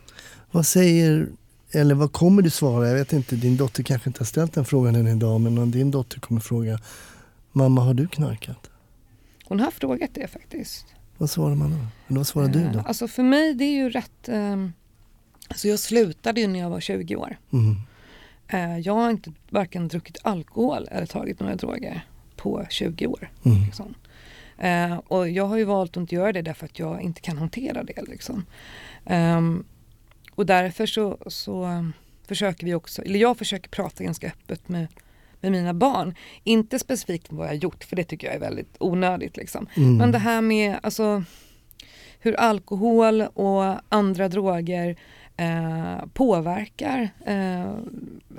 [0.52, 1.28] Vad säger,
[1.72, 2.88] eller vad kommer du svara?
[2.88, 5.72] Jag vet inte, din dotter kanske inte har ställt den frågan än idag, men om
[5.72, 6.80] din dotter kommer fråga,
[7.52, 8.70] mamma har du knarkat?
[9.44, 10.86] Hon har frågat det faktiskt.
[11.18, 11.78] Vad svarar man då?
[12.08, 12.80] Eller vad svarar du då?
[12.80, 14.30] Eh, alltså för mig det är ju rätt...
[14.30, 14.74] Um,
[15.48, 17.38] alltså jag slutade ju när jag var 20 år.
[17.54, 17.76] Mm.
[18.54, 22.02] Uh, jag har inte varken druckit alkohol eller tagit några droger
[22.36, 23.30] på 20 år.
[23.46, 23.64] Mm.
[23.66, 23.96] Liksom.
[24.64, 27.38] Uh, och jag har ju valt att inte göra det därför att jag inte kan
[27.38, 28.02] hantera det.
[28.08, 28.46] Liksom.
[29.06, 29.66] Um,
[30.36, 31.86] och därför så, så
[32.28, 34.88] försöker vi också, eller jag försöker prata ganska öppet med
[35.42, 36.16] med mina barn.
[36.44, 39.38] Inte specifikt vad jag har gjort, för det tycker jag är väldigt onödigt.
[39.38, 39.68] Liksom.
[39.76, 39.98] Mm.
[39.98, 41.24] Men det här med alltså,
[42.20, 44.96] hur alkohol och andra droger
[45.38, 47.76] eh, påverkar eh,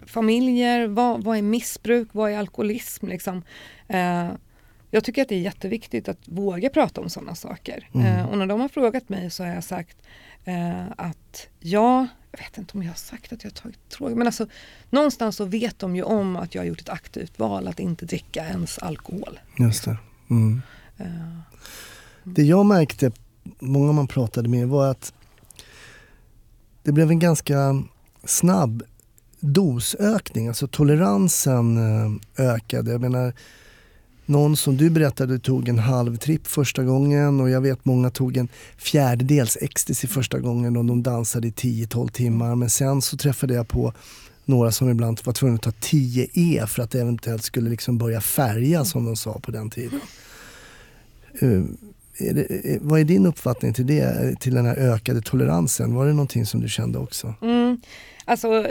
[0.06, 0.86] familjer.
[0.86, 2.08] Vad, vad, är missbruk?
[2.12, 3.06] Vad är alkoholism?
[3.06, 3.42] Liksom?
[3.88, 4.28] Eh,
[4.90, 7.88] jag tycker att det är jätteviktigt att våga prata om sådana saker.
[7.94, 8.06] Mm.
[8.06, 9.96] Eh, och när de har frågat mig så har jag sagt
[10.44, 14.14] eh, att ja, jag vet inte om jag har sagt att jag har tagit droger,
[14.14, 14.46] men alltså
[14.90, 18.06] någonstans så vet de ju om att jag har gjort ett aktivt val att inte
[18.06, 19.40] dricka ens alkohol.
[19.58, 19.96] Just det.
[20.30, 20.62] Mm.
[21.00, 21.38] Uh,
[22.24, 23.12] det jag märkte,
[23.58, 25.12] många man pratade med, var att
[26.89, 27.82] det blev en ganska
[28.24, 28.82] snabb
[29.40, 32.90] dosökning, alltså toleransen eh, ökade.
[32.90, 33.32] Jag menar,
[34.27, 38.36] någon som du berättade tog en halv tripp första gången och jag vet många tog
[38.36, 42.55] en fjärdedels ecstasy första gången och de dansade i 10-12 timmar.
[42.55, 43.93] Men sen så träffade jag på
[44.44, 47.98] några som ibland var tvungna att ta 10 E för att det eventuellt skulle liksom
[47.98, 50.01] börja färga som de sa på den tiden.
[51.40, 51.62] Eh,
[52.20, 55.94] är det, vad är din uppfattning till det, till den här ökade toleransen?
[55.94, 57.34] Var det någonting som du kände också?
[57.42, 57.80] Mm.
[58.24, 58.66] Alltså,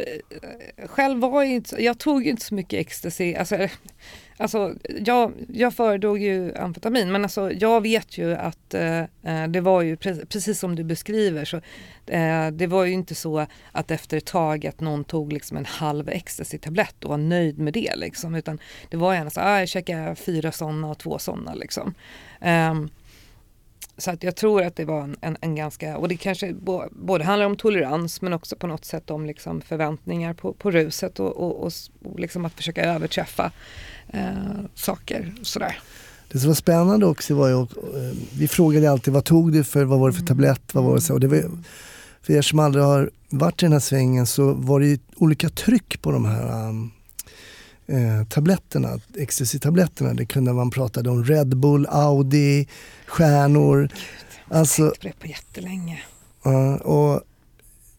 [0.86, 3.36] själv var jag inte, jag tog inte så mycket ecstasy.
[3.36, 3.68] Alltså,
[4.40, 4.74] Alltså,
[5.06, 9.82] jag, jag föredrog ju amfetamin men alltså, jag vet ju att eh, eh, det var
[9.82, 11.58] ju pre precis som du beskriver så
[12.08, 15.66] eh, det var ju inte så att efter ett tag att någon tog liksom en
[15.66, 18.60] halv ecstasy-tablett och var nöjd med det liksom utan
[18.90, 21.94] det var gärna så ah, jag käkade fyra sådana och två sådana liksom.
[22.42, 22.74] Eh,
[23.98, 26.56] så att jag tror att det var en, en, en ganska, och det kanske
[26.92, 31.20] både handlar om tolerans men också på något sätt om liksom förväntningar på, på ruset
[31.20, 31.72] och, och, och,
[32.04, 33.52] och liksom att försöka överträffa
[34.08, 34.32] eh,
[34.76, 35.34] saker.
[35.42, 35.80] Sådär.
[36.32, 39.84] Det som var spännande också var ju, eh, vi frågade alltid vad tog du för,
[39.84, 40.28] vad var det för mm.
[40.28, 41.14] tablett, vad var det så?
[41.14, 41.44] Och det var,
[42.22, 45.50] för er som aldrig har varit i den här svängen så var det ju olika
[45.50, 46.92] tryck på de här um,
[47.88, 50.14] eh, tabletterna, ecstasy-tabletterna.
[50.14, 52.68] Det kunde man pratade om Red Bull, Audi,
[53.08, 53.82] stjärnor.
[53.82, 53.92] Gud,
[54.50, 56.00] jag alltså, tänkt på det på jättelänge.
[56.46, 57.22] Uh, och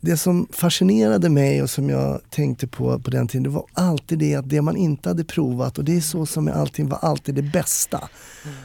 [0.01, 4.19] det som fascinerade mig och som jag tänkte på på den tiden, det var alltid
[4.19, 6.99] det att det man inte hade provat och det är så som med allting var
[6.99, 8.09] alltid det bästa.
[8.45, 8.57] Mm.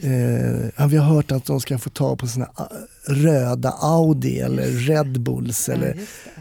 [0.00, 2.68] Eh, vi har hört att de ska få ta på såna ah,
[3.06, 5.68] röda Audi eller Red Bulls.
[5.68, 5.96] Eller,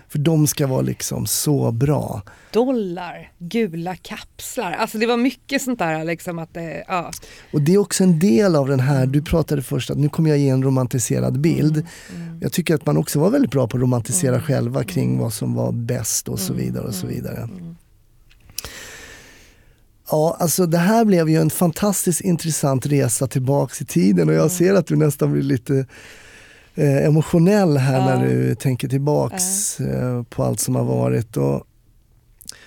[0.09, 2.21] för de ska vara liksom så bra.
[2.53, 4.71] Dollar, gula kapslar.
[4.71, 6.03] Alltså det var mycket sånt där.
[6.03, 7.11] Liksom att det, ja.
[7.53, 10.29] Och det är också en del av den här, du pratade först att nu kommer
[10.29, 11.77] jag ge en romantiserad bild.
[11.77, 12.27] Mm.
[12.27, 12.39] Mm.
[12.41, 14.47] Jag tycker att man också var väldigt bra på att romantisera mm.
[14.47, 15.21] själva kring mm.
[15.21, 16.65] vad som var bäst och så mm.
[16.65, 16.87] vidare.
[16.87, 17.15] och så mm.
[17.15, 17.49] vidare.
[20.11, 24.51] Ja, alltså det här blev ju en fantastiskt intressant resa tillbaks i tiden och jag
[24.51, 25.85] ser att du nästan blir lite
[26.75, 28.05] eh, emotionell här ja.
[28.05, 29.85] när du tänker tillbaks ja.
[29.85, 31.37] eh, på allt som har varit.
[31.37, 31.63] Och,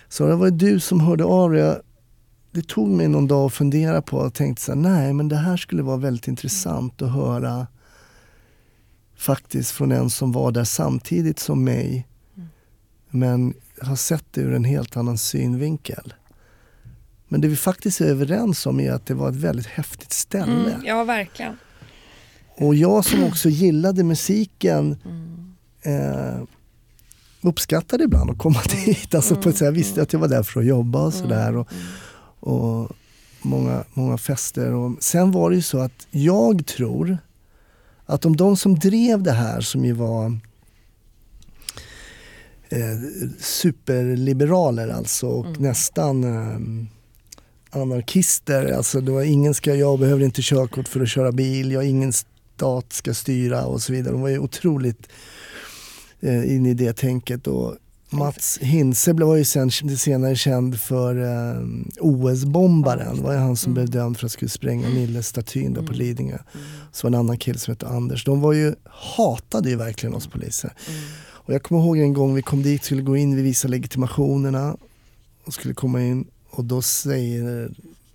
[0.08, 1.76] så det var du som hörde av dig.
[2.52, 5.36] Det tog mig någon dag att fundera på och tänkte så här, nej men det
[5.36, 7.66] här skulle vara väldigt intressant att höra
[9.16, 12.06] faktiskt från en som var där samtidigt som mig.
[12.36, 12.48] Mm.
[13.10, 16.14] Men har sett det ur en helt annan synvinkel.
[17.34, 20.72] Men det vi faktiskt är överens om är att det var ett väldigt häftigt ställe.
[20.72, 21.56] Mm, ja, verkligen.
[22.56, 25.54] Och jag som också gillade musiken mm.
[25.82, 26.42] eh,
[27.40, 28.84] uppskattade ibland att komma mm.
[28.84, 29.14] dit.
[29.14, 31.48] Alltså på ett sätt, jag visste att jag var där för att jobba och sådär.
[31.48, 31.60] Mm.
[31.60, 32.92] Och, och
[33.42, 34.72] många, många fester.
[34.72, 37.18] Och sen var det ju så att jag tror
[38.06, 40.26] att om de som drev det här som ju var
[42.68, 42.98] eh,
[43.38, 45.62] superliberaler alltså och mm.
[45.62, 46.58] nästan eh,
[47.74, 48.72] anarkister.
[48.72, 52.12] Alltså det var ingen ska, jag behöver inte körkort för att köra bil, jag, ingen
[52.12, 54.12] stat ska styra och så vidare.
[54.12, 55.08] De var ju otroligt
[56.20, 57.46] eh, in i det tänket.
[57.46, 57.74] Och
[58.10, 61.62] Mats Hintze var ju sen, senare känd för eh,
[62.00, 63.16] OS-bombaren.
[63.16, 63.74] Det var ju han som mm.
[63.74, 65.86] blev dömd för att skulle spränga Nille-statyn mm.
[65.86, 66.38] på Lidingö.
[66.54, 66.66] Mm.
[66.92, 68.24] Så var en annan kille som hette Anders.
[68.24, 70.72] De var ju, hatade ju verkligen oss poliser.
[70.88, 71.00] Mm.
[71.46, 74.76] Och jag kommer ihåg en gång vi kom dit, skulle gå in, vi visade legitimationerna
[75.44, 76.26] och skulle komma in
[76.56, 77.70] och då säger,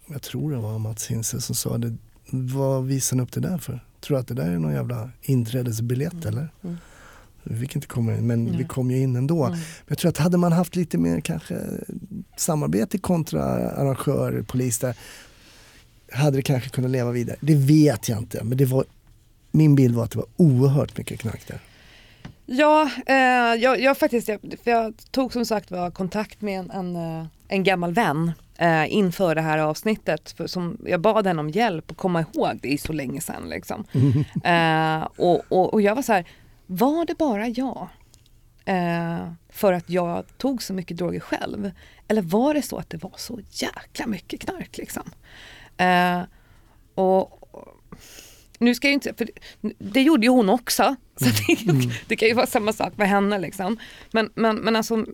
[0.07, 1.95] jag tror det var Mats Hintze som sa det,
[2.32, 3.84] vad visar ni upp det där för?
[3.99, 6.28] Tror du att det där är någon jävla inträdesbiljett mm.
[6.28, 6.49] eller?
[6.64, 6.78] Mm.
[7.44, 8.57] Vi fick inte komma in, men mm.
[8.57, 9.45] vi kom ju in ändå.
[9.45, 9.60] Mm.
[9.60, 11.60] Men jag tror att hade man haft lite mer kanske
[12.38, 14.95] samarbete kontra arrangör, polis där,
[16.11, 17.38] hade det kanske kunnat leva vidare.
[17.41, 18.86] Det vet jag inte, men det var,
[19.52, 21.60] min bild var att det var oerhört mycket knark där.
[22.45, 23.16] Ja, eh,
[23.61, 27.26] jag, jag, faktiskt, jag, för jag tog som sagt var kontakt med en, en, eh,
[27.50, 30.32] en gammal vän eh, inför det här avsnittet.
[30.32, 33.50] För som, jag bad henne om hjälp att komma ihåg det är så länge sedan.
[33.50, 33.86] Liksom.
[34.44, 36.26] Eh, och, och, och, jag var så här,
[36.66, 37.88] var det bara jag?
[38.66, 41.72] Eh, för att jag tog så mycket droger själv?
[42.08, 45.04] Eller var det så att det var så jäkla mycket knark liksom?
[45.78, 46.22] Eh,
[46.96, 47.40] och,
[48.60, 49.30] nu ska jag inte, för
[49.78, 50.96] det gjorde ju hon också.
[51.16, 51.90] Så det, mm.
[52.08, 53.78] det, kan ju vara samma sak med henne liksom.
[54.12, 55.06] Men, men, men alltså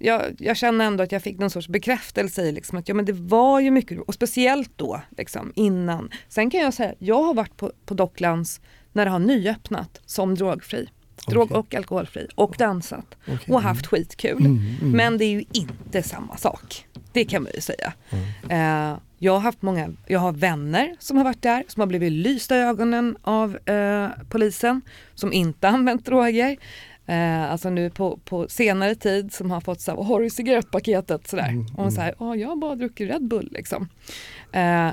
[0.00, 3.04] jag, jag känner ändå att jag fick någon sorts bekräftelse i liksom att ja, men
[3.04, 6.10] det var ju mycket, och speciellt då liksom, innan.
[6.28, 8.60] Sen kan jag säga, jag har varit på, på Docklands
[8.92, 10.88] när det har nyöppnat som drogfri.
[11.26, 13.54] Drog och alkoholfri och dansat okay.
[13.54, 14.46] och haft skitkul.
[14.46, 14.96] Mm, mm.
[14.96, 16.86] Men det är ju inte samma sak.
[17.12, 17.92] Det kan man ju säga.
[18.10, 18.92] Mm.
[18.92, 22.12] Uh, jag har haft många, jag har vänner som har varit där som har blivit
[22.12, 24.82] lysta i ögonen av uh, polisen
[25.14, 26.56] som inte använt droger.
[27.10, 31.28] Eh, alltså nu på, på senare tid som har fått så vad har du cigarettpaketet?
[31.28, 31.48] Sådär.
[31.48, 33.88] Mm, och hon säger, oh, jag har bara druckit Red Bull liksom.
[34.52, 34.90] Eh,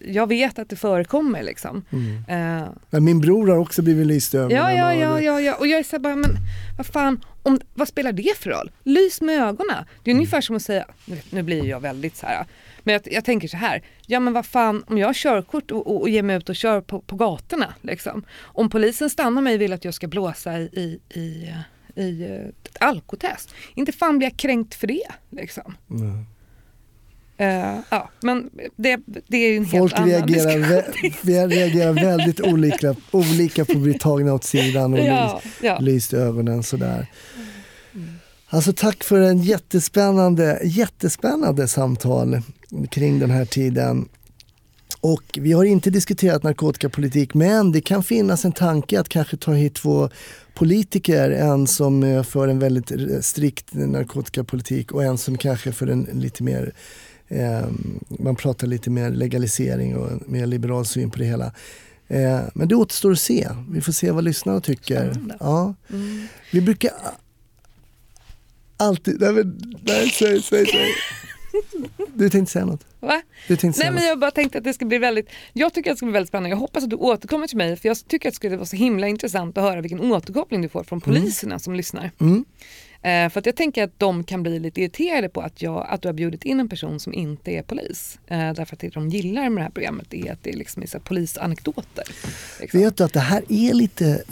[0.00, 1.84] jag vet att det förekommer liksom.
[1.92, 2.68] Mm.
[2.92, 4.54] Eh, min bror har också blivit lyst över.
[4.54, 6.36] Ja, ja, ja, ja, ja, och jag är så bara, men
[6.76, 8.70] vad fan, om, vad spelar det för roll?
[8.82, 9.84] Lys med ögonen.
[10.04, 10.20] Det är mm.
[10.20, 10.86] ungefär som att säga,
[11.30, 12.46] nu blir jag väldigt så här,
[12.84, 15.86] men jag, jag, tänker så här, ja men vad fan om jag har körkort och,
[15.86, 18.24] och, och ger mig ut och kör på, på gatorna, liksom.
[18.40, 21.54] om polisen stannar mig och vill att jag ska blåsa i, i, i,
[22.02, 25.08] i ett alkotest, inte fan blir jag kränkt för det.
[25.30, 25.76] Liksom.
[25.90, 26.26] Mm.
[27.40, 30.58] Uh, ja, men det, det är en Folk helt reagerar,
[31.22, 35.78] vä reagerar väldigt olika, olika på att bli tagna åt sidan och ja, ja.
[35.78, 37.06] lyst ögonen sådär.
[37.94, 38.08] Mm.
[38.48, 42.42] Alltså tack för en jättespännande, jättespännande samtal
[42.90, 44.08] kring den här tiden.
[45.00, 49.52] Och vi har inte diskuterat narkotikapolitik men det kan finnas en tanke att kanske ta
[49.52, 50.08] hit två
[50.54, 51.30] politiker.
[51.30, 52.92] En som för en väldigt
[53.24, 56.72] strikt narkotikapolitik och en som kanske för en lite mer
[57.28, 57.66] eh,
[58.08, 61.52] man pratar lite mer legalisering och mer liberal syn på det hela.
[62.08, 63.48] Eh, men det återstår att se.
[63.70, 65.16] Vi får se vad lyssnarna tycker.
[65.40, 65.74] Ja.
[65.90, 66.26] Mm.
[66.52, 66.90] Vi brukar
[68.76, 69.20] alltid...
[69.20, 70.94] Nej, men, nej säg, säg, säg.
[72.14, 72.86] Du tänkte säga något?
[73.00, 73.22] Va?
[73.48, 75.94] Du tänkte Nej, men jag bara tänkte att det ska bli väldigt, jag tycker att
[75.94, 76.50] det ska bli väldigt spännande.
[76.50, 78.76] Jag hoppas att du återkommer till mig för jag tycker att det skulle vara så
[78.76, 81.14] himla intressant att höra vilken återkoppling du får från mm.
[81.14, 81.60] poliserna mm.
[81.60, 82.10] som lyssnar.
[82.20, 82.44] Mm.
[83.02, 86.02] Eh, för att jag tänker att de kan bli lite irriterade på att, jag, att
[86.02, 88.18] du har bjudit in en person som inte är polis.
[88.26, 90.86] Eh, därför att det de gillar med det här programmet är att det liksom är
[90.86, 92.04] så polisanekdoter.
[92.60, 92.80] Liksom.
[92.80, 94.22] Vet du att det här är lite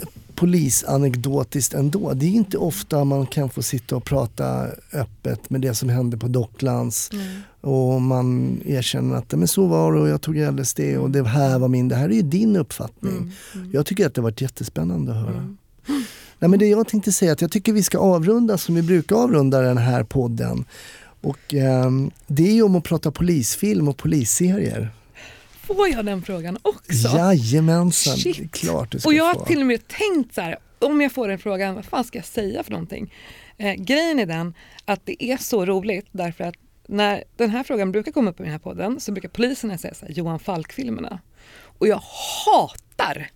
[0.43, 2.13] polisanekdotiskt ändå.
[2.13, 6.17] Det är inte ofta man kan få sitta och prata öppet med det som hände
[6.17, 7.09] på Docklands.
[7.13, 7.25] Mm.
[7.61, 11.59] Och man erkänner att men så var det och jag tog LSD och det här
[11.59, 11.87] var min.
[11.87, 13.17] Det här är ju din uppfattning.
[13.17, 13.31] Mm.
[13.55, 13.71] Mm.
[13.73, 15.29] Jag tycker att det har varit jättespännande att höra.
[15.29, 15.57] Mm.
[16.39, 19.15] Nej, men det jag tänkte säga att jag tycker vi ska avrunda som vi brukar
[19.15, 20.65] avrunda den här podden.
[21.21, 21.91] Och eh,
[22.27, 24.91] det är ju om att prata polisfilm och polisserier.
[25.63, 27.17] Får jag den frågan också?
[27.17, 28.37] Jajamensan, Shit.
[28.37, 29.45] det är klart du ska Och jag har få.
[29.45, 32.25] till och med tänkt så här, om jag får den frågan, vad fan ska jag
[32.25, 33.13] säga för någonting?
[33.57, 34.53] Eh, grejen är den
[34.85, 36.55] att det är så roligt därför att
[36.87, 39.93] när den här frågan brukar komma upp i den här podden så brukar poliserna säga
[39.93, 41.19] så här, Johan Falk-filmerna.
[41.79, 42.01] Och jag
[42.45, 42.82] hatar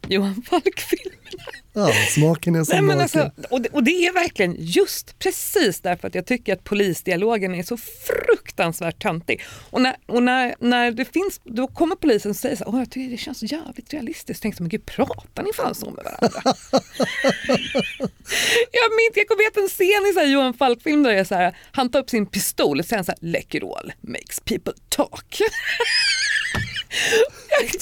[0.08, 1.18] Johan Falk-filmerna.
[1.74, 6.08] Ja, smaken är som Nej, alltså, och, det, och det är verkligen just precis därför
[6.08, 9.42] att jag tycker att polisdialogen är så fruktansvärt töntig.
[9.70, 12.92] Och när, och när, när det finns, då kommer polisen och säger så här, jag
[12.92, 14.42] tycker det känns jävligt realistiskt.
[14.42, 16.42] Tänkte men gud pratar ni fan så med varandra?
[18.72, 21.58] jag minns, jag kommer ihåg en scen i så Johan Falk-film där jag så här,
[21.72, 25.42] han tar upp sin pistol och säger så här, Läkerol makes people talk.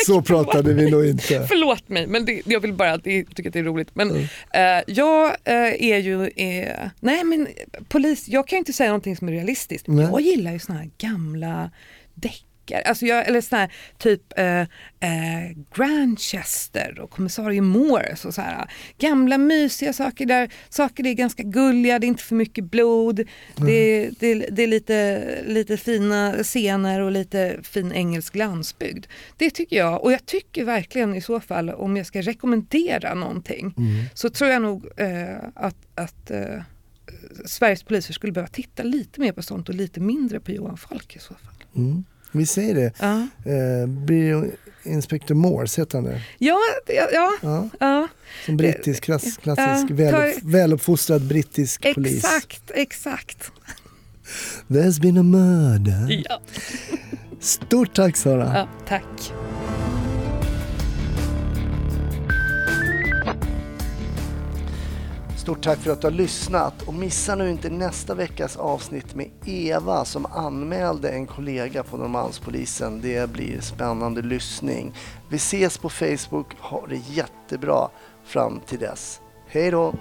[0.06, 1.46] Så pratade vi nog inte.
[1.48, 3.90] Förlåt mig, men det, jag vill bara att tycka att det är roligt.
[3.94, 4.24] Men mm.
[4.54, 7.48] eh, jag eh, är ju, eh, nej men
[7.88, 9.88] polis, jag kan ju inte säga någonting som är realistiskt.
[9.88, 10.08] Nej.
[10.12, 11.72] Jag gillar ju såna här gamla
[12.14, 12.88] deckare böcker.
[12.88, 18.72] Alltså jag, eller sån här, typ eh, eh, Grandchester och kommissarie Morse och så här,
[18.98, 23.30] gamla mysiga saker där saker är ganska gulliga, det är inte för mycket blod, mm.
[23.70, 29.06] det, det, det, är lite, lite fina scener och lite fin engelsk landsbygd.
[29.38, 33.74] Det tycker jag och jag tycker verkligen i så fall om jag ska rekommendera någonting
[33.78, 34.06] mm.
[34.14, 36.62] så tror jag nog eh, att, att eh,
[37.46, 41.16] Sveriges poliser skulle behöva titta lite mer på sånt och lite mindre på Johan Falk
[41.16, 41.64] i så fall.
[41.76, 42.04] Mm.
[42.38, 42.92] Vi säger det.
[43.00, 43.28] Ja.
[43.52, 44.52] Eh, blir
[44.84, 46.22] Inspector Morse, heter han det?
[46.38, 46.58] Ja,
[46.88, 47.08] ja,
[47.42, 47.70] ja.
[47.80, 48.08] ja.
[48.46, 52.18] Som brittisk, klass, klassisk, ja, väl, väluppfostrad brittisk exakt, polis.
[52.18, 53.52] Exakt, exakt.
[54.68, 56.24] There's been a murder.
[56.30, 56.42] Ja.
[57.40, 58.52] Stort tack Sara.
[58.54, 59.32] Ja, tack.
[65.46, 69.30] Stort tack för att du har lyssnat och missa nu inte nästa veckas avsnitt med
[69.46, 73.02] Eva som anmälde en kollega på Norrmalmspolisen.
[73.02, 74.94] Det blir spännande lyssning.
[75.30, 76.56] Vi ses på Facebook.
[76.60, 77.90] Ha det jättebra
[78.24, 79.22] fram till dess.
[79.48, 79.94] Hej då!